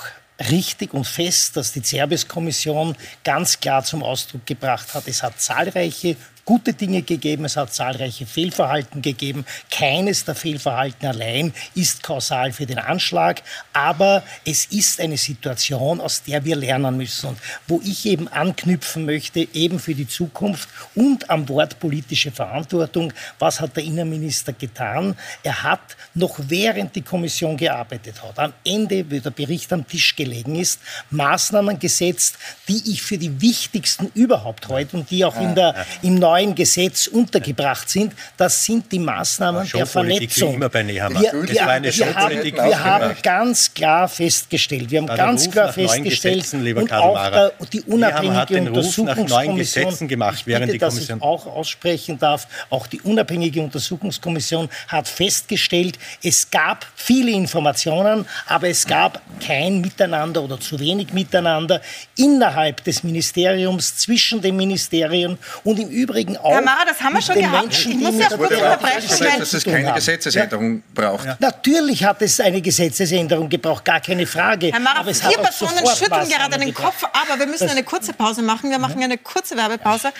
richtig 0.51 0.93
und 0.93 1.07
fest, 1.07 1.57
dass 1.57 1.71
die 1.71 1.81
Zerbes-Kommission 1.81 2.95
ganz 3.23 3.59
klar 3.59 3.83
zum 3.83 4.03
Ausdruck 4.03 4.45
gebracht 4.45 4.93
hat, 4.93 5.07
es 5.07 5.23
hat 5.23 5.41
zahlreiche 5.41 6.17
gute 6.45 6.73
Dinge 6.73 7.01
gegeben, 7.01 7.45
es 7.45 7.57
hat 7.57 7.73
zahlreiche 7.73 8.27
Fehlverhalten 8.27 9.01
gegeben. 9.01 9.45
Keines 9.71 10.25
der 10.25 10.35
Fehlverhalten 10.35 11.07
allein 11.07 11.53
ist 11.73 12.03
kausal 12.03 12.51
für 12.51 12.67
den 12.67 12.77
Anschlag, 12.77 13.41
aber 13.73 14.23
es 14.45 14.65
ist 14.65 15.01
eine 15.01 15.17
Situation, 15.17 15.99
aus 15.99 16.21
der 16.21 16.45
wir 16.45 16.55
lernen 16.55 16.97
müssen 16.97 17.29
und 17.29 17.39
wo 17.67 17.81
ich 17.83 18.05
eben 18.05 18.27
anknüpfen 18.27 19.05
möchte, 19.05 19.47
eben 19.53 19.79
für 19.79 19.95
die 19.95 20.07
Zukunft 20.07 20.69
und 20.93 21.29
am 21.31 21.49
Wort 21.49 21.79
politische 21.79 22.31
Verantwortung. 22.31 23.11
Was 23.39 23.59
hat 23.59 23.75
der 23.75 23.83
Innenminister 23.83 24.53
getan? 24.53 25.17
Er 25.41 25.63
hat 25.63 25.97
noch 26.13 26.35
während 26.47 26.95
die 26.95 27.01
Kommission 27.01 27.57
gearbeitet 27.57 28.21
hat, 28.21 28.37
am 28.37 28.53
Ende, 28.63 29.09
wie 29.09 29.19
der 29.19 29.31
Bericht 29.31 29.73
am 29.73 29.87
Tisch 29.87 30.15
gelegen 30.15 30.55
ist, 30.55 30.79
Maßnahmen 31.09 31.79
gesetzt, 31.79 32.37
die 32.67 32.91
ich 32.91 33.01
für 33.01 33.17
die 33.17 33.41
wichtigsten 33.41 34.11
überhaupt 34.13 34.67
heute 34.67 34.97
und 34.97 35.09
die 35.09 35.25
auch 35.25 35.39
in 35.41 35.55
der, 35.55 35.73
im 36.03 36.15
neuen 36.15 36.34
neuen 36.35 36.55
Gesetz 36.55 37.07
untergebracht 37.07 37.89
sind. 37.89 38.13
Das 38.37 38.63
sind 38.63 38.91
die 38.91 38.99
Maßnahmen 38.99 39.67
der 39.73 39.85
Vernetzung. 39.85 40.55
Immer 40.55 40.69
bei 40.69 40.83
Nehammer. 40.83 41.21
Wir, 41.21 41.33
wir, 41.33 41.49
wir, 41.49 42.15
haben, 42.15 42.43
wir 42.43 42.83
haben 42.83 43.15
ganz 43.23 43.73
klar 43.73 44.07
festgestellt, 44.07 44.91
wir 44.91 45.01
haben 45.01 45.07
ganz 45.07 45.49
klar 45.49 45.71
festgestellt 45.71 46.45
und 46.53 46.91
auch 46.91 47.31
der, 47.31 47.51
die 47.71 47.81
unabhängige 47.81 48.69
Untersuchungskommission, 48.69 50.07
gemacht, 50.07 50.43
während 50.45 50.65
bitte, 50.67 50.73
die 50.73 50.79
Kommission 50.79 51.19
dass 51.19 51.23
ich 51.23 51.23
auch 51.23 51.45
aussprechen 51.45 52.19
darf, 52.19 52.47
auch 52.69 52.87
die 52.87 53.01
unabhängige 53.01 53.61
Untersuchungskommission 53.61 54.69
hat 54.87 55.07
festgestellt, 55.07 55.97
es 56.23 56.49
gab 56.49 56.85
viele 56.95 57.31
Informationen, 57.31 58.25
aber 58.47 58.67
es 58.67 58.85
gab 58.85 59.21
kein 59.45 59.81
Miteinander 59.81 60.43
oder 60.43 60.59
zu 60.59 60.79
wenig 60.79 61.13
Miteinander 61.13 61.81
innerhalb 62.17 62.83
des 62.83 63.03
Ministeriums, 63.03 63.97
zwischen 63.97 64.41
den 64.41 64.55
Ministerien 64.55 65.37
und 65.63 65.79
im 65.79 65.89
Übrigen 65.89 66.24
Übrigen 66.25 66.37
auch. 66.37 66.51
Herr 66.51 66.61
Mara, 66.61 66.85
das 66.85 66.99
haben 67.01 67.13
wir 67.13 67.21
schon 67.21 67.35
gehabt. 67.35 67.61
Menschen, 67.61 67.91
ich 67.91 67.97
muss 67.97 68.19
ja 68.19 68.27
kurz 68.29 68.51
unterbrechen. 68.51 69.09
Gesagt, 69.09 69.39
dass 69.39 69.53
es 69.53 69.63
keine 69.63 69.93
Gesetzesänderung 69.93 70.83
braucht. 70.93 71.25
Ja. 71.25 71.37
Natürlich 71.39 72.03
hat 72.03 72.21
es 72.21 72.39
eine 72.39 72.61
Gesetzesänderung 72.61 73.49
gebraucht, 73.49 73.85
gar 73.85 73.99
keine 73.99 74.25
Frage. 74.25 74.71
Herr 74.71 74.79
Mara, 74.79 75.03
vier 75.03 75.37
Personen 75.37 75.85
schütteln 75.95 76.27
gerade 76.29 76.57
den 76.57 76.73
Kopf, 76.73 77.03
aber 77.03 77.39
wir 77.39 77.47
müssen 77.47 77.69
eine 77.69 77.83
kurze 77.83 78.13
Pause 78.13 78.41
machen. 78.41 78.69
Wir 78.69 78.79
machen 78.79 79.01
eine 79.03 79.17
kurze 79.17 79.55
Werbepause. 79.55 80.11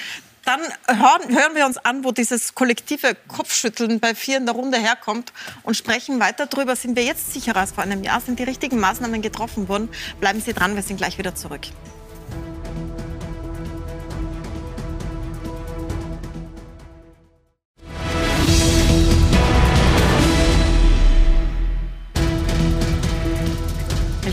Dann 0.46 0.60
hören, 0.88 1.36
hören, 1.36 1.56
wir 1.56 1.66
uns 1.66 1.78
an, 1.80 2.04
wo 2.04 2.12
dieses 2.12 2.54
kollektive 2.54 3.16
Kopfschütteln 3.28 4.00
bei 4.00 4.14
vier 4.14 4.38
in 4.38 4.46
der 4.46 4.54
Runde 4.54 4.78
herkommt 4.78 5.34
und 5.64 5.76
sprechen 5.76 6.20
weiter 6.20 6.46
darüber. 6.46 6.76
Sind 6.76 6.96
wir 6.96 7.04
jetzt 7.04 7.34
sicherer 7.34 7.62
als 7.62 7.72
vor 7.72 7.84
einem 7.84 8.04
Jahr? 8.04 8.22
Sind 8.22 8.38
die 8.38 8.44
richtigen 8.44 8.80
Maßnahmen 8.80 9.24
getroffen 9.24 9.68
worden? 9.68 9.90
Bleiben 10.20 10.40
Sie 10.42 10.54
dran, 10.54 10.76
wir 10.76 10.84
sind 10.84 10.98
gleich 10.98 11.18
wieder 11.18 11.34
zurück. 11.34 11.62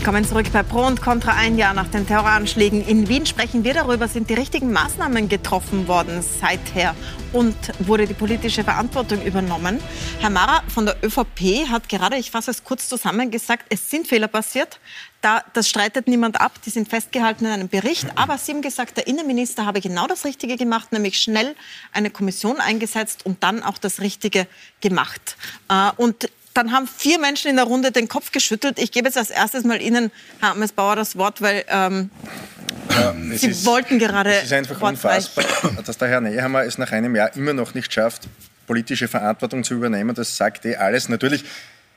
Willkommen 0.03 0.25
zurück 0.25 0.47
bei 0.51 0.63
Pro 0.63 0.85
und 0.85 1.01
Contra. 1.01 1.31
Ein 1.31 1.57
Jahr 1.57 1.73
nach 1.73 1.87
den 1.87 2.05
Terroranschlägen 2.05 2.85
in 2.85 3.07
Wien 3.07 3.25
sprechen 3.25 3.63
wir 3.63 3.73
darüber, 3.73 4.09
sind 4.09 4.29
die 4.29 4.33
richtigen 4.33 4.73
Maßnahmen 4.73 5.29
getroffen 5.29 5.87
worden 5.87 6.21
seither 6.21 6.93
und 7.31 7.55
wurde 7.79 8.05
die 8.05 8.13
politische 8.13 8.65
Verantwortung 8.65 9.23
übernommen. 9.23 9.79
Herr 10.19 10.29
Mara 10.29 10.61
von 10.67 10.87
der 10.87 10.97
ÖVP 11.01 11.69
hat 11.69 11.87
gerade, 11.87 12.17
ich 12.17 12.31
fasse 12.31 12.51
es 12.51 12.65
kurz 12.65 12.89
zusammen, 12.89 13.31
gesagt, 13.31 13.67
es 13.69 13.89
sind 13.89 14.05
Fehler 14.05 14.27
passiert. 14.27 14.81
Da, 15.21 15.41
das 15.53 15.69
streitet 15.69 16.09
niemand 16.09 16.41
ab, 16.41 16.51
die 16.65 16.69
sind 16.69 16.89
festgehalten 16.89 17.45
in 17.45 17.51
einem 17.51 17.69
Bericht. 17.69 18.07
Aber 18.15 18.37
Sie 18.37 18.51
haben 18.51 18.61
gesagt, 18.61 18.97
der 18.97 19.07
Innenminister 19.07 19.65
habe 19.65 19.79
genau 19.79 20.05
das 20.07 20.25
Richtige 20.25 20.57
gemacht, 20.57 20.91
nämlich 20.91 21.17
schnell 21.17 21.55
eine 21.93 22.09
Kommission 22.09 22.57
eingesetzt 22.59 23.25
und 23.25 23.41
dann 23.41 23.63
auch 23.63 23.77
das 23.77 24.01
Richtige 24.01 24.47
gemacht. 24.81 25.37
Äh, 25.69 25.91
und 25.95 26.27
dann 26.53 26.71
haben 26.71 26.87
vier 26.87 27.19
Menschen 27.19 27.49
in 27.49 27.55
der 27.55 27.65
Runde 27.65 27.91
den 27.91 28.07
Kopf 28.07 28.31
geschüttelt. 28.31 28.79
Ich 28.79 28.91
gebe 28.91 29.07
jetzt 29.07 29.17
als 29.17 29.29
erstes 29.29 29.63
mal 29.63 29.81
Ihnen, 29.81 30.11
Herr 30.39 30.51
Amesbauer, 30.51 30.95
das 30.95 31.17
Wort, 31.17 31.41
weil 31.41 31.63
ähm, 31.67 32.09
ja, 32.89 33.13
Sie 33.35 33.47
ist, 33.47 33.65
wollten 33.65 33.99
gerade. 33.99 34.33
Es 34.33 34.45
ist 34.45 34.53
einfach 34.53 34.81
unfassbar, 34.81 35.45
dass 35.85 35.97
der 35.97 36.07
Herr 36.07 36.21
Nehammer 36.21 36.63
es 36.63 36.77
nach 36.77 36.91
einem 36.91 37.15
Jahr 37.15 37.35
immer 37.35 37.53
noch 37.53 37.73
nicht 37.73 37.91
schafft, 37.91 38.23
politische 38.67 39.07
Verantwortung 39.07 39.63
zu 39.63 39.73
übernehmen. 39.73 40.15
Das 40.15 40.37
sagt 40.37 40.65
eh 40.65 40.75
alles. 40.75 41.09
Natürlich 41.09 41.43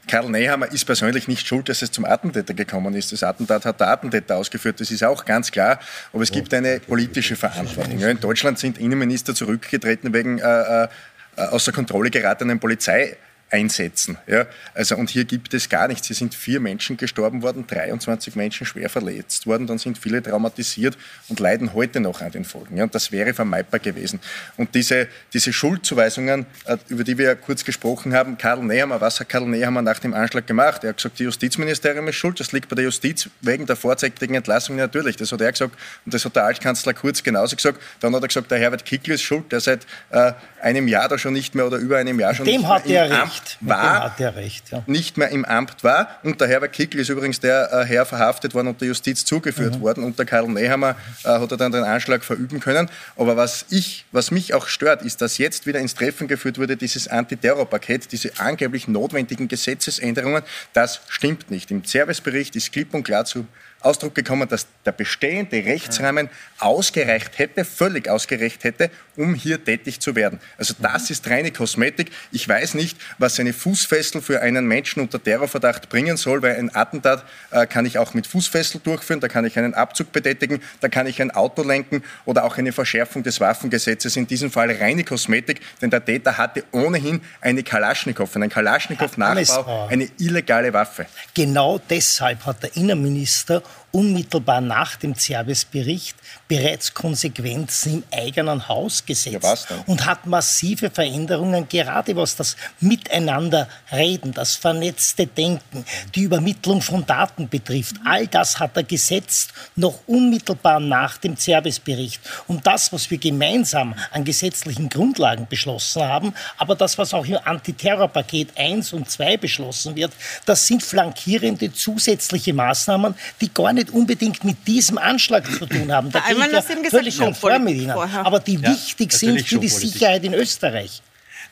Karl 0.06 0.30
Nehammer 0.30 0.70
ist 0.70 0.84
persönlich 0.84 1.26
nicht 1.26 1.46
schuld, 1.46 1.68
dass 1.68 1.82
es 1.82 1.90
zum 1.90 2.04
Attentäter 2.04 2.54
gekommen 2.54 2.94
ist. 2.94 3.10
Das 3.12 3.22
Attentat 3.24 3.64
hat 3.64 3.80
der 3.80 3.88
Attentäter 3.88 4.36
ausgeführt, 4.36 4.80
das 4.80 4.90
ist 4.90 5.02
auch 5.02 5.24
ganz 5.24 5.50
klar. 5.50 5.80
Aber 6.12 6.22
es 6.22 6.30
gibt 6.30 6.54
eine 6.54 6.78
politische 6.78 7.34
Verantwortung. 7.34 7.98
In 7.98 8.20
Deutschland 8.20 8.58
sind 8.58 8.78
Innenminister 8.78 9.34
zurückgetreten 9.34 10.14
wegen 10.14 10.38
äh, 10.38 10.84
äh, 10.84 10.88
außer 11.34 11.72
Kontrolle 11.72 12.10
geratenen 12.10 12.60
Polizei 12.60 13.16
einsetzen. 13.50 14.18
Ja? 14.26 14.46
Also, 14.74 14.96
und 14.96 15.10
hier 15.10 15.24
gibt 15.24 15.54
es 15.54 15.68
gar 15.68 15.86
nichts. 15.88 16.06
Hier 16.08 16.16
sind 16.16 16.34
vier 16.34 16.58
Menschen 16.60 16.96
gestorben 16.96 17.42
worden, 17.42 17.66
23 17.66 18.34
Menschen 18.34 18.66
schwer 18.66 18.90
verletzt 18.90 19.46
worden, 19.46 19.66
dann 19.66 19.78
sind 19.78 19.98
viele 19.98 20.22
traumatisiert 20.22 20.98
und 21.28 21.38
leiden 21.38 21.72
heute 21.74 22.00
noch 22.00 22.20
an 22.20 22.32
den 22.32 22.44
Folgen. 22.44 22.76
Ja? 22.76 22.84
Und 22.84 22.94
das 22.94 23.12
wäre 23.12 23.34
vermeidbar 23.34 23.80
gewesen. 23.80 24.20
Und 24.56 24.74
diese, 24.74 25.08
diese 25.32 25.52
Schuldzuweisungen, 25.52 26.46
äh, 26.64 26.76
über 26.88 27.04
die 27.04 27.18
wir 27.18 27.26
ja 27.26 27.34
kurz 27.34 27.64
gesprochen 27.64 28.14
haben, 28.14 28.36
Karl 28.36 28.62
Nehammer, 28.62 29.00
was 29.00 29.20
hat 29.20 29.28
Karl 29.28 29.46
Nehammer 29.46 29.82
nach 29.82 30.00
dem 30.00 30.12
Anschlag 30.12 30.46
gemacht? 30.46 30.82
Er 30.82 30.90
hat 30.90 30.96
gesagt, 30.96 31.18
die 31.18 31.24
Justizministerium 31.24 32.08
ist 32.08 32.16
schuld, 32.16 32.40
das 32.40 32.52
liegt 32.52 32.68
bei 32.68 32.74
der 32.74 32.84
Justiz 32.84 33.28
wegen 33.42 33.66
der 33.66 33.76
vorzeitigen 33.76 34.34
Entlassung 34.34 34.76
natürlich. 34.76 35.16
Das 35.16 35.30
hat 35.30 35.40
er 35.40 35.52
gesagt 35.52 35.76
und 36.04 36.12
das 36.12 36.24
hat 36.24 36.34
der 36.34 36.44
Altkanzler 36.44 36.94
Kurz 36.94 37.22
genauso 37.22 37.54
gesagt. 37.54 37.80
Dann 38.00 38.14
hat 38.14 38.22
er 38.22 38.28
gesagt, 38.28 38.50
der 38.50 38.58
Herbert 38.58 38.84
Kickl 38.84 39.12
ist 39.12 39.22
schuld, 39.22 39.52
der 39.52 39.60
seit 39.60 39.86
äh, 40.10 40.32
einem 40.60 40.88
Jahr 40.88 41.08
da 41.08 41.18
schon 41.18 41.32
nicht 41.32 41.54
mehr 41.54 41.66
oder 41.66 41.76
über 41.76 41.98
einem 41.98 42.18
Jahr 42.18 42.34
schon 42.34 42.46
Dem 42.46 42.62
nicht 42.62 42.68
hat 42.68 42.86
mehr 42.86 43.06
im 43.06 43.12
Amt 43.12 43.35
recht. 43.36 43.58
war, 43.60 44.36
recht, 44.36 44.70
ja. 44.70 44.82
nicht 44.86 45.16
mehr 45.16 45.28
im 45.30 45.44
Amt 45.44 45.84
war. 45.84 46.08
Und 46.22 46.40
der 46.40 46.48
Herbert 46.48 46.72
Kickl 46.72 46.98
ist 46.98 47.08
übrigens 47.08 47.40
der 47.40 47.72
äh, 47.72 47.84
Herr 47.84 48.06
verhaftet 48.06 48.54
worden 48.54 48.68
und 48.68 48.80
der 48.80 48.88
Justiz 48.88 49.24
zugeführt 49.24 49.76
mhm. 49.76 49.80
worden. 49.80 50.04
Unter 50.04 50.24
Karl 50.24 50.48
Nehammer 50.48 50.96
äh, 51.24 51.28
hat 51.28 51.50
er 51.50 51.56
dann 51.56 51.72
den 51.72 51.84
Anschlag 51.84 52.24
verüben 52.24 52.60
können. 52.60 52.90
Aber 53.16 53.36
was, 53.36 53.66
ich, 53.70 54.06
was 54.12 54.30
mich 54.30 54.54
auch 54.54 54.66
stört, 54.66 55.02
ist, 55.02 55.20
dass 55.20 55.38
jetzt 55.38 55.66
wieder 55.66 55.80
ins 55.80 55.94
Treffen 55.94 56.28
geführt 56.28 56.58
wurde, 56.58 56.76
dieses 56.76 57.08
Antiterrorpaket, 57.08 58.10
diese 58.12 58.30
angeblich 58.38 58.88
notwendigen 58.88 59.48
Gesetzesänderungen. 59.48 60.42
Das 60.72 61.00
stimmt 61.08 61.50
nicht. 61.50 61.70
Im 61.70 61.84
Servicebericht 61.84 62.56
ist 62.56 62.72
klipp 62.72 62.94
und 62.94 63.04
klar 63.04 63.24
zu 63.24 63.46
Ausdruck 63.80 64.14
gekommen, 64.14 64.48
dass 64.48 64.66
der 64.84 64.92
bestehende 64.92 65.64
Rechtsrahmen 65.64 66.28
ausgereicht 66.58 67.38
hätte, 67.38 67.64
völlig 67.64 68.08
ausgereicht 68.08 68.64
hätte, 68.64 68.90
um 69.16 69.34
hier 69.34 69.62
tätig 69.62 70.00
zu 70.00 70.14
werden. 70.14 70.40
Also 70.58 70.74
das 70.78 71.10
ist 71.10 71.28
reine 71.28 71.50
Kosmetik. 71.50 72.10
Ich 72.32 72.48
weiß 72.48 72.74
nicht, 72.74 72.98
was 73.18 73.38
eine 73.40 73.52
Fußfessel 73.52 74.20
für 74.20 74.40
einen 74.40 74.66
Menschen 74.66 75.02
unter 75.02 75.22
Terrorverdacht 75.22 75.88
bringen 75.88 76.16
soll, 76.16 76.42
weil 76.42 76.56
ein 76.56 76.74
Attentat 76.74 77.24
äh, 77.50 77.66
kann 77.66 77.86
ich 77.86 77.98
auch 77.98 78.14
mit 78.14 78.26
Fußfessel 78.26 78.80
durchführen, 78.82 79.20
da 79.20 79.28
kann 79.28 79.44
ich 79.44 79.58
einen 79.58 79.74
Abzug 79.74 80.12
betätigen, 80.12 80.60
da 80.80 80.88
kann 80.88 81.06
ich 81.06 81.20
ein 81.20 81.30
Auto 81.30 81.62
lenken 81.62 82.02
oder 82.24 82.44
auch 82.44 82.58
eine 82.58 82.72
Verschärfung 82.72 83.22
des 83.22 83.40
Waffengesetzes. 83.40 84.16
In 84.16 84.26
diesem 84.26 84.50
Fall 84.50 84.70
reine 84.70 85.04
Kosmetik, 85.04 85.60
denn 85.80 85.90
der 85.90 86.04
Täter 86.04 86.36
hatte 86.36 86.64
ohnehin 86.72 87.20
eine 87.40 87.62
Kalaschnikow, 87.62 88.34
einen 88.36 88.50
Kalaschnikow-Nachbau, 88.50 89.88
eine 89.88 90.08
illegale 90.18 90.72
Waffe. 90.72 91.06
Genau 91.34 91.80
deshalb 91.90 92.44
hat 92.46 92.62
der 92.62 92.76
Innenminister 92.76 93.62
unmittelbar 93.96 94.60
nach 94.60 94.96
dem 94.96 95.14
Zerbes-Bericht 95.14 96.16
bereits 96.48 96.92
Konsequenzen 96.92 97.94
im 97.94 98.04
eigenen 98.12 98.68
Haus 98.68 99.06
gesetzt 99.06 99.68
ja, 99.70 99.76
und 99.86 100.04
hat 100.04 100.26
massive 100.26 100.90
Veränderungen, 100.90 101.66
gerade 101.66 102.14
was 102.14 102.36
das 102.36 102.56
Miteinanderreden, 102.80 104.34
das 104.34 104.54
vernetzte 104.54 105.26
Denken, 105.26 105.86
die 106.14 106.24
Übermittlung 106.24 106.82
von 106.82 107.06
Daten 107.06 107.48
betrifft. 107.48 107.96
All 108.04 108.26
das 108.26 108.60
hat 108.60 108.76
er 108.76 108.82
gesetzt, 108.82 109.54
noch 109.76 110.00
unmittelbar 110.06 110.78
nach 110.78 111.16
dem 111.16 111.38
Zerbes-Bericht. 111.38 112.20
Und 112.48 112.66
das, 112.66 112.92
was 112.92 113.10
wir 113.10 113.16
gemeinsam 113.16 113.94
an 114.10 114.26
gesetzlichen 114.26 114.90
Grundlagen 114.90 115.46
beschlossen 115.48 116.02
haben, 116.02 116.34
aber 116.58 116.74
das, 116.74 116.98
was 116.98 117.14
auch 117.14 117.24
im 117.24 117.38
Antiterrorpaket 117.42 118.58
1 118.58 118.92
und 118.92 119.10
2 119.10 119.38
beschlossen 119.38 119.96
wird, 119.96 120.12
das 120.44 120.66
sind 120.66 120.82
flankierende 120.82 121.72
zusätzliche 121.72 122.52
Maßnahmen, 122.52 123.14
die 123.40 123.48
gar 123.48 123.72
nicht 123.72 123.85
nicht 123.86 123.94
unbedingt 123.94 124.44
mit 124.44 124.66
diesem 124.66 124.98
Anschlag 124.98 125.50
zu 125.50 125.66
tun 125.66 125.92
haben. 125.92 126.10
Da 126.10 126.20
bin 126.20 126.38
ich 126.38 126.52
ja 126.52 126.62
völlig 126.90 127.18
konform 127.18 127.64
mit 127.64 127.76
Ihnen. 127.76 127.90
Aber 127.90 128.40
die 128.40 128.56
ja, 128.56 128.70
wichtig 128.70 129.12
sind 129.12 129.42
für 129.42 129.58
die 129.58 129.68
Sicherheit 129.68 130.24
in 130.24 130.34
Österreich 130.34 131.02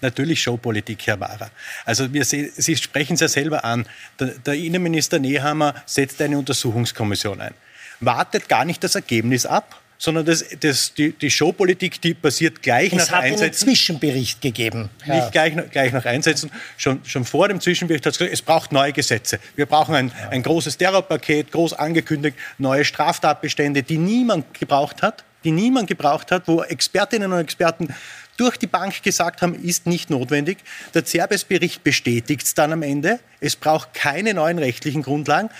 natürlich 0.00 0.42
Showpolitik, 0.42 1.06
Herr 1.06 1.18
Wahrer. 1.18 1.50
Also 1.86 2.12
wir 2.12 2.24
sehen, 2.24 2.50
Sie 2.54 2.76
sprechen 2.76 3.14
es 3.14 3.20
ja 3.20 3.28
selber 3.28 3.64
an. 3.64 3.86
Der, 4.20 4.26
der 4.26 4.54
Innenminister 4.54 5.18
Nehammer 5.18 5.74
setzt 5.86 6.20
eine 6.20 6.36
Untersuchungskommission 6.36 7.40
ein. 7.40 7.54
Wartet 8.00 8.48
gar 8.48 8.66
nicht 8.66 8.84
das 8.84 8.96
Ergebnis 8.96 9.46
ab, 9.46 9.80
sondern 9.98 10.24
das, 10.24 10.44
das, 10.60 10.94
die, 10.94 11.12
die 11.12 11.30
Showpolitik, 11.30 12.00
die 12.00 12.14
passiert 12.14 12.62
gleich 12.62 12.92
es 12.92 13.10
nach 13.10 13.20
Einsetzen. 13.20 13.34
Es 13.34 13.40
hat 13.40 13.42
einen 13.42 13.52
Zwischenbericht 13.52 14.40
gegeben. 14.40 14.90
Ja. 15.06 15.16
Nicht 15.16 15.32
gleich, 15.32 15.70
gleich 15.70 15.92
nach 15.92 16.04
Einsetzen. 16.04 16.50
Schon, 16.76 17.00
schon 17.04 17.24
vor 17.24 17.48
dem 17.48 17.60
Zwischenbericht 17.60 18.04
hat 18.04 18.12
es 18.12 18.18
gesagt, 18.18 18.32
es 18.32 18.42
braucht 18.42 18.72
neue 18.72 18.92
Gesetze. 18.92 19.38
Wir 19.56 19.66
brauchen 19.66 19.94
ein, 19.94 20.08
ja. 20.08 20.28
ein 20.30 20.42
großes 20.42 20.76
Terrorpaket, 20.76 21.52
groß 21.52 21.74
angekündigt, 21.74 22.36
neue 22.58 22.84
Straftatbestände, 22.84 23.82
die 23.82 23.98
niemand 23.98 24.58
gebraucht 24.58 25.02
hat, 25.02 25.24
die 25.44 25.52
niemand 25.52 25.88
gebraucht 25.88 26.30
hat, 26.30 26.48
wo 26.48 26.62
Expertinnen 26.62 27.32
und 27.32 27.38
Experten 27.38 27.94
durch 28.36 28.56
die 28.56 28.66
Bank 28.66 29.02
gesagt 29.02 29.42
haben, 29.42 29.54
ist 29.54 29.86
nicht 29.86 30.10
notwendig. 30.10 30.58
Der 30.92 31.04
Zerbes-Bericht 31.04 31.84
bestätigt 31.84 32.42
es 32.46 32.54
dann 32.54 32.72
am 32.72 32.82
Ende. 32.82 33.20
Es 33.40 33.54
braucht 33.56 33.94
keine 33.94 34.34
neuen 34.34 34.58
rechtlichen 34.58 35.02
Grundlagen. 35.02 35.50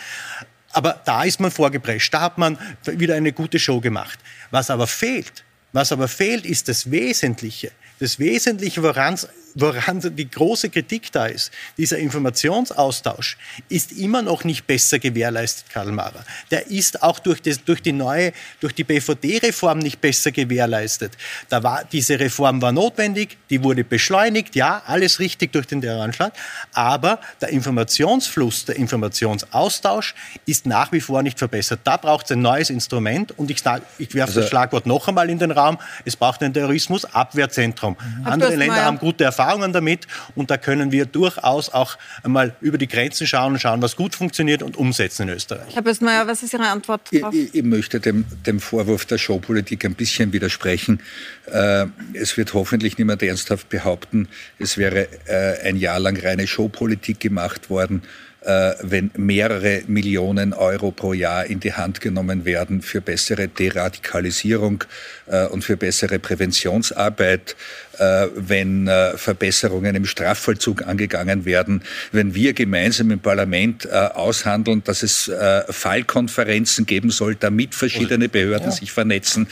Aber 0.75 1.01
da 1.05 1.25
ist 1.25 1.41
man 1.41 1.51
vorgeprescht. 1.51 2.13
Da 2.13 2.21
hat 2.21 2.39
man 2.39 2.59
wieder 2.85 3.15
eine 3.15 3.33
gute 3.33 3.59
Show 3.59 3.81
gemacht. 3.81 4.19
Was 4.51 4.71
aber 4.71 4.87
fehlt, 4.87 5.45
was 5.73 5.93
aber 5.93 6.09
fehlt, 6.09 6.45
ist 6.45 6.69
das 6.69 6.91
Wesentliche. 6.91 7.71
Das 8.01 8.19
Wesentliche, 8.19 8.83
woran 8.83 9.19
woran 9.55 10.01
die 10.17 10.29
große 10.29 10.69
Kritik 10.69 11.13
da 11.13 11.27
ist, 11.27 11.53
dieser 11.79 11.99
Informationsaustausch 11.99 13.37
ist 13.69 13.93
immer 13.93 14.23
noch 14.23 14.45
nicht 14.45 14.67
besser 14.67 14.99
gewährleistet, 14.99 15.67
Karl 15.71 15.93
Maurer. 15.93 16.25
Der 16.51 16.71
ist 16.71 17.03
auch 17.03 17.19
durch, 17.21 17.41
das, 17.41 17.63
durch 17.65 17.81
die 17.81 17.93
neue, 17.93 18.33
durch 18.61 18.75
die 18.75 18.85
BVD-Reform 18.85 19.79
nicht 19.79 20.01
besser 20.01 20.33
gewährleistet. 20.33 21.13
Da 21.49 21.63
war, 21.63 21.85
diese 21.85 22.19
Reform 22.19 22.61
war 22.63 22.73
notwendig, 22.73 23.39
die 23.51 23.63
wurde 23.63 23.85
beschleunigt, 23.85 24.57
ja, 24.57 24.83
alles 24.87 25.21
richtig 25.21 25.53
durch 25.53 25.67
den 25.67 25.81
Terroranschlag, 25.81 26.33
aber 26.73 27.21
der 27.41 27.51
Informationsfluss, 27.51 28.65
der 28.65 28.77
Informationsaustausch 28.77 30.15
ist 30.47 30.67
nach 30.67 30.91
wie 30.91 31.01
vor 31.01 31.23
nicht 31.23 31.39
verbessert. 31.39 31.81
Da 31.85 31.97
braucht 31.97 32.27
es 32.27 32.33
ein 32.33 32.43
neues 32.43 32.71
Instrument 32.71 33.39
und 33.39 33.51
ich, 33.51 33.63
ich 33.99 34.15
werfe 34.15 34.31
also, 34.31 34.41
das 34.41 34.49
Schlagwort 34.49 34.87
noch 34.87 35.07
einmal 35.07 35.31
in 35.31 35.39
den 35.39 35.53
Raum, 35.53 35.79
es 36.05 36.17
braucht 36.17 36.43
ein 36.43 36.53
Terrorismusabwehrzentrum. 36.53 37.97
Mhm. 38.21 38.27
Andere 38.27 38.57
Länder 38.57 38.85
haben 38.85 38.99
gute 38.99 39.23
Erfahrungen 39.25 39.44
Erfahrungen 39.45 39.73
damit 39.73 40.07
und 40.35 40.51
da 40.51 40.57
können 40.57 40.93
wir 40.93 41.07
durchaus 41.07 41.69
auch 41.69 41.97
einmal 42.23 42.55
über 42.61 42.79
die 42.79 42.89
Grenzen 42.89 43.27
schauen, 43.27 43.59
schauen, 43.59 43.83
was 43.83 43.97
gut 43.97 44.15
funktioniert 44.15 44.63
und 44.63 44.77
umsetzen 44.77 45.29
in 45.29 45.35
Österreich. 45.35 45.75
Herr 45.75 45.83
Bösmeier, 45.83 46.27
was 46.27 46.43
ist 46.43 46.53
Ihre 46.53 46.69
Antwort 46.69 47.03
darauf? 47.13 47.35
Ich, 47.35 47.55
ich, 47.55 47.63
möchte 47.63 48.01
dem, 48.01 48.25
dem, 48.47 48.61
Vorwurf 48.61 49.05
der 49.05 49.19
Showpolitik 49.19 49.85
ein 49.85 49.95
bisschen 49.95 50.33
widersprechen. 50.33 51.01
Äh, 51.47 51.87
es 52.15 52.37
wird 52.37 52.55
hoffentlich 52.55 52.99
niemand 52.99 53.23
ernsthaft 53.23 53.69
behaupten, 53.69 54.29
es 54.59 54.79
wäre 54.79 55.09
äh, 55.27 55.69
ein 55.69 55.77
Jahr 55.77 56.01
lang 56.01 56.17
reine 56.17 56.47
Showpolitik 56.47 57.21
gemacht 57.21 57.71
worden 57.71 58.03
äh, 58.45 58.75
wenn 58.83 59.11
mehrere 59.17 59.83
Millionen 59.87 60.53
Euro 60.53 60.91
pro 60.91 61.15
Jahr 61.15 61.47
in 61.47 61.61
die 61.61 61.73
Hand 61.73 62.03
genommen 62.03 62.45
werden 62.45 62.83
für 62.83 63.01
bessere 63.01 63.49
Deradikalisierung 63.49 64.85
äh, 65.27 65.47
und 65.47 65.65
für 65.65 65.79
bessere 65.79 66.19
Präventionsarbeit, 66.19 67.57
wenn 67.99 68.89
Verbesserungen 69.17 69.95
im 69.95 70.07
Strafvollzug 70.07 70.87
angegangen 70.87 71.45
werden, 71.45 71.83
wenn 72.13 72.35
wir 72.35 72.53
gemeinsam 72.53 73.11
im 73.11 73.21
Parlament 73.21 73.91
aushandeln, 73.91 74.83
dass 74.85 75.03
es 75.03 75.31
Fallkonferenzen 75.69 76.87
geben 76.87 77.11
soll, 77.11 77.35
damit 77.35 77.75
verschiedene 77.75 78.29
Behörden 78.29 78.69
ja. 78.69 78.73
sich 78.73 78.93
vernetzen. 78.93 79.49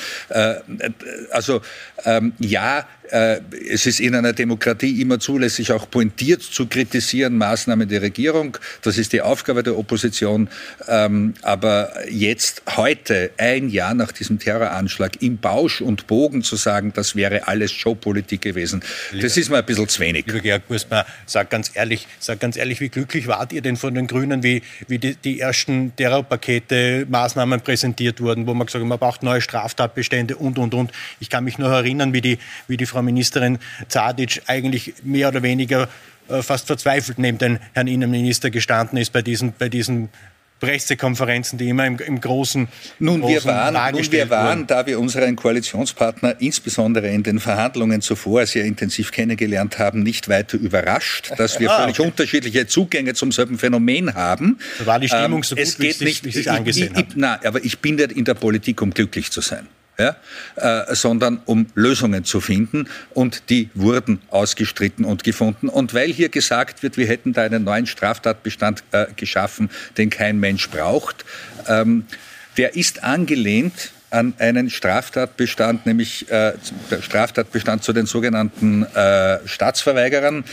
Also 1.30 1.62
ähm, 2.04 2.32
ja, 2.38 2.86
äh, 3.10 3.40
es 3.68 3.84
ist 3.84 4.00
in 4.00 4.14
einer 4.14 4.32
Demokratie 4.32 5.00
immer 5.00 5.20
zulässig, 5.20 5.70
auch 5.72 5.88
pointiert 5.90 6.42
zu 6.42 6.66
kritisieren 6.66 7.36
Maßnahmen 7.36 7.86
der 7.86 8.00
Regierung. 8.00 8.56
Das 8.80 8.96
ist 8.96 9.12
die 9.12 9.20
Aufgabe 9.20 9.62
der 9.62 9.76
Opposition. 9.76 10.48
Ähm, 10.88 11.34
aber 11.42 11.92
jetzt, 12.10 12.62
heute, 12.76 13.30
ein 13.36 13.68
Jahr 13.68 13.92
nach 13.92 14.12
diesem 14.12 14.38
Terroranschlag, 14.38 15.20
im 15.20 15.36
Bausch 15.36 15.82
und 15.82 16.06
Bogen 16.06 16.42
zu 16.42 16.56
sagen, 16.56 16.92
das 16.94 17.14
wäre 17.14 17.48
alles 17.48 17.70
Showpolitik 17.70 18.31
gewesen, 18.40 18.82
lieber, 19.10 19.22
das 19.22 19.36
ist 19.36 19.50
mir 19.50 19.58
ein 19.58 19.64
bisschen 19.64 19.88
zu 19.88 20.00
wenig. 20.00 20.26
Lieber 20.26 20.40
Georg 20.40 20.68
Bursma, 20.68 21.04
sag 21.26 21.50
ganz 21.50 21.70
ehrlich, 21.74 22.06
sag 22.18 22.40
ganz 22.40 22.56
ehrlich, 22.56 22.80
wie 22.80 22.88
glücklich 22.88 23.26
wart 23.26 23.52
ihr 23.52 23.62
denn 23.62 23.76
von 23.76 23.94
den 23.94 24.06
Grünen, 24.06 24.42
wie, 24.42 24.62
wie 24.88 24.98
die, 24.98 25.14
die 25.16 25.40
ersten 25.40 25.94
Terrorpakete, 25.96 27.06
Maßnahmen 27.08 27.60
präsentiert 27.60 28.20
wurden, 28.20 28.46
wo 28.46 28.54
man 28.54 28.66
gesagt 28.66 28.82
hat, 28.82 28.88
man 28.88 28.98
braucht 28.98 29.22
neue 29.22 29.40
Straftatbestände 29.40 30.36
und, 30.36 30.58
und, 30.58 30.74
und. 30.74 30.92
Ich 31.20 31.30
kann 31.30 31.44
mich 31.44 31.58
noch 31.58 31.70
erinnern, 31.70 32.12
wie 32.12 32.20
die, 32.20 32.38
wie 32.68 32.76
die 32.76 32.86
Frau 32.86 33.02
Ministerin 33.02 33.58
Zadic 33.88 34.42
eigentlich 34.46 34.94
mehr 35.02 35.28
oder 35.28 35.42
weniger 35.42 35.88
äh, 36.28 36.42
fast 36.42 36.66
verzweifelt 36.66 37.18
neben 37.18 37.38
den 37.38 37.58
Herrn 37.72 37.88
Innenminister 37.88 38.50
gestanden 38.50 38.98
ist 38.98 39.12
bei 39.12 39.22
diesen, 39.22 39.52
bei 39.58 39.68
diesen 39.68 40.08
Pressekonferenzen, 40.62 41.58
die 41.58 41.68
immer 41.68 41.86
im, 41.86 41.98
im 41.98 42.20
großen 42.20 42.68
Nun, 43.00 43.20
großen 43.20 43.34
wir 43.34 43.44
waren, 43.44 43.92
nun 43.92 44.12
wir 44.12 44.30
waren 44.30 44.58
wurden. 44.60 44.66
da 44.68 44.86
wir 44.86 45.00
unseren 45.00 45.34
Koalitionspartner 45.34 46.40
insbesondere 46.40 47.08
in 47.08 47.24
den 47.24 47.40
Verhandlungen 47.40 48.00
zuvor 48.00 48.46
sehr 48.46 48.64
intensiv 48.64 49.10
kennengelernt 49.10 49.80
haben, 49.80 50.04
nicht 50.04 50.28
weiter 50.28 50.56
überrascht, 50.56 51.32
dass 51.36 51.58
wir 51.58 51.68
ah, 51.72 51.80
völlig 51.80 51.98
okay. 51.98 52.08
unterschiedliche 52.08 52.68
Zugänge 52.68 53.14
zum 53.14 53.32
selben 53.32 53.58
Phänomen 53.58 54.14
haben. 54.14 54.58
Da 54.78 54.86
war 54.86 55.00
die 55.00 55.08
Stimmung 55.08 55.38
ähm, 55.38 55.42
so 55.42 55.56
gut, 55.56 55.64
es 55.64 55.78
geht 55.78 56.00
wie 56.00 56.04
nicht, 56.04 56.24
wie 56.24 56.28
ich, 56.38 56.48
angesehen 56.48 56.94
ich, 56.94 57.08
ich, 57.08 57.16
Nein, 57.16 57.40
aber 57.44 57.64
ich 57.64 57.80
bin 57.80 57.96
nicht 57.96 58.12
in 58.12 58.24
der 58.24 58.34
Politik, 58.34 58.80
um 58.82 58.94
glücklich 58.94 59.32
zu 59.32 59.40
sein 59.40 59.66
ja, 59.98 60.16
äh, 60.56 60.94
sondern 60.94 61.40
um 61.44 61.66
Lösungen 61.74 62.24
zu 62.24 62.40
finden. 62.40 62.88
Und 63.10 63.50
die 63.50 63.70
wurden 63.74 64.20
ausgestritten 64.30 65.04
und 65.04 65.24
gefunden. 65.24 65.68
Und 65.68 65.94
weil 65.94 66.12
hier 66.12 66.28
gesagt 66.28 66.82
wird, 66.82 66.96
wir 66.96 67.06
hätten 67.06 67.32
da 67.32 67.42
einen 67.42 67.64
neuen 67.64 67.86
Straftatbestand 67.86 68.84
äh, 68.92 69.06
geschaffen, 69.16 69.70
den 69.96 70.10
kein 70.10 70.40
Mensch 70.40 70.68
braucht, 70.70 71.24
ähm, 71.68 72.06
der 72.56 72.76
ist 72.76 73.02
angelehnt 73.02 73.92
an 74.12 74.34
einen 74.38 74.68
Straftatbestand, 74.68 75.86
nämlich 75.86 76.30
äh, 76.30 76.52
Straftatbestand 77.00 77.82
zu 77.82 77.92
den 77.92 78.06
sogenannten 78.06 78.84
äh, 78.84 79.38
Staatsverweigerern, 79.46 80.44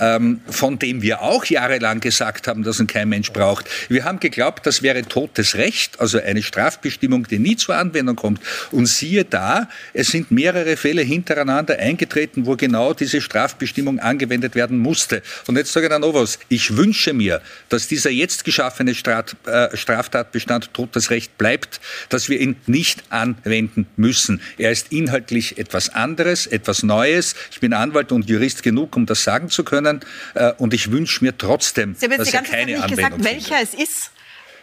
ähm, 0.00 0.40
von 0.48 0.78
dem 0.78 1.00
wir 1.00 1.22
auch 1.22 1.44
jahrelang 1.46 2.00
gesagt 2.00 2.46
haben, 2.46 2.62
dass 2.62 2.78
ihn 2.78 2.86
kein 2.86 3.08
Mensch 3.08 3.32
braucht. 3.32 3.68
Wir 3.88 4.04
haben 4.04 4.20
geglaubt, 4.20 4.66
das 4.66 4.82
wäre 4.82 5.02
totes 5.02 5.56
Recht, 5.56 5.98
also 5.98 6.20
eine 6.20 6.42
Strafbestimmung, 6.42 7.26
die 7.26 7.38
nie 7.38 7.56
zur 7.56 7.76
Anwendung 7.76 8.16
kommt. 8.16 8.40
Und 8.70 8.86
siehe 8.86 9.24
da, 9.24 9.68
es 9.94 10.08
sind 10.08 10.30
mehrere 10.30 10.76
Fälle 10.76 11.02
hintereinander 11.02 11.78
eingetreten, 11.78 12.44
wo 12.44 12.56
genau 12.56 12.92
diese 12.92 13.22
Strafbestimmung 13.22 13.98
angewendet 13.98 14.54
werden 14.54 14.78
musste. 14.78 15.22
Und 15.46 15.56
jetzt 15.56 15.72
sage 15.72 15.86
ich 15.86 15.90
dann 15.90 16.02
noch 16.02 16.14
was. 16.14 16.38
Ich 16.48 16.76
wünsche 16.76 17.14
mir, 17.14 17.40
dass 17.70 17.88
dieser 17.88 18.10
jetzt 18.10 18.44
geschaffene 18.44 18.92
äh, 18.92 19.76
Straftatbestand 19.76 20.74
totes 20.74 21.10
Recht 21.10 21.38
bleibt, 21.38 21.80
dass 22.10 22.28
wir 22.28 22.38
ihn 22.40 22.56
nicht 22.66 23.05
anwenden 23.10 23.86
müssen. 23.96 24.40
Er 24.58 24.70
ist 24.70 24.92
inhaltlich 24.92 25.58
etwas 25.58 25.88
anderes, 25.90 26.46
etwas 26.46 26.82
Neues. 26.82 27.34
Ich 27.50 27.60
bin 27.60 27.72
Anwalt 27.72 28.12
und 28.12 28.28
Jurist 28.28 28.62
genug, 28.62 28.96
um 28.96 29.06
das 29.06 29.24
sagen 29.24 29.50
zu 29.50 29.64
können. 29.64 30.00
Äh, 30.34 30.52
und 30.58 30.74
ich 30.74 30.90
wünsche 30.90 31.24
mir 31.24 31.36
trotzdem, 31.36 31.94
dass 31.94 32.32
er 32.32 32.42
keine 32.42 32.48
Zeit 32.48 32.66
nicht 32.66 32.82
Anwendung 32.82 33.18
gesagt, 33.18 33.24
welcher 33.24 33.62
es 33.62 33.74
ist. 33.74 34.10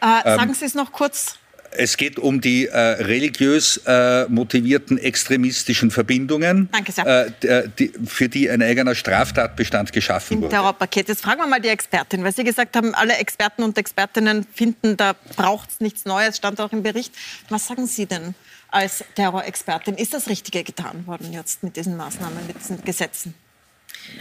Äh, 0.02 0.06
sagen 0.06 0.50
ähm, 0.50 0.56
Sie 0.56 0.66
es 0.66 0.74
noch 0.74 0.91
kurz. 0.91 1.38
Es 1.78 1.98
geht 1.98 2.20
um 2.20 2.42
die 2.42 2.68
äh, 2.68 2.78
religiös 2.78 3.82
äh, 3.86 4.26
motivierten 4.28 4.98
extremistischen 4.98 5.92
Verbindungen, 5.92 6.70
Danke 6.72 6.92
sehr. 6.92 7.28
Äh, 7.42 7.70
die, 7.78 7.92
für 8.06 8.30
die 8.30 8.50
ein 8.50 8.62
eigener 8.62 8.96
Straftatbestand 8.96 9.92
geschaffen 9.94 10.42
wurde. 10.42 10.50
Terrorpaket. 10.50 11.08
Jetzt 11.08 11.22
fragen 11.22 11.40
wir 11.40 11.48
mal 11.48 11.60
die 11.60 11.70
Expertin, 11.70 12.24
weil 12.24 12.34
Sie 12.34 12.44
gesagt 12.44 12.76
haben, 12.76 12.94
alle 12.94 13.18
Experten 13.18 13.64
und 13.64 13.78
Expertinnen 13.78 14.46
finden, 14.54 14.98
da 14.98 15.14
braucht 15.36 15.72
es 15.72 15.80
nichts 15.80 16.06
Neues, 16.06 16.38
stand 16.38 16.60
auch 16.62 16.72
im 16.72 16.84
Bericht. 16.84 17.14
Was 17.50 17.68
sagen 17.68 17.88
Sie 17.88 18.06
denn 18.06 18.36
als 18.70 19.04
Terrorexpertin? 19.16 19.96
Ist 19.96 20.14
das 20.14 20.28
Richtige 20.28 20.64
getan 20.64 21.06
worden 21.08 21.34
jetzt 21.34 21.64
mit 21.64 21.76
diesen 21.76 21.96
Maßnahmen, 21.98 22.48
mit 22.48 22.60
diesen 22.60 22.84
Gesetzen? 22.84 23.34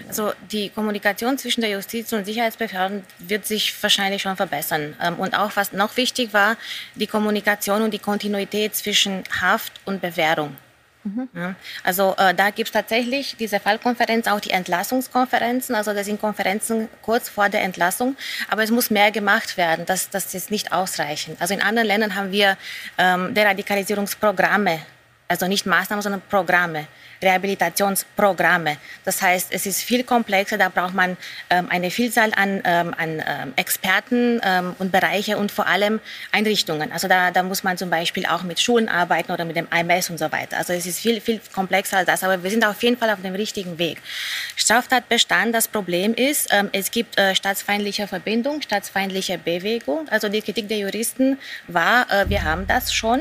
Also 0.09 0.33
die 0.51 0.71
Kommunikation 0.71 1.39
zwischen 1.39 1.61
der 1.61 1.71
Justiz 1.71 2.13
und 2.13 2.25
Sicherheitsbehörden 2.25 3.05
wird 3.19 3.47
sich 3.47 3.75
wahrscheinlich 3.83 4.23
schon 4.23 4.37
verbessern. 4.37 4.97
Ähm, 5.01 5.17
und 5.17 5.35
auch 5.37 5.53
was 5.55 5.73
noch 5.73 5.97
wichtig 5.97 6.33
war, 6.33 6.57
die 6.95 7.07
Kommunikation 7.07 7.83
und 7.83 7.93
die 7.93 7.99
Kontinuität 7.99 8.75
zwischen 8.75 9.25
Haft 9.41 9.73
und 9.85 10.01
Bewährung. 10.01 10.57
Mhm. 11.05 11.57
Also 11.83 12.15
äh, 12.17 12.35
da 12.35 12.51
gibt 12.51 12.69
es 12.69 12.73
tatsächlich 12.73 13.37
diese 13.39 13.59
Fallkonferenz, 13.59 14.29
auch 14.29 14.41
die 14.41 14.51
Entlassungskonferenzen. 14.51 15.75
Also 15.75 15.93
das 15.93 16.07
sind 16.07 16.21
Konferenzen 16.21 16.89
kurz 17.03 17.29
vor 17.29 17.49
der 17.49 17.63
Entlassung. 17.63 18.17
Aber 18.49 18.63
es 18.63 18.71
muss 18.71 18.91
mehr 18.91 19.11
gemacht 19.11 19.57
werden. 19.57 19.85
Das, 19.87 20.11
das 20.11 20.33
ist 20.35 20.51
nicht 20.51 20.73
ausreichend. 20.73 21.41
Also 21.41 21.55
in 21.55 21.63
anderen 21.63 21.89
Ländern 21.89 22.15
haben 22.15 22.31
wir 22.31 22.57
ähm, 22.99 23.35
Deradikalisierungsprogramme. 23.35 24.81
Also 25.33 25.49
nicht 25.49 25.65
Maßnahmen, 25.65 26.03
sondern 26.03 26.21
Programme 26.29 26.87
Rehabilitationsprogramme. 27.23 28.77
Das 29.05 29.23
heißt, 29.23 29.49
es 29.53 29.67
ist 29.67 29.83
viel 29.83 30.05
komplexer, 30.05 30.59
da 30.59 30.69
braucht 30.69 30.95
man 30.95 31.17
ähm, 31.51 31.69
eine 31.71 31.91
Vielzahl 31.91 32.33
an, 32.35 32.61
ähm, 32.65 32.95
an 32.99 33.23
ähm, 33.27 33.53
Experten 33.57 34.41
ähm, 34.45 34.75
und 34.79 34.93
Bereiche 34.93 35.39
und 35.39 35.53
vor 35.53 35.67
allem 35.67 36.01
Einrichtungen. 36.33 36.93
Also 36.93 37.09
da, 37.09 37.31
da 37.31 37.43
muss 37.43 37.63
man 37.63 37.79
zum 37.79 37.91
Beispiel 37.91 38.27
auch 38.27 38.43
mit 38.43 38.61
Schulen 38.61 38.89
arbeiten 38.89 39.33
oder 39.33 39.45
mit 39.45 39.57
dem 39.57 39.69
IMS 39.75 40.11
und 40.11 40.19
so 40.19 40.31
weiter. 40.33 40.59
Also 40.59 40.73
es 40.73 40.87
ist 40.87 40.99
viel, 40.99 41.21
viel 41.21 41.41
komplexer 41.55 41.99
als 41.99 42.07
das, 42.07 42.25
aber 42.25 42.43
wir 42.43 42.51
sind 42.51 42.67
auf 42.67 42.83
jeden 42.83 42.99
Fall 42.99 43.11
auf 43.11 43.23
dem 43.23 43.35
richtigen 43.35 43.79
Weg. 43.79 43.99
Straftatbestand, 44.57 45.55
das 45.55 45.69
Problem 45.69 46.15
ist, 46.15 46.49
ähm, 46.53 46.69
es 46.73 46.91
gibt 46.91 47.19
äh, 47.19 47.35
staatsfeindliche 47.35 48.09
Verbindung, 48.09 48.61
staatsfeindliche 48.63 49.39
Bewegung. 49.39 50.09
Also 50.11 50.29
die 50.29 50.43
Kritik 50.43 50.69
der 50.69 50.79
Juristen 50.79 51.39
war, 51.69 52.11
äh, 52.11 52.29
wir 52.29 52.43
haben 52.43 52.67
das 52.67 52.93
schon. 52.93 53.21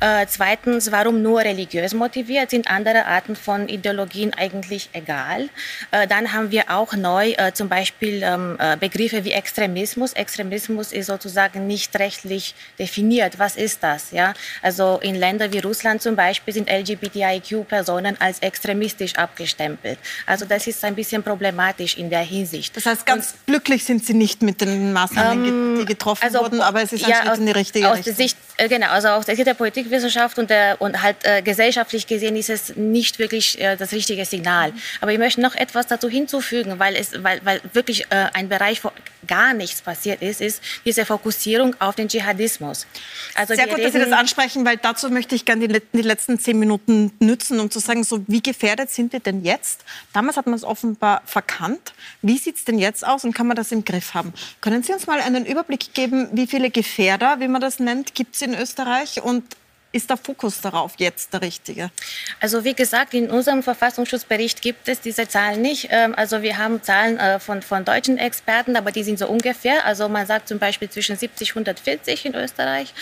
Äh, 0.00 0.26
zweitens, 0.28 0.92
warum 0.92 1.22
nur 1.22 1.42
religiös 1.48 1.94
motiviert? 1.94 2.50
Sind 2.50 2.68
andere 2.68 3.06
Arten 3.06 3.34
von 3.36 3.68
Ideologien 3.68 4.32
eigentlich 4.34 4.90
egal? 4.92 5.48
Äh, 5.90 6.06
dann 6.06 6.32
haben 6.32 6.50
wir 6.50 6.70
auch 6.70 6.92
neu 6.94 7.32
äh, 7.32 7.52
zum 7.52 7.68
Beispiel 7.68 8.22
ähm, 8.22 8.56
äh, 8.58 8.76
Begriffe 8.76 9.24
wie 9.24 9.32
Extremismus. 9.32 10.12
Extremismus 10.12 10.92
ist 10.92 11.06
sozusagen 11.06 11.66
nicht 11.66 11.98
rechtlich 11.98 12.54
definiert. 12.78 13.38
Was 13.38 13.56
ist 13.56 13.82
das? 13.82 14.10
Ja? 14.12 14.34
Also 14.62 14.98
in 15.02 15.14
Ländern 15.14 15.52
wie 15.52 15.60
Russland 15.60 16.02
zum 16.02 16.16
Beispiel 16.16 16.54
sind 16.54 16.68
LGBTIQ-Personen 16.70 18.20
als 18.20 18.40
extremistisch 18.40 19.14
abgestempelt. 19.16 19.98
Also 20.26 20.44
das 20.44 20.66
ist 20.66 20.84
ein 20.84 20.94
bisschen 20.94 21.22
problematisch 21.22 21.96
in 21.96 22.10
der 22.10 22.20
Hinsicht. 22.20 22.76
Das 22.76 22.86
heißt, 22.86 23.06
ganz 23.06 23.32
Und, 23.32 23.46
glücklich 23.46 23.84
sind 23.84 24.04
Sie 24.04 24.14
nicht 24.14 24.42
mit 24.42 24.60
den 24.60 24.92
Maßnahmen, 24.92 25.44
ähm, 25.44 25.78
die 25.80 25.84
getroffen 25.86 26.24
also, 26.24 26.40
wurden, 26.40 26.60
aber 26.60 26.82
es 26.82 26.92
ist 26.92 27.04
ein 27.04 27.10
ja, 27.10 27.22
Schritt 27.22 27.38
in 27.38 27.46
die 27.46 27.52
richtige 27.52 27.88
aus 27.88 27.98
Richtung. 27.98 28.16
Der 28.16 28.26
Sicht, 28.26 28.36
genau, 28.68 28.88
also 28.88 29.08
aus 29.08 29.26
der 29.26 29.36
Sicht 29.36 29.46
der 29.46 29.54
Politikwissenschaft 29.54 30.38
und, 30.38 30.50
der, 30.50 30.80
und 30.80 31.02
halt 31.02 31.16
äh, 31.28 31.42
gesellschaftlich 31.42 32.06
gesehen 32.06 32.36
ist 32.36 32.48
es 32.48 32.74
nicht 32.76 33.18
wirklich 33.18 33.60
äh, 33.60 33.76
das 33.76 33.92
richtige 33.92 34.24
Signal. 34.24 34.72
Aber 35.02 35.12
ich 35.12 35.18
möchte 35.18 35.42
noch 35.42 35.54
etwas 35.54 35.86
dazu 35.86 36.08
hinzufügen, 36.08 36.78
weil, 36.78 36.96
es, 36.96 37.22
weil, 37.22 37.40
weil 37.44 37.60
wirklich 37.74 38.06
äh, 38.10 38.28
ein 38.32 38.48
Bereich, 38.48 38.82
wo 38.82 38.90
gar 39.26 39.52
nichts 39.52 39.82
passiert 39.82 40.22
ist, 40.22 40.40
ist 40.40 40.62
diese 40.86 41.04
Fokussierung 41.04 41.76
auf 41.80 41.96
den 41.96 42.08
Dschihadismus. 42.08 42.86
Also 43.34 43.54
Sehr 43.54 43.66
gut, 43.66 43.84
dass 43.84 43.92
Sie 43.92 43.98
das 43.98 44.12
ansprechen, 44.12 44.64
weil 44.64 44.78
dazu 44.78 45.10
möchte 45.10 45.34
ich 45.34 45.44
gerne 45.44 45.68
die, 45.68 45.82
die 45.92 46.02
letzten 46.02 46.38
zehn 46.38 46.58
Minuten 46.58 47.12
nützen, 47.18 47.60
um 47.60 47.70
zu 47.70 47.78
sagen, 47.78 48.04
so 48.04 48.24
wie 48.26 48.40
gefährdet 48.40 48.90
sind 48.90 49.12
wir 49.12 49.20
denn 49.20 49.44
jetzt? 49.44 49.84
Damals 50.14 50.38
hat 50.38 50.46
man 50.46 50.54
es 50.54 50.64
offenbar 50.64 51.20
verkannt. 51.26 51.92
Wie 52.22 52.38
sieht 52.38 52.56
es 52.56 52.64
denn 52.64 52.78
jetzt 52.78 53.06
aus 53.06 53.24
und 53.24 53.34
kann 53.34 53.46
man 53.46 53.56
das 53.56 53.70
im 53.70 53.84
Griff 53.84 54.14
haben? 54.14 54.32
Können 54.62 54.82
Sie 54.82 54.94
uns 54.94 55.06
mal 55.06 55.20
einen 55.20 55.44
Überblick 55.44 55.92
geben, 55.92 56.28
wie 56.32 56.46
viele 56.46 56.70
Gefährder, 56.70 57.38
wie 57.40 57.48
man 57.48 57.60
das 57.60 57.80
nennt, 57.80 58.14
gibt 58.14 58.34
es 58.34 58.40
in 58.40 58.54
Österreich 58.54 59.20
und 59.22 59.44
ist 59.90 60.10
der 60.10 60.16
Fokus 60.16 60.60
darauf 60.60 60.94
jetzt 60.98 61.32
der 61.32 61.40
richtige? 61.40 61.90
Also 62.40 62.64
wie 62.64 62.74
gesagt, 62.74 63.14
in 63.14 63.30
unserem 63.30 63.62
Verfassungsschutzbericht 63.62 64.60
gibt 64.60 64.88
es 64.88 65.00
diese 65.00 65.26
Zahlen 65.28 65.62
nicht. 65.62 65.88
Ähm, 65.90 66.14
also 66.14 66.42
wir 66.42 66.58
haben 66.58 66.82
Zahlen 66.82 67.18
äh, 67.18 67.40
von, 67.40 67.62
von 67.62 67.84
deutschen 67.84 68.18
Experten, 68.18 68.76
aber 68.76 68.92
die 68.92 69.02
sind 69.02 69.18
so 69.18 69.26
ungefähr. 69.26 69.84
Also 69.86 70.08
man 70.08 70.26
sagt 70.26 70.48
zum 70.48 70.58
Beispiel 70.58 70.90
zwischen 70.90 71.16
70 71.16 71.56
und 71.56 71.68
140 71.68 72.26
in 72.26 72.34
Österreich. 72.34 72.92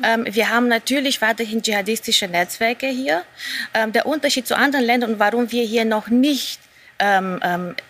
Mhm. 0.00 0.34
Wir 0.34 0.48
haben 0.48 0.68
natürlich 0.68 1.20
weiterhin 1.22 1.62
dschihadistische 1.62 2.26
Netzwerke 2.26 2.88
hier. 2.88 3.22
Ähm, 3.74 3.92
der 3.92 4.06
Unterschied 4.06 4.46
zu 4.46 4.56
anderen 4.56 4.84
Ländern 4.84 5.12
und 5.12 5.18
warum 5.18 5.52
wir 5.52 5.64
hier 5.64 5.84
noch 5.84 6.08
nicht 6.08 6.60
ähm, 6.98 7.40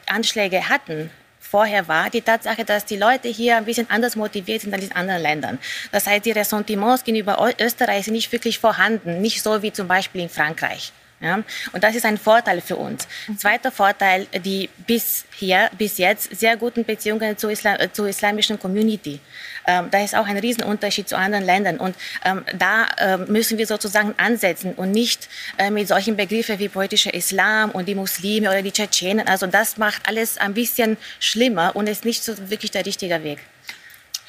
Anschläge 0.06 0.68
hatten, 0.68 1.10
vorher 1.52 1.86
war, 1.86 2.08
die 2.08 2.22
Tatsache, 2.22 2.64
dass 2.64 2.86
die 2.86 2.96
Leute 2.96 3.28
hier 3.28 3.58
ein 3.58 3.66
bisschen 3.66 3.90
anders 3.90 4.16
motiviert 4.16 4.62
sind 4.62 4.72
als 4.72 4.84
in 4.84 4.92
anderen 4.92 5.20
Ländern. 5.20 5.58
Das 5.92 6.06
heißt, 6.06 6.24
die 6.24 6.32
Ressentiments 6.32 7.04
gegenüber 7.04 7.36
Österreich 7.60 8.06
sind 8.06 8.14
nicht 8.14 8.32
wirklich 8.32 8.58
vorhanden, 8.58 9.20
nicht 9.20 9.42
so 9.42 9.60
wie 9.62 9.70
zum 9.70 9.86
Beispiel 9.86 10.22
in 10.22 10.30
Frankreich. 10.30 10.92
Ja? 11.22 11.42
Und 11.72 11.84
das 11.84 11.94
ist 11.94 12.04
ein 12.04 12.18
Vorteil 12.18 12.60
für 12.60 12.76
uns. 12.76 13.06
Zweiter 13.36 13.70
Vorteil, 13.70 14.26
die 14.44 14.68
bisher, 14.86 15.70
bis 15.78 15.98
jetzt 15.98 16.36
sehr 16.38 16.56
guten 16.56 16.84
Beziehungen 16.84 17.38
zur, 17.38 17.50
Islam, 17.52 17.76
äh, 17.78 17.92
zur 17.92 18.08
islamischen 18.08 18.58
Community. 18.58 19.20
Ähm, 19.66 19.88
da 19.90 20.02
ist 20.02 20.16
auch 20.16 20.26
ein 20.26 20.38
Riesenunterschied 20.38 21.08
zu 21.08 21.16
anderen 21.16 21.44
Ländern. 21.44 21.78
Und 21.78 21.94
ähm, 22.24 22.44
da 22.58 22.86
äh, 22.98 23.16
müssen 23.18 23.58
wir 23.58 23.66
sozusagen 23.66 24.14
ansetzen 24.16 24.74
und 24.74 24.90
nicht 24.90 25.28
äh, 25.58 25.70
mit 25.70 25.88
solchen 25.88 26.16
Begriffen 26.16 26.58
wie 26.58 26.68
politischer 26.68 27.14
Islam 27.14 27.70
und 27.70 27.86
die 27.86 27.94
Muslime 27.94 28.48
oder 28.48 28.62
die 28.62 28.72
Tschetschenen. 28.72 29.26
Also 29.28 29.46
das 29.46 29.76
macht 29.76 30.08
alles 30.08 30.38
ein 30.38 30.54
bisschen 30.54 30.96
schlimmer 31.20 31.76
und 31.76 31.88
ist 31.88 32.04
nicht 32.04 32.24
so 32.24 32.50
wirklich 32.50 32.72
der 32.72 32.84
richtige 32.84 33.22
Weg. 33.22 33.38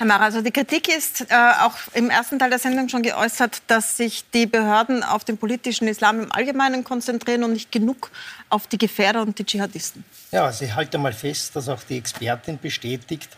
Herr 0.04 0.08
Mara, 0.10 0.26
also 0.26 0.42
die 0.42 0.52
Kritik 0.52 0.94
ist 0.94 1.22
äh, 1.30 1.34
auch 1.62 1.76
im 1.94 2.10
ersten 2.10 2.38
Teil 2.38 2.50
der 2.50 2.60
Sendung 2.60 2.90
schon 2.90 3.04
geäußert, 3.04 3.62
dass 3.68 3.96
sich 3.96 4.30
die 4.32 4.46
Behörden 4.46 5.02
auf 5.02 5.24
den 5.24 5.38
politischen 5.38 5.88
Islam 5.88 6.24
im 6.24 6.32
Allgemeinen 6.34 6.84
konzentrieren 6.84 7.46
und 7.46 7.54
nicht 7.54 7.72
genug 7.72 8.12
auf 8.50 8.68
die 8.68 8.78
Gefährder 8.78 9.22
und 9.22 9.40
die 9.40 9.46
Dschihadisten. 9.46 10.04
Ja, 10.32 10.44
also 10.44 10.66
ich 10.66 10.76
halte 10.76 10.98
mal 10.98 11.14
fest, 11.14 11.56
dass 11.56 11.70
auch 11.70 11.82
die 11.84 11.98
Expertin 11.98 12.60
bestätigt, 12.60 13.30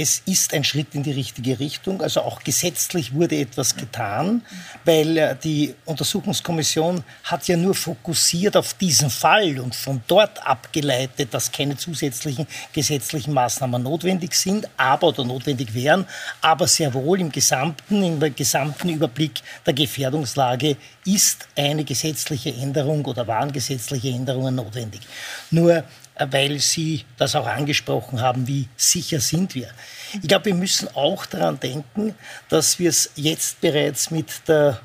es 0.00 0.22
ist 0.26 0.54
ein 0.54 0.62
Schritt 0.62 0.94
in 0.94 1.02
die 1.02 1.10
richtige 1.10 1.58
Richtung. 1.58 2.00
Also 2.00 2.20
auch 2.20 2.44
gesetzlich 2.44 3.12
wurde 3.12 3.36
etwas 3.36 3.74
getan, 3.74 4.42
weil 4.84 5.18
äh, 5.18 5.36
die 5.42 5.74
Untersuchungskommission 5.86 7.02
hat 7.24 7.48
ja 7.48 7.56
nur 7.56 7.74
fokussiert 7.74 8.56
auf 8.56 8.74
diesen 8.74 9.10
Fall 9.10 9.58
und 9.58 9.74
von 9.74 10.00
dort 10.06 10.40
abgeleitet, 10.46 11.34
dass 11.34 11.50
keine 11.50 11.76
zusätzlichen 11.76 12.46
gesetzlichen 12.72 13.34
Maßnahmen 13.34 13.82
notwendig 13.82 14.34
sind, 14.34 14.68
aber 14.76 15.08
oder 15.08 15.24
notwendig 15.24 15.74
wären, 15.74 16.06
aber 16.40 16.68
sehr 16.68 16.94
wohl 16.94 17.20
im 17.20 17.32
gesamten, 17.32 18.04
im 18.04 18.36
gesamten 18.36 18.90
Überblick 18.90 19.42
der 19.66 19.74
Gefährdungslage 19.74 20.76
ist 21.04 21.48
eine 21.56 21.82
gesetzliche 21.82 22.54
Änderung 22.54 23.04
oder 23.04 23.26
waren 23.26 23.50
gesetzliche 23.50 24.10
Änderungen 24.10 24.54
notwendig. 24.54 25.00
Nur 25.50 25.82
weil 26.18 26.58
Sie 26.58 27.04
das 27.16 27.34
auch 27.34 27.46
angesprochen 27.46 28.20
haben, 28.20 28.46
wie 28.46 28.68
sicher 28.76 29.20
sind 29.20 29.54
wir. 29.54 29.70
Ich 30.14 30.28
glaube, 30.28 30.46
wir 30.46 30.54
müssen 30.54 30.88
auch 30.94 31.26
daran 31.26 31.60
denken, 31.60 32.14
dass 32.48 32.78
wir 32.78 32.90
es 32.90 33.10
jetzt 33.14 33.60
bereits 33.60 34.10
mit 34.10 34.48
der 34.48 34.80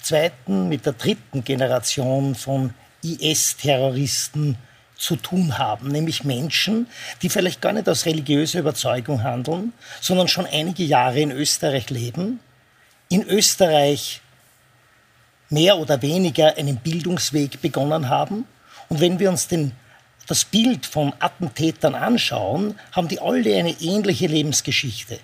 zweiten, 0.00 0.68
mit 0.68 0.86
der 0.86 0.92
dritten 0.92 1.42
Generation 1.44 2.34
von 2.34 2.74
IS-Terroristen 3.02 4.56
zu 4.96 5.16
tun 5.16 5.58
haben, 5.58 5.88
nämlich 5.88 6.24
Menschen, 6.24 6.86
die 7.20 7.28
vielleicht 7.28 7.60
gar 7.60 7.72
nicht 7.72 7.88
aus 7.88 8.06
religiöser 8.06 8.60
Überzeugung 8.60 9.22
handeln, 9.22 9.72
sondern 10.00 10.28
schon 10.28 10.46
einige 10.46 10.84
Jahre 10.84 11.20
in 11.20 11.30
Österreich 11.30 11.90
leben, 11.90 12.40
in 13.08 13.22
Österreich 13.22 14.22
mehr 15.50 15.78
oder 15.78 16.00
weniger 16.02 16.56
einen 16.56 16.78
Bildungsweg 16.78 17.60
begonnen 17.60 18.08
haben. 18.08 18.46
Und 18.88 19.00
wenn 19.00 19.18
wir 19.18 19.30
uns 19.30 19.48
den 19.48 19.72
das 20.26 20.44
Bild 20.44 20.86
von 20.86 21.12
Attentätern 21.18 21.94
anschauen, 21.94 22.78
haben 22.92 23.08
die 23.08 23.20
alle 23.20 23.56
eine 23.56 23.80
ähnliche 23.80 24.26
Lebensgeschichte. 24.26 25.18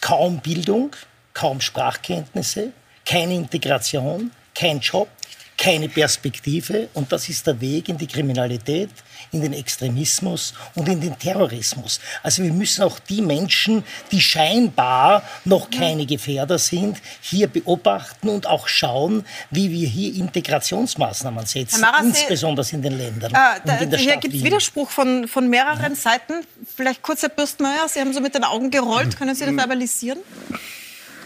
Kaum 0.00 0.40
Bildung, 0.40 0.94
kaum 1.34 1.60
Sprachkenntnisse, 1.60 2.72
keine 3.04 3.34
Integration, 3.34 4.30
kein 4.54 4.80
Job, 4.80 5.08
keine 5.56 5.88
Perspektive 5.88 6.88
und 6.94 7.10
das 7.12 7.28
ist 7.28 7.46
der 7.46 7.60
Weg 7.60 7.88
in 7.88 7.96
die 7.96 8.06
Kriminalität, 8.06 8.90
in 9.32 9.40
den 9.40 9.52
Extremismus 9.52 10.54
und 10.74 10.88
in 10.88 11.00
den 11.00 11.18
Terrorismus. 11.18 12.00
Also 12.22 12.42
wir 12.42 12.52
müssen 12.52 12.82
auch 12.82 12.98
die 12.98 13.22
Menschen, 13.22 13.82
die 14.12 14.20
scheinbar 14.20 15.22
noch 15.44 15.70
keine 15.70 16.06
Gefährder 16.06 16.58
sind, 16.58 16.98
hier 17.20 17.48
beobachten 17.48 18.28
und 18.28 18.46
auch 18.46 18.68
schauen, 18.68 19.24
wie 19.50 19.70
wir 19.70 19.88
hier 19.88 20.14
Integrationsmaßnahmen 20.14 21.46
setzen, 21.46 21.80
Mara, 21.80 22.00
insbesondere 22.00 22.66
in 22.72 22.82
den 22.82 22.98
Ländern. 22.98 23.32
Äh, 23.32 23.60
da, 23.64 23.76
in 23.78 23.96
hier 23.96 24.16
gibt 24.16 24.34
es 24.34 24.44
Widerspruch 24.44 24.90
von, 24.90 25.26
von 25.28 25.48
mehreren 25.48 25.92
ja. 25.92 25.96
Seiten. 25.96 26.44
Vielleicht 26.76 27.02
kurz, 27.02 27.22
Herr 27.22 27.28
Bürstmeier, 27.28 27.88
Sie 27.88 28.00
haben 28.00 28.12
so 28.12 28.20
mit 28.20 28.34
den 28.34 28.44
Augen 28.44 28.70
gerollt. 28.70 29.16
Können 29.18 29.34
Sie 29.34 29.44
das 29.44 29.54
verbalisieren? 29.54 30.18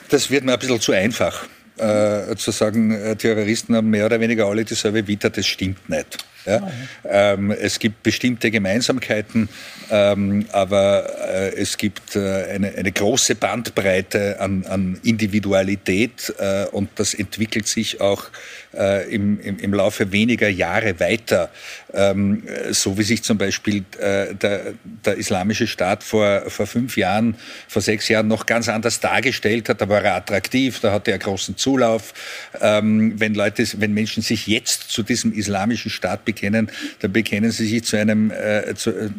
Das 0.08 0.30
wird 0.30 0.44
mir 0.44 0.54
ein 0.54 0.58
bisschen 0.58 0.80
zu 0.80 0.92
einfach 0.92 1.46
äh, 1.80 2.36
zu 2.36 2.50
sagen, 2.50 2.90
äh, 2.90 3.16
Terroristen 3.16 3.74
haben 3.74 3.90
mehr 3.90 4.06
oder 4.06 4.20
weniger 4.20 4.46
alle 4.46 4.64
dieselbe 4.64 5.06
Vita, 5.06 5.28
das 5.28 5.46
stimmt 5.46 5.88
nicht. 5.88 6.18
Ja? 6.46 6.70
Ähm, 7.04 7.50
es 7.50 7.78
gibt 7.78 8.02
bestimmte 8.02 8.50
Gemeinsamkeiten, 8.50 9.48
ähm, 9.90 10.46
aber 10.52 11.04
äh, 11.28 11.54
es 11.56 11.76
gibt 11.76 12.16
äh, 12.16 12.44
eine, 12.44 12.74
eine, 12.74 12.92
große 12.92 13.34
Bandbreite 13.34 14.40
an, 14.40 14.64
an 14.66 14.98
Individualität 15.02 16.32
äh, 16.38 16.66
und 16.66 16.90
das 16.96 17.14
entwickelt 17.14 17.66
sich 17.66 18.00
auch 18.00 18.30
äh, 18.74 19.12
im, 19.12 19.40
im, 19.40 19.58
im, 19.58 19.74
Laufe 19.74 20.12
weniger 20.12 20.48
Jahre 20.48 21.00
weiter. 21.00 21.50
Ähm, 21.92 22.44
so 22.70 22.96
wie 22.98 23.02
sich 23.02 23.22
zum 23.22 23.36
Beispiel 23.36 23.84
äh, 23.98 24.34
der, 24.34 24.74
der, 24.84 25.16
Islamische 25.16 25.66
Staat 25.66 26.04
vor, 26.04 26.42
vor 26.48 26.66
fünf 26.66 26.96
Jahren, 26.96 27.34
vor 27.66 27.82
sechs 27.82 28.08
Jahren 28.08 28.28
noch 28.28 28.46
ganz 28.46 28.68
anders 28.68 29.00
dargestellt 29.00 29.68
hat. 29.68 29.80
Da 29.80 29.88
war 29.88 30.02
er 30.02 30.14
attraktiv, 30.14 30.78
da 30.80 30.92
hatte 30.92 31.10
er 31.10 31.18
großen 31.18 31.56
Zulauf. 31.56 32.14
Ähm, 32.60 33.18
wenn 33.18 33.34
Leute, 33.34 33.66
wenn 33.78 33.92
Menschen 33.92 34.22
sich 34.22 34.46
jetzt 34.46 34.90
zu 34.90 35.02
diesem 35.02 35.32
Islamischen 35.32 35.90
Staat 35.90 36.24
bekennen, 36.30 36.70
dann 37.00 37.12
bekennen 37.12 37.50
sie 37.50 37.66
sich 37.66 37.84
zu 37.84 37.96
einem, 37.96 38.30
äh, 38.30 38.74
zu, 38.74 38.90
äh, 38.90 39.10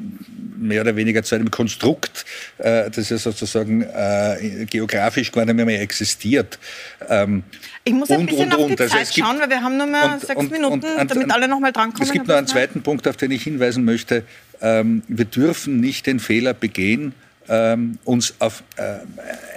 mehr 0.58 0.82
oder 0.82 0.96
weniger 0.96 1.24
zu 1.24 1.36
einem 1.36 1.52
Konstrukt, 1.52 2.26
äh, 2.60 2.90
das 2.90 3.10
ja 3.10 3.18
sozusagen 3.18 3.82
äh, 3.82 4.66
geografisch 4.70 5.32
gar 5.32 5.46
nicht 5.46 5.56
mehr, 5.56 5.66
mehr 5.66 5.82
existiert. 5.82 6.60
Ähm, 7.10 7.44
ich 7.84 7.94
muss 7.94 8.10
ein 8.12 8.22
und, 8.22 8.26
bisschen 8.28 8.54
und, 8.54 8.56
auf 8.56 8.68
die 8.68 8.80
also 8.80 8.96
Zeit 8.96 9.14
schauen, 9.14 9.40
weil 9.40 9.50
wir 9.50 9.62
haben 9.62 9.78
nur 9.78 9.88
mehr 9.88 10.14
und, 10.14 10.22
sechs 10.22 10.50
Minuten, 10.50 10.86
damit 11.08 11.32
alle 11.32 11.48
noch 11.48 11.60
mal 11.60 11.72
drankommen. 11.72 12.04
Es 12.08 12.14
gibt 12.14 12.28
noch 12.28 12.36
einen 12.36 12.48
zweiten 12.48 12.82
Punkt, 12.84 13.08
auf 13.08 13.18
den 13.18 13.32
ich 13.32 13.44
hinweisen 13.44 13.84
möchte. 13.84 14.24
Ähm, 14.62 15.02
wir 15.08 15.26
dürfen 15.26 15.80
nicht 15.80 16.06
den 16.06 16.20
Fehler 16.20 16.54
begehen, 16.54 17.14
ähm, 17.50 17.98
uns 18.06 18.36
auf 18.40 18.64
äh, 18.78 19.00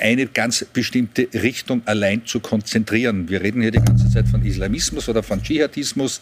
eine 0.00 0.26
ganz 0.26 0.64
bestimmte 0.72 1.28
Richtung 1.34 1.82
allein 1.84 2.24
zu 2.24 2.40
konzentrieren. 2.40 3.28
Wir 3.28 3.42
reden 3.42 3.60
hier 3.60 3.70
die 3.70 3.78
ganze 3.78 4.10
Zeit 4.10 4.26
von 4.28 4.44
Islamismus 4.44 5.08
oder 5.08 5.22
von 5.22 5.42
Dschihadismus. 5.42 6.20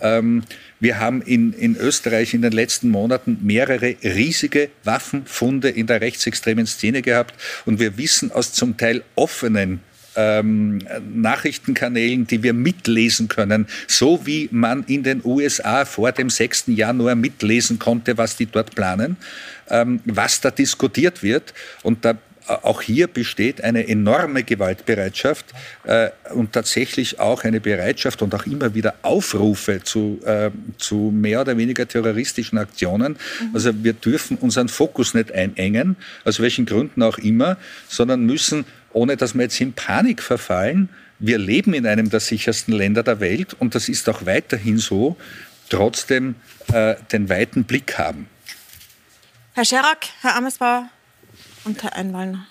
Ähm, 0.00 0.42
wir 0.80 0.98
haben 0.98 1.22
in, 1.22 1.52
in 1.52 1.76
Österreich 1.76 2.34
in 2.34 2.42
den 2.42 2.52
letzten 2.52 2.88
Monaten 2.90 3.38
mehrere 3.42 3.96
riesige 4.02 4.70
Waffenfunde 4.84 5.68
in 5.70 5.86
der 5.86 6.00
rechtsextremen 6.00 6.66
Szene 6.66 7.02
gehabt 7.02 7.34
und 7.64 7.80
wir 7.80 7.96
wissen 7.96 8.32
aus 8.32 8.52
zum 8.52 8.76
Teil 8.76 9.02
offenen 9.14 9.80
ähm, 10.16 10.80
Nachrichtenkanälen, 11.14 12.26
die 12.26 12.42
wir 12.42 12.52
mitlesen 12.52 13.28
können, 13.28 13.66
so 13.86 14.26
wie 14.26 14.48
man 14.52 14.84
in 14.84 15.02
den 15.02 15.22
USA 15.24 15.84
vor 15.84 16.12
dem 16.12 16.30
6. 16.30 16.64
Januar 16.68 17.14
mitlesen 17.14 17.78
konnte, 17.78 18.16
was 18.16 18.36
die 18.36 18.46
dort 18.46 18.74
planen, 18.74 19.16
ähm, 19.68 20.00
was 20.04 20.40
da 20.40 20.50
diskutiert 20.50 21.22
wird. 21.22 21.54
Und 21.82 22.04
da 22.04 22.16
auch 22.46 22.82
hier 22.82 23.06
besteht 23.06 23.64
eine 23.64 23.88
enorme 23.88 24.44
Gewaltbereitschaft 24.44 25.46
äh, 25.84 26.10
und 26.34 26.52
tatsächlich 26.52 27.18
auch 27.18 27.44
eine 27.44 27.60
Bereitschaft 27.60 28.22
und 28.22 28.34
auch 28.34 28.46
immer 28.46 28.74
wieder 28.74 28.94
Aufrufe 29.02 29.82
zu, 29.82 30.20
äh, 30.24 30.50
zu 30.78 31.10
mehr 31.14 31.40
oder 31.40 31.56
weniger 31.56 31.88
terroristischen 31.88 32.58
Aktionen. 32.58 33.12
Mhm. 33.40 33.50
Also 33.54 33.72
wir 33.82 33.94
dürfen 33.94 34.36
unseren 34.36 34.68
Fokus 34.68 35.14
nicht 35.14 35.32
einengen, 35.32 35.96
aus 36.24 36.40
welchen 36.40 36.66
Gründen 36.66 37.02
auch 37.02 37.18
immer, 37.18 37.56
sondern 37.88 38.26
müssen 38.26 38.64
ohne 38.92 39.16
dass 39.16 39.34
wir 39.34 39.42
jetzt 39.42 39.60
in 39.60 39.72
Panik 39.72 40.22
verfallen. 40.22 40.88
Wir 41.18 41.38
leben 41.38 41.74
in 41.74 41.86
einem 41.86 42.10
der 42.10 42.20
sichersten 42.20 42.72
Länder 42.72 43.02
der 43.02 43.20
Welt 43.20 43.54
und 43.58 43.74
das 43.74 43.88
ist 43.88 44.08
auch 44.08 44.24
weiterhin 44.24 44.78
so, 44.78 45.16
trotzdem 45.68 46.36
äh, 46.72 46.94
den 47.12 47.28
weiten 47.28 47.64
Blick 47.64 47.98
haben. 47.98 48.28
Herr 49.54 49.64
Scherak, 49.64 50.06
Herr 50.20 50.36
Amesbauer 50.36 50.90
und 51.64 51.82
Herr 51.82 51.94
Einwallner. 51.94 52.46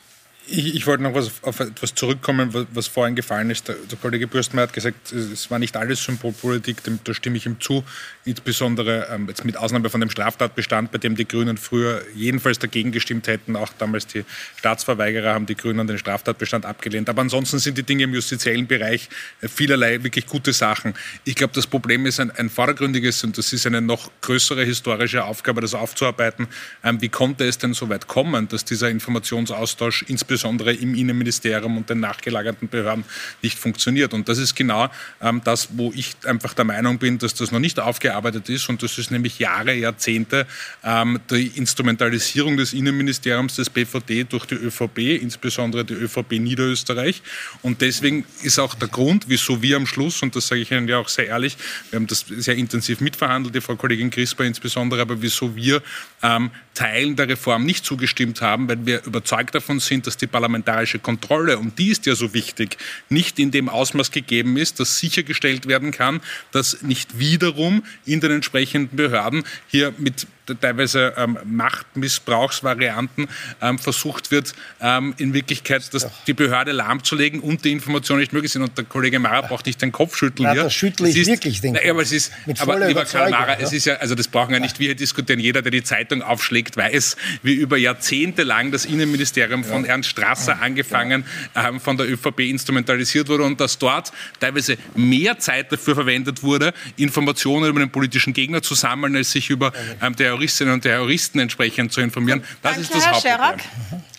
Ich, 0.45 0.75
ich, 0.75 0.87
wollte 0.87 1.03
noch 1.03 1.13
was, 1.13 1.31
auf 1.43 1.61
etwas 1.61 1.95
zurückkommen, 1.95 2.53
was, 2.53 2.65
was 2.73 2.87
vorhin 2.87 3.15
gefallen 3.15 3.49
ist. 3.49 3.69
Der, 3.69 3.75
der, 3.75 3.97
Kollege 3.97 4.27
Bürstmeier 4.27 4.63
hat 4.63 4.73
gesagt, 4.73 5.13
es 5.13 5.49
war 5.49 5.57
nicht 5.57 5.77
alles 5.77 6.03
Symbolpolitik, 6.03 6.83
dem, 6.83 6.99
da 7.05 7.13
stimme 7.13 7.37
ich 7.37 7.45
ihm 7.45 7.61
zu. 7.61 7.85
Insbesondere 8.25 9.07
ähm, 9.09 9.29
jetzt 9.29 9.45
mit 9.45 9.55
Ausnahme 9.55 9.89
von 9.89 10.01
dem 10.01 10.09
Straftatbestand, 10.09 10.91
bei 10.91 10.97
dem 10.97 11.15
die 11.15 11.25
Grünen 11.25 11.55
früher 11.55 12.01
jedenfalls 12.13 12.59
dagegen 12.59 12.91
gestimmt 12.91 13.27
hätten. 13.27 13.55
Auch 13.55 13.69
damals 13.77 14.05
die 14.07 14.25
Staatsverweigerer 14.57 15.33
haben 15.33 15.45
die 15.45 15.55
Grünen 15.55 15.87
den 15.87 15.97
Straftatbestand 15.97 16.65
abgelehnt. 16.65 17.07
Aber 17.07 17.21
ansonsten 17.21 17.59
sind 17.59 17.77
die 17.77 17.83
Dinge 17.83 18.03
im 18.03 18.13
justiziellen 18.13 18.67
Bereich 18.67 19.07
äh, 19.39 19.47
vielerlei 19.47 20.03
wirklich 20.03 20.25
gute 20.25 20.51
Sachen. 20.51 20.93
Ich 21.23 21.35
glaube, 21.35 21.53
das 21.53 21.67
Problem 21.67 22.05
ist 22.05 22.19
ein, 22.19 22.31
ein 22.31 22.49
vordergründiges 22.49 23.23
und 23.23 23.37
das 23.37 23.53
ist 23.53 23.65
eine 23.65 23.79
noch 23.79 24.11
größere 24.19 24.65
historische 24.65 25.23
Aufgabe, 25.23 25.61
das 25.61 25.73
aufzuarbeiten. 25.73 26.47
Ähm, 26.83 26.99
wie 27.01 27.09
konnte 27.09 27.45
es 27.45 27.59
denn 27.59 27.73
so 27.73 27.87
weit 27.87 28.07
kommen, 28.07 28.49
dass 28.49 28.65
dieser 28.65 28.89
Informationsaustausch 28.89 30.03
insbesondere 30.09 30.32
insbesondere 30.33 30.73
im 30.73 30.95
Innenministerium 30.95 31.77
und 31.77 31.89
den 31.89 31.99
nachgelagerten 31.99 32.67
Behörden 32.67 33.05
nicht 33.43 33.59
funktioniert. 33.59 34.13
Und 34.13 34.27
das 34.27 34.39
ist 34.39 34.55
genau 34.55 34.89
ähm, 35.21 35.41
das, 35.43 35.69
wo 35.73 35.93
ich 35.95 36.15
einfach 36.25 36.55
der 36.55 36.65
Meinung 36.65 36.97
bin, 36.97 37.19
dass 37.19 37.35
das 37.35 37.51
noch 37.51 37.59
nicht 37.59 37.79
aufgearbeitet 37.79 38.49
ist. 38.49 38.67
Und 38.67 38.81
das 38.81 38.97
ist 38.97 39.11
nämlich 39.11 39.37
Jahre, 39.37 39.73
Jahrzehnte 39.73 40.47
ähm, 40.83 41.19
die 41.29 41.47
Instrumentalisierung 41.55 42.57
des 42.57 42.73
Innenministeriums 42.73 43.55
des 43.55 43.69
BVD 43.69 44.23
durch 44.23 44.45
die 44.45 44.55
ÖVP, 44.55 45.21
insbesondere 45.21 45.85
die 45.85 45.93
ÖVP 45.93 46.39
Niederösterreich. 46.39 47.21
Und 47.61 47.81
deswegen 47.81 48.25
ist 48.41 48.57
auch 48.57 48.73
der 48.73 48.87
Grund, 48.87 49.25
wieso 49.27 49.61
wir 49.61 49.77
am 49.77 49.85
Schluss, 49.85 50.23
und 50.23 50.35
das 50.35 50.47
sage 50.47 50.61
ich 50.61 50.71
Ihnen 50.71 50.87
ja 50.87 50.97
auch 50.97 51.09
sehr 51.09 51.27
ehrlich, 51.27 51.57
wir 51.91 51.97
haben 51.97 52.07
das 52.07 52.25
sehr 52.27 52.55
intensiv 52.55 53.01
mitverhandelt, 53.01 53.53
die 53.53 53.61
Frau 53.61 53.75
Kollegin 53.75 54.09
Crisper 54.09 54.45
insbesondere, 54.45 55.01
aber 55.01 55.21
wieso 55.21 55.55
wir 55.55 55.83
ähm, 56.23 56.49
Teilen 56.73 57.15
der 57.15 57.29
Reform 57.29 57.65
nicht 57.65 57.85
zugestimmt 57.85 58.41
haben, 58.41 58.67
weil 58.67 58.83
wir 58.85 59.03
überzeugt 59.05 59.53
davon 59.53 59.79
sind, 59.79 60.07
dass 60.07 60.17
die 60.17 60.22
parlamentarische 60.27 60.99
Kontrolle, 60.99 61.57
und 61.57 61.79
die 61.79 61.89
ist 61.89 62.05
ja 62.05 62.15
so 62.15 62.33
wichtig, 62.33 62.77
nicht 63.09 63.39
in 63.39 63.51
dem 63.51 63.69
Ausmaß 63.69 64.11
gegeben 64.11 64.57
ist, 64.57 64.79
dass 64.79 64.99
sichergestellt 64.99 65.67
werden 65.67 65.91
kann, 65.91 66.21
dass 66.51 66.81
nicht 66.81 67.19
wiederum 67.19 67.83
in 68.05 68.19
den 68.19 68.31
entsprechenden 68.31 68.95
Behörden 68.95 69.43
hier 69.67 69.93
mit 69.97 70.27
teilweise 70.59 71.13
ähm, 71.17 71.37
Machtmissbrauchsvarianten 71.45 73.27
ähm, 73.61 73.79
versucht 73.79 74.31
wird, 74.31 74.53
ähm, 74.81 75.13
in 75.17 75.33
Wirklichkeit 75.33 75.93
dass 75.93 76.07
die 76.27 76.33
Behörde 76.33 76.71
lahmzulegen 76.71 77.39
und 77.39 77.65
die 77.65 77.71
Informationen 77.71 78.19
nicht 78.19 78.33
möglich 78.33 78.51
sind. 78.51 78.61
Und 78.63 78.77
der 78.77 78.85
Kollege 78.85 79.19
Mara 79.19 79.41
braucht 79.41 79.65
nicht 79.65 79.81
den 79.81 79.91
Kopf 79.91 80.17
schütteln 80.17 80.47
Na, 80.47 80.53
hier. 80.53 80.63
Das 80.63 80.73
schüttle 80.73 81.09
ich 81.09 81.17
ist, 81.17 81.27
wirklich 81.27 81.61
den 81.61 81.73
Kopf. 81.75 81.85
aber 81.89 82.01
es 82.01 82.11
ist, 82.11 82.31
Mit 82.45 82.61
aber 82.61 82.87
lieber 82.87 83.05
Karl 83.05 83.31
Mara, 83.31 83.53
ja? 83.53 83.59
es 83.59 83.73
ist 83.73 83.85
ja, 83.85 83.95
also 83.95 84.15
das 84.15 84.27
brauchen 84.27 84.51
wir 84.51 84.59
nicht 84.59 84.79
wir 84.79 84.87
hier 84.87 84.95
diskutieren. 84.95 85.39
Jeder, 85.39 85.61
der 85.61 85.71
die 85.71 85.83
Zeitung 85.83 86.21
aufschlägt, 86.21 86.77
weiß, 86.77 87.17
wie 87.41 87.53
über 87.53 87.77
Jahrzehnte 87.77 88.43
lang 88.43 88.71
das 88.71 88.85
Innenministerium 88.85 89.63
von 89.63 89.85
Ernst 89.85 90.09
Strasser 90.09 90.61
angefangen 90.61 91.25
ähm, 91.55 91.79
von 91.79 91.97
der 91.97 92.09
ÖVP 92.09 92.39
instrumentalisiert 92.41 93.29
wurde 93.29 93.43
und 93.43 93.59
dass 93.59 93.77
dort 93.77 94.11
teilweise 94.39 94.77
mehr 94.95 95.39
Zeit 95.39 95.71
dafür 95.71 95.95
verwendet 95.95 96.43
wurde, 96.43 96.73
Informationen 96.97 97.69
über 97.69 97.79
den 97.79 97.89
politischen 97.89 98.33
Gegner 98.33 98.61
zu 98.61 98.75
sammeln, 98.75 99.15
als 99.15 99.31
sich 99.31 99.49
über 99.49 99.71
ähm, 100.01 100.15
der 100.15 100.32
Terroristinnen 100.33 100.73
und 100.73 100.81
Terroristen 100.81 101.39
entsprechend 101.39 101.93
zu 101.93 102.01
informieren. 102.01 102.43
Das 102.61 102.73
Danke, 102.73 102.81
ist 102.81 102.95
das 102.95 103.05
Herr 103.05 103.11
Hauptproblem. 103.13 103.59
Scherak. 103.89 104.12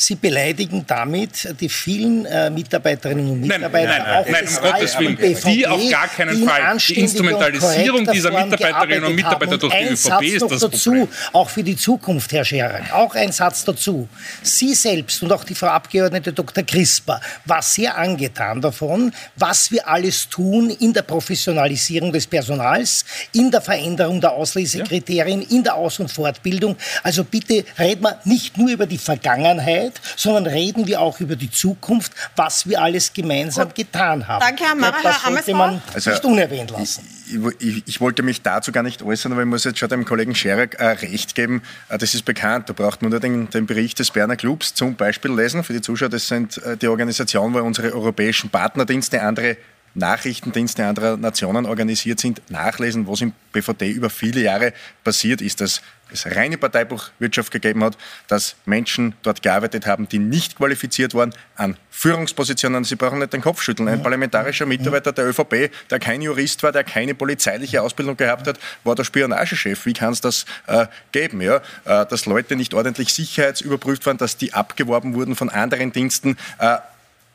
Sie 0.00 0.14
beleidigen 0.14 0.84
damit 0.86 1.60
die 1.60 1.68
vielen 1.68 2.24
äh, 2.24 2.50
Mitarbeiterinnen 2.50 3.32
und 3.32 3.40
Mitarbeiter, 3.40 3.88
nein, 3.88 3.98
nein, 3.98 4.06
nein, 4.06 4.16
auch 4.16 4.28
nein, 4.28 4.44
des 4.44 4.58
um 4.58 4.62
Gottes 4.62 4.98
Willen, 5.00 5.16
BVD, 5.16 5.52
die 5.52 5.66
auf 5.66 5.90
gar 5.90 6.06
keinen 6.06 6.46
Fall. 6.46 6.76
Die 6.88 7.00
Instrumentalisierung 7.00 8.06
dieser 8.06 8.30
Mitarbeiterinnen 8.30 9.04
und 9.06 9.16
Mitarbeiter 9.16 9.58
durch 9.58 9.74
die 9.74 9.86
ÖVP 9.86 10.22
ist 10.22 10.42
noch 10.42 10.50
das 10.50 10.60
dazu, 10.60 10.90
Problem. 10.90 11.08
auch 11.32 11.50
für 11.50 11.64
die 11.64 11.76
Zukunft, 11.76 12.30
Herr 12.30 12.44
Scherak, 12.44 12.92
auch 12.94 13.12
ein 13.16 13.32
Satz 13.32 13.64
dazu. 13.64 14.08
Sie 14.40 14.72
selbst 14.72 15.20
und 15.24 15.32
auch 15.32 15.42
die 15.42 15.56
Frau 15.56 15.66
Abgeordnete 15.66 16.32
Dr. 16.32 16.62
Crisper 16.62 17.20
war 17.44 17.60
sehr 17.62 17.98
angetan 17.98 18.60
davon, 18.60 19.12
was 19.34 19.72
wir 19.72 19.88
alles 19.88 20.28
tun 20.28 20.70
in 20.70 20.92
der 20.92 21.02
Professionalisierung 21.02 22.12
des 22.12 22.28
Personals, 22.28 23.04
in 23.32 23.50
der 23.50 23.62
Veränderung 23.62 24.20
der 24.20 24.30
Auslesekriterien, 24.30 25.42
in 25.42 25.64
der 25.64 25.74
Aus- 25.74 25.98
und 25.98 26.12
Fortbildung. 26.12 26.76
Also 27.02 27.24
bitte 27.24 27.64
reden 27.80 28.04
wir 28.04 28.20
nicht 28.22 28.56
nur 28.56 28.70
über 28.70 28.86
die 28.86 28.98
Vergangenheit, 28.98 29.87
sondern 30.16 30.46
reden 30.46 30.86
wir 30.86 31.00
auch 31.00 31.20
über 31.20 31.36
die 31.36 31.50
Zukunft, 31.50 32.12
was 32.36 32.68
wir 32.68 32.80
alles 32.80 33.12
gemeinsam 33.12 33.68
Gut. 33.68 33.76
getan 33.76 34.26
haben. 34.26 34.40
Danke, 34.40 34.64
Herr 34.64 34.74
Mara. 34.74 34.96
Das 35.02 35.22
sollte 35.22 35.54
man 35.54 35.82
also, 35.94 36.10
nicht 36.10 36.24
unerwähnt 36.24 36.70
lassen. 36.70 37.06
Ich, 37.30 37.66
ich, 37.66 37.82
ich, 37.86 38.00
wollte 38.00 38.22
mich 38.22 38.40
dazu 38.42 38.72
gar 38.72 38.82
nicht 38.82 39.02
äußern, 39.02 39.32
aber 39.32 39.42
ich 39.42 39.46
muss 39.46 39.64
jetzt 39.64 39.78
schon 39.78 39.88
dem 39.88 40.04
Kollegen 40.04 40.34
Scherer 40.34 40.72
äh, 40.78 40.86
recht 40.86 41.34
geben. 41.34 41.62
Äh, 41.88 41.98
das 41.98 42.14
ist 42.14 42.24
bekannt. 42.24 42.68
Da 42.68 42.72
braucht 42.72 43.02
man 43.02 43.10
nur 43.10 43.20
den, 43.20 43.50
den, 43.50 43.66
Bericht 43.66 43.98
des 43.98 44.10
Berner 44.10 44.36
Clubs 44.36 44.74
zum 44.74 44.94
Beispiel 44.94 45.32
lesen. 45.32 45.62
Für 45.62 45.74
die 45.74 45.82
Zuschauer, 45.82 46.08
das 46.08 46.26
sind 46.26 46.58
äh, 46.58 46.76
die 46.76 46.88
Organisationen, 46.88 47.54
wo 47.54 47.58
unsere 47.58 47.92
europäischen 47.92 48.48
Partnerdienste, 48.48 49.22
andere 49.22 49.58
Nachrichtendienste 49.98 50.86
anderer 50.86 51.16
Nationen 51.16 51.66
organisiert 51.66 52.20
sind, 52.20 52.40
nachlesen, 52.50 53.06
was 53.06 53.20
im 53.20 53.32
BVD 53.52 53.90
über 53.90 54.10
viele 54.10 54.40
Jahre 54.40 54.72
passiert 55.04 55.40
ist, 55.40 55.60
dass 55.60 55.82
es 56.10 56.26
reine 56.26 56.56
Parteibuchwirtschaft 56.56 57.52
gegeben 57.52 57.84
hat, 57.84 57.96
dass 58.28 58.56
Menschen 58.64 59.14
dort 59.22 59.42
gearbeitet 59.42 59.86
haben, 59.86 60.08
die 60.08 60.18
nicht 60.18 60.56
qualifiziert 60.56 61.14
waren 61.14 61.34
an 61.56 61.76
Führungspositionen. 61.90 62.84
Sie 62.84 62.96
brauchen 62.96 63.18
nicht 63.18 63.32
den 63.32 63.42
Kopf 63.42 63.62
schütteln. 63.62 63.88
Ein 63.88 64.02
parlamentarischer 64.02 64.66
Mitarbeiter 64.66 65.12
der 65.12 65.28
ÖVP, 65.28 65.70
der 65.90 65.98
kein 65.98 66.22
Jurist 66.22 66.62
war, 66.62 66.72
der 66.72 66.84
keine 66.84 67.14
polizeiliche 67.14 67.82
Ausbildung 67.82 68.16
gehabt 68.16 68.46
hat, 68.46 68.58
war 68.84 68.94
der 68.94 69.04
Spionagechef. 69.04 69.84
Wie 69.84 69.92
kann 69.92 70.12
es 70.12 70.20
das 70.20 70.46
äh, 70.66 70.86
geben? 71.12 71.40
Ja? 71.40 71.56
Äh, 71.84 72.06
dass 72.06 72.26
Leute 72.26 72.56
nicht 72.56 72.74
ordentlich 72.74 73.12
sicherheitsüberprüft 73.12 74.06
waren, 74.06 74.18
dass 74.18 74.36
die 74.36 74.54
abgeworben 74.54 75.14
wurden 75.14 75.36
von 75.36 75.50
anderen 75.50 75.92
Diensten. 75.92 76.36
Äh, 76.58 76.78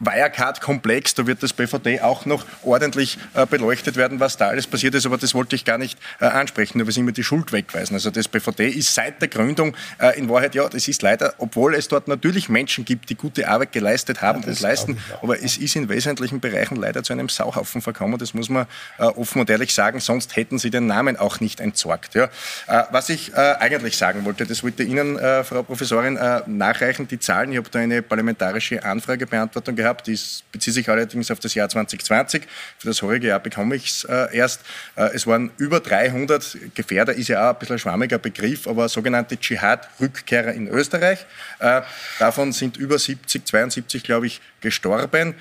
Wirecard-Komplex, 0.05 1.15
da 1.15 1.27
wird 1.27 1.43
das 1.43 1.53
BVD 1.53 2.01
auch 2.01 2.25
noch 2.25 2.45
ordentlich 2.63 3.17
äh, 3.33 3.45
beleuchtet 3.45 3.95
werden, 3.95 4.19
was 4.19 4.37
da 4.37 4.47
alles 4.47 4.67
passiert 4.67 4.95
ist, 4.95 5.05
aber 5.05 5.17
das 5.17 5.33
wollte 5.33 5.55
ich 5.55 5.65
gar 5.65 5.77
nicht 5.77 5.97
äh, 6.19 6.25
ansprechen, 6.25 6.77
nur 6.77 6.87
wir 6.87 6.97
immer 6.97 7.11
die 7.11 7.23
Schuld 7.23 7.51
wegweisen. 7.51 7.95
Also 7.95 8.11
das 8.11 8.27
BVD 8.27 8.67
ist 8.69 8.93
seit 8.93 9.21
der 9.21 9.27
Gründung 9.27 9.75
äh, 9.99 10.17
in 10.17 10.29
Wahrheit, 10.29 10.55
ja, 10.55 10.67
das 10.67 10.87
ist 10.87 11.01
leider, 11.01 11.33
obwohl 11.37 11.75
es 11.75 11.87
dort 11.87 12.07
natürlich 12.07 12.49
Menschen 12.49 12.85
gibt, 12.85 13.09
die 13.09 13.15
gute 13.15 13.47
Arbeit 13.47 13.71
geleistet 13.71 14.21
haben 14.21 14.41
ja, 14.41 14.49
und 14.49 14.59
leisten, 14.59 14.97
aber 15.21 15.41
es 15.41 15.57
ist 15.57 15.75
in 15.75 15.89
wesentlichen 15.89 16.39
Bereichen 16.39 16.75
leider 16.75 17.03
zu 17.03 17.13
einem 17.13 17.29
Sauhaufen 17.29 17.81
verkommen, 17.81 18.17
das 18.17 18.33
muss 18.33 18.49
man 18.49 18.67
äh, 18.97 19.03
offen 19.03 19.41
und 19.41 19.49
ehrlich 19.49 19.73
sagen, 19.73 19.99
sonst 19.99 20.35
hätten 20.35 20.59
sie 20.59 20.69
den 20.69 20.87
Namen 20.87 21.17
auch 21.17 21.39
nicht 21.39 21.59
entsorgt. 21.59 22.15
Ja. 22.15 22.25
Äh, 22.67 22.83
was 22.91 23.09
ich 23.09 23.33
äh, 23.33 23.55
eigentlich 23.59 23.97
sagen 23.97 24.25
wollte, 24.25 24.45
das 24.45 24.63
wollte 24.63 24.83
Ihnen, 24.83 25.17
Frau 25.43 25.63
Professorin, 25.63 26.19
nachreichen, 26.45 27.07
die 27.07 27.19
Zahlen, 27.19 27.51
ich 27.51 27.57
habe 27.57 27.69
da 27.69 27.79
eine 27.79 28.01
parlamentarische 28.01 28.83
Anfragebeantwortung 28.83 29.75
gehabt, 29.75 29.92
gehabt, 29.93 30.07
die 30.07 30.19
bezieht 30.51 30.73
sich 30.73 30.89
allerdings 30.89 31.31
auf 31.31 31.39
das 31.39 31.53
Jahr 31.53 31.69
2020. 31.69 32.43
Für 32.77 32.87
das 32.87 33.01
heurige 33.01 33.27
Jahr 33.27 33.39
bekomme 33.39 33.75
ich 33.75 33.87
es 33.87 34.03
äh, 34.05 34.35
erst. 34.35 34.61
Äh, 34.95 35.09
es 35.13 35.27
waren 35.27 35.51
über 35.57 35.79
300 35.79 36.75
Gefährder, 36.75 37.13
ist 37.13 37.27
ja 37.29 37.49
auch 37.49 37.53
ein 37.53 37.59
bisschen 37.59 37.75
ein 37.75 37.79
schwammiger 37.79 38.17
Begriff, 38.17 38.67
aber 38.67 38.89
sogenannte 38.89 39.37
Dschihad-Rückkehrer 39.37 40.53
in 40.53 40.67
Österreich. 40.67 41.25
Äh, 41.59 41.81
davon 42.19 42.51
sind 42.51 42.77
über 42.77 42.97
70, 42.97 43.45
72, 43.45 44.03
glaube 44.03 44.27
ich, 44.27 44.41
gestorben. 44.61 45.35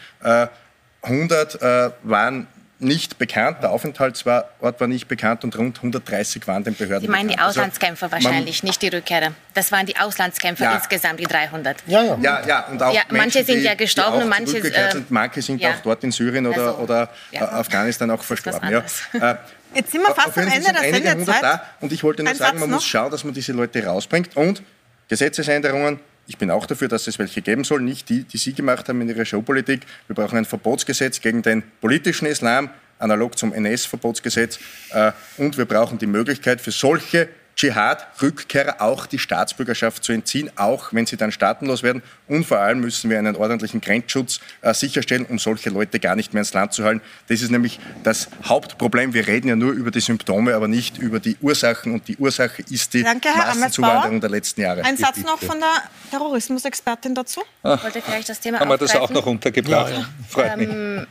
100 1.02 1.60
äh, 1.60 1.90
waren 2.04 2.46
nicht 2.82 3.18
bekannt. 3.18 3.58
Der 3.62 3.70
Aufenthaltsort 3.70 4.46
war 4.60 4.86
nicht 4.86 5.08
bekannt 5.08 5.44
und 5.44 5.56
rund 5.56 5.78
130 5.78 6.46
waren 6.46 6.64
den 6.64 6.74
Behörden 6.74 7.02
Sie 7.02 7.08
meinen 7.08 7.28
bekannt. 7.28 7.38
die 7.38 7.38
also 7.38 7.60
Auslandskämpfer 7.60 8.12
also, 8.12 8.26
wahrscheinlich, 8.26 8.62
nicht 8.62 8.82
die 8.82 8.88
Rückkehrer. 8.88 9.32
Das 9.54 9.72
waren 9.72 9.86
die 9.86 9.96
Auslandskämpfer 9.96 10.64
ja. 10.64 10.74
insgesamt, 10.74 11.20
die 11.20 11.24
300. 11.24 11.78
Ja, 11.86 12.02
ja. 12.02 12.18
ja, 12.20 12.46
ja. 12.46 12.66
Und 12.66 12.82
auch 12.82 12.92
ja, 12.92 13.02
Menschen, 13.08 13.16
manche 13.16 13.44
sind 13.44 13.62
ja 13.62 13.74
gestorben 13.74 14.18
die 14.18 14.22
und 14.24 14.28
manche 14.28 14.58
äh, 14.58 14.92
sind. 14.92 15.10
Manche 15.10 15.42
sind 15.42 15.60
ja. 15.60 15.70
auch 15.70 15.80
dort 15.82 16.04
in 16.04 16.12
Syrien 16.12 16.46
oder, 16.46 16.66
also, 16.66 16.78
oder 16.78 17.10
ja. 17.30 17.52
Afghanistan 17.52 18.10
auch 18.10 18.22
verstorben. 18.22 18.70
Ja. 18.70 18.82
Äh, 19.30 19.36
Jetzt 19.74 19.92
sind 19.92 20.02
wir 20.02 20.14
fast 20.14 20.36
am 20.36 20.48
Ende 20.48 20.72
der 20.72 21.14
Sendezeit. 21.14 21.42
Da. 21.42 21.62
Und 21.80 21.92
ich 21.92 22.04
wollte 22.04 22.22
nur 22.22 22.30
Ein 22.30 22.36
sagen, 22.36 22.52
Satz 22.52 22.60
man 22.60 22.70
noch? 22.70 22.76
muss 22.76 22.86
schauen, 22.86 23.10
dass 23.10 23.24
man 23.24 23.32
diese 23.32 23.52
Leute 23.52 23.84
rausbringt. 23.84 24.36
Und 24.36 24.62
Gesetzesänderungen 25.08 25.98
ich 26.26 26.38
bin 26.38 26.50
auch 26.50 26.66
dafür, 26.66 26.88
dass 26.88 27.06
es 27.06 27.18
welche 27.18 27.42
geben 27.42 27.64
soll, 27.64 27.80
nicht 27.80 28.08
die, 28.08 28.24
die 28.24 28.38
Sie 28.38 28.52
gemacht 28.52 28.88
haben 28.88 29.00
in 29.00 29.08
Ihrer 29.08 29.24
Showpolitik. 29.24 29.82
Wir 30.06 30.14
brauchen 30.14 30.38
ein 30.38 30.44
Verbotsgesetz 30.44 31.20
gegen 31.20 31.42
den 31.42 31.62
politischen 31.80 32.26
Islam, 32.26 32.70
analog 32.98 33.36
zum 33.36 33.52
NS-Verbotsgesetz. 33.52 34.58
Äh, 34.90 35.12
und 35.36 35.58
wir 35.58 35.64
brauchen 35.64 35.98
die 35.98 36.06
Möglichkeit 36.06 36.60
für 36.60 36.70
solche 36.70 37.28
Dschihad-Rückkehrer 37.56 38.80
auch 38.80 39.06
die 39.06 39.18
Staatsbürgerschaft 39.18 40.02
zu 40.02 40.12
entziehen, 40.12 40.50
auch 40.56 40.92
wenn 40.92 41.06
sie 41.06 41.16
dann 41.16 41.32
staatenlos 41.32 41.82
werden. 41.82 42.02
Und 42.28 42.44
vor 42.44 42.58
allem 42.58 42.80
müssen 42.80 43.10
wir 43.10 43.18
einen 43.18 43.36
ordentlichen 43.36 43.80
Grenzschutz 43.80 44.40
äh, 44.62 44.72
sicherstellen, 44.74 45.26
um 45.26 45.38
solche 45.38 45.70
Leute 45.70 46.00
gar 46.00 46.16
nicht 46.16 46.32
mehr 46.32 46.40
ins 46.40 46.52
Land 46.54 46.72
zu 46.72 46.84
halten. 46.84 47.02
Das 47.28 47.42
ist 47.42 47.50
nämlich 47.50 47.78
das 48.02 48.28
Hauptproblem. 48.44 49.14
Wir 49.14 49.26
reden 49.26 49.48
ja 49.48 49.56
nur 49.56 49.72
über 49.72 49.90
die 49.90 50.00
Symptome, 50.00 50.54
aber 50.54 50.68
nicht 50.68 50.98
über 50.98 51.20
die 51.20 51.36
Ursachen. 51.40 51.92
Und 51.92 52.08
die 52.08 52.16
Ursache 52.16 52.62
ist 52.70 52.94
die 52.94 53.02
Danke, 53.02 53.28
Massenzuwanderung 53.36 54.20
der 54.20 54.30
letzten 54.30 54.62
Jahre. 54.62 54.84
Ein 54.84 54.96
Satz 54.96 55.18
noch 55.18 55.38
von 55.38 55.60
der 55.60 55.82
Terrorismusexpertin 56.10 57.14
dazu. 57.14 57.42
Ich 57.62 57.82
wollte 57.82 58.02
vielleicht 58.02 58.28
das 58.28 58.40
Thema 58.40 58.60
Haben 58.60 58.70
wir 58.70 58.78
das 58.78 58.96
auch 58.96 59.10
noch 59.10 59.26
untergebracht? 59.26 59.92
Ja, 59.92 59.98
ja. 59.98 60.08
Freut 60.28 60.56
mich. 60.56 60.68
Ähm, 60.68 61.06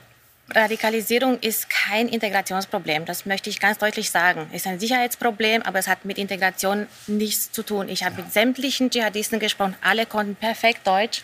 Radikalisierung 0.56 1.40
ist 1.40 1.70
kein 1.70 2.08
Integrationsproblem. 2.08 3.06
Das 3.06 3.26
möchte 3.26 3.50
ich 3.50 3.60
ganz 3.60 3.78
deutlich 3.78 4.12
sagen. 4.12 4.48
Es 4.52 4.62
ist 4.62 4.68
ein 4.68 4.80
Sicherheitsproblem, 4.80 5.62
aber 5.64 5.80
es 5.80 5.88
hat 5.88 6.06
mit 6.06 6.18
Integration 6.18 6.88
nichts 7.08 7.52
zu 7.52 7.64
tun. 7.64 7.90
Ich 7.90 8.04
habe 8.04 8.22
mit 8.22 8.34
sämtlichen 8.34 8.90
Dschihadisten 8.90 9.40
gesprochen. 9.40 9.76
Alle 9.82 10.06
konnten 10.06 10.36
perfekt 10.36 10.86
Deutsch. 10.86 11.24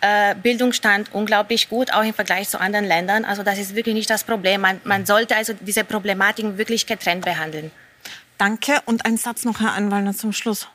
Äh, 0.00 0.34
Bildungsstand 0.34 1.12
unglaublich 1.12 1.68
gut, 1.68 1.92
auch 1.92 2.02
im 2.02 2.14
Vergleich 2.14 2.48
zu 2.48 2.60
anderen 2.60 2.84
Ländern. 2.84 3.24
Also 3.24 3.42
das 3.42 3.58
ist 3.58 3.74
wirklich 3.74 3.94
nicht 3.94 4.10
das 4.10 4.24
Problem. 4.24 4.60
Man, 4.60 4.80
man 4.84 5.06
sollte 5.06 5.36
also 5.36 5.52
diese 5.60 5.84
Problematiken 5.84 6.58
wirklich 6.58 6.86
getrennt 6.86 7.24
behandeln. 7.24 7.70
Danke. 8.38 8.80
Und 8.84 9.06
ein 9.06 9.16
Satz 9.16 9.44
noch, 9.44 9.60
Herr 9.60 9.72
Anwalner, 9.72 10.14
zum 10.14 10.32
Schluss. 10.32 10.68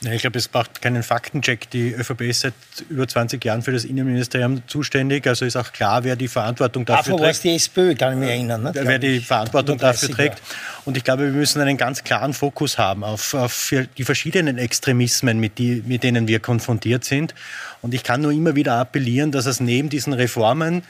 Ich 0.00 0.22
glaube, 0.22 0.38
es 0.38 0.48
braucht 0.48 0.82
keinen 0.82 1.02
Faktencheck. 1.02 1.70
Die 1.70 1.92
ÖVP 1.92 2.22
ist 2.22 2.40
seit 2.40 2.54
über 2.88 3.06
20 3.06 3.44
Jahren 3.44 3.62
für 3.62 3.72
das 3.72 3.84
Innenministerium 3.84 4.62
zuständig. 4.66 5.26
Also 5.26 5.44
ist 5.44 5.56
auch 5.56 5.72
klar, 5.72 6.02
wer 6.04 6.16
die 6.16 6.28
Verantwortung 6.28 6.84
dafür 6.84 7.12
Davor 7.12 7.18
trägt. 7.18 7.22
war 7.22 7.30
es 7.30 7.40
die 7.40 7.54
SPÖ, 7.54 7.94
kann 7.94 8.14
ich 8.14 8.18
mich 8.18 8.28
erinnern. 8.28 8.62
Ne? 8.64 8.72
Wer 8.74 8.98
die 8.98 9.20
Verantwortung 9.20 9.78
dafür 9.78 10.10
trägt. 10.10 10.42
Und 10.84 10.96
ich 10.96 11.04
glaube, 11.04 11.24
wir 11.24 11.32
müssen 11.32 11.60
einen 11.60 11.76
ganz 11.76 12.02
klaren 12.02 12.34
Fokus 12.34 12.78
haben 12.78 13.04
auf, 13.04 13.34
auf 13.34 13.72
die 13.96 14.04
verschiedenen 14.04 14.58
Extremismen, 14.58 15.38
mit, 15.38 15.58
die, 15.58 15.82
mit 15.86 16.02
denen 16.02 16.26
wir 16.26 16.40
konfrontiert 16.40 17.04
sind. 17.04 17.34
Und 17.80 17.94
ich 17.94 18.02
kann 18.02 18.20
nur 18.20 18.32
immer 18.32 18.56
wieder 18.56 18.74
appellieren, 18.74 19.30
dass 19.30 19.46
es 19.46 19.60
neben 19.60 19.88
diesen 19.88 20.12
Reformen, 20.12 20.82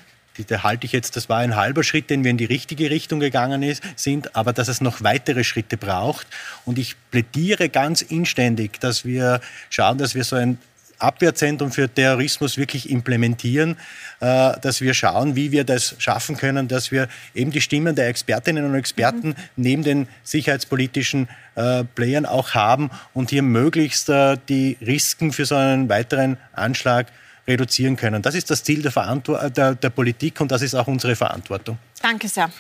da 0.47 0.63
halte 0.63 0.87
ich 0.87 0.93
jetzt, 0.93 1.17
das 1.17 1.29
war 1.29 1.39
ein 1.39 1.57
halber 1.57 1.85
Schritt, 1.85 2.11
den 2.11 2.25
wir 2.25 2.31
in 2.31 2.39
die 2.39 2.45
richtige 2.45 2.91
Richtung 2.91 3.21
gegangen 3.21 3.63
ist, 3.63 3.83
sind, 3.97 4.35
aber 4.35 4.53
dass 4.53 4.69
es 4.69 4.81
noch 4.81 5.03
weitere 5.03 5.45
Schritte 5.45 5.77
braucht. 5.77 6.27
Und 6.65 6.79
ich 6.79 6.97
plädiere 7.11 7.69
ganz 7.69 8.03
inständig, 8.03 8.81
dass 8.81 9.05
wir 9.05 9.41
schauen, 9.71 9.99
dass 9.99 10.15
wir 10.15 10.25
so 10.25 10.37
ein 10.37 10.59
Abwehrzentrum 11.03 11.73
für 11.73 11.93
Terrorismus 11.93 12.57
wirklich 12.57 12.89
implementieren, 12.89 13.77
äh, 14.21 14.53
dass 14.61 14.81
wir 14.81 14.95
schauen, 14.95 15.37
wie 15.37 15.51
wir 15.51 15.65
das 15.65 15.97
schaffen 15.99 16.37
können, 16.37 16.69
dass 16.69 16.93
wir 16.93 17.09
eben 17.35 17.51
die 17.51 17.61
Stimmen 17.61 17.95
der 17.95 18.09
Expertinnen 18.09 18.65
und 18.65 18.75
Experten 18.75 19.29
mhm. 19.29 19.35
neben 19.57 19.83
den 19.83 20.09
sicherheitspolitischen 20.23 21.29
äh, 21.57 21.85
Playern 21.85 22.25
auch 22.25 22.55
haben 22.55 22.91
und 23.15 23.31
hier 23.31 23.43
möglichst 23.43 24.09
äh, 24.09 24.37
die 24.49 24.79
Risiken 24.81 25.33
für 25.33 25.45
so 25.45 25.57
einen 25.57 25.89
weiteren 25.89 26.37
Anschlag 26.53 27.09
reduzieren 27.47 27.97
können. 27.97 28.23
Das 28.23 28.35
ist 28.35 28.51
das 28.51 28.63
Ziel 28.63 28.83
der, 28.83 29.51
der, 29.51 29.75
der 29.75 29.91
Politik 29.91 30.41
und 30.41 30.53
das 30.53 30.63
ist 30.63 30.75
auch 30.75 30.87
unsere 30.87 31.17
Verantwortung. 31.17 31.79
Danke 32.01 32.29
sehr. 32.29 32.51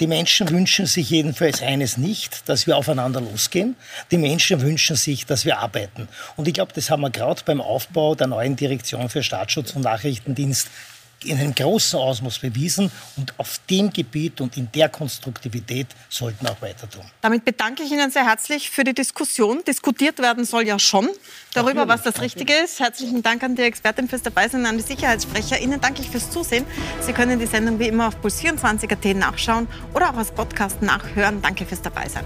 Die 0.00 0.06
Menschen 0.06 0.48
wünschen 0.50 0.86
sich 0.86 1.10
jedenfalls 1.10 1.60
eines 1.60 1.96
nicht, 1.96 2.48
dass 2.48 2.68
wir 2.68 2.76
aufeinander 2.76 3.20
losgehen. 3.20 3.74
Die 4.12 4.18
Menschen 4.18 4.60
wünschen 4.60 4.94
sich, 4.94 5.26
dass 5.26 5.44
wir 5.44 5.58
arbeiten. 5.58 6.08
Und 6.36 6.46
ich 6.46 6.54
glaube, 6.54 6.72
das 6.72 6.88
haben 6.88 7.00
wir 7.00 7.10
gerade 7.10 7.42
beim 7.44 7.60
Aufbau 7.60 8.14
der 8.14 8.28
neuen 8.28 8.54
Direktion 8.54 9.08
für 9.08 9.24
Staatsschutz 9.24 9.72
und 9.74 9.82
Nachrichtendienst 9.82 10.68
in 11.24 11.38
einem 11.38 11.54
großen 11.54 11.98
Ausmaß 11.98 12.38
bewiesen 12.38 12.90
und 13.16 13.34
auf 13.38 13.60
dem 13.68 13.92
Gebiet 13.92 14.40
und 14.40 14.56
in 14.56 14.70
der 14.72 14.88
Konstruktivität 14.88 15.88
sollten 16.08 16.44
wir 16.44 16.52
auch 16.52 16.62
weiter 16.62 16.88
tun. 16.88 17.02
Damit 17.20 17.44
bedanke 17.44 17.82
ich 17.82 17.90
Ihnen 17.90 18.10
sehr 18.10 18.24
herzlich 18.24 18.70
für 18.70 18.84
die 18.84 18.94
Diskussion. 18.94 19.62
Diskutiert 19.66 20.18
werden 20.20 20.44
soll 20.44 20.66
ja 20.66 20.78
schon 20.78 21.08
darüber, 21.54 21.86
Natürlich. 21.86 22.04
was 22.06 22.14
das 22.14 22.22
Richtige 22.22 22.54
ist. 22.54 22.80
Herzlichen 22.80 23.22
Dank 23.22 23.42
an 23.42 23.56
die 23.56 23.62
Expertin 23.62 24.08
fürs 24.08 24.22
Dabeisein, 24.22 24.64
an 24.66 24.76
die 24.76 24.84
Sicherheitssprecher. 24.84 25.60
Ihnen 25.60 25.80
danke 25.80 26.02
ich 26.02 26.10
fürs 26.10 26.30
Zusehen. 26.30 26.64
Sie 27.00 27.12
können 27.12 27.38
die 27.38 27.46
Sendung 27.46 27.78
wie 27.78 27.88
immer 27.88 28.08
auf 28.08 28.16
puls24.at 28.22 29.16
nachschauen 29.16 29.66
oder 29.94 30.10
auch 30.10 30.16
als 30.16 30.30
Podcast 30.30 30.82
nachhören. 30.82 31.42
Danke 31.42 31.66
fürs 31.66 31.82
Dabeisein. 31.82 32.24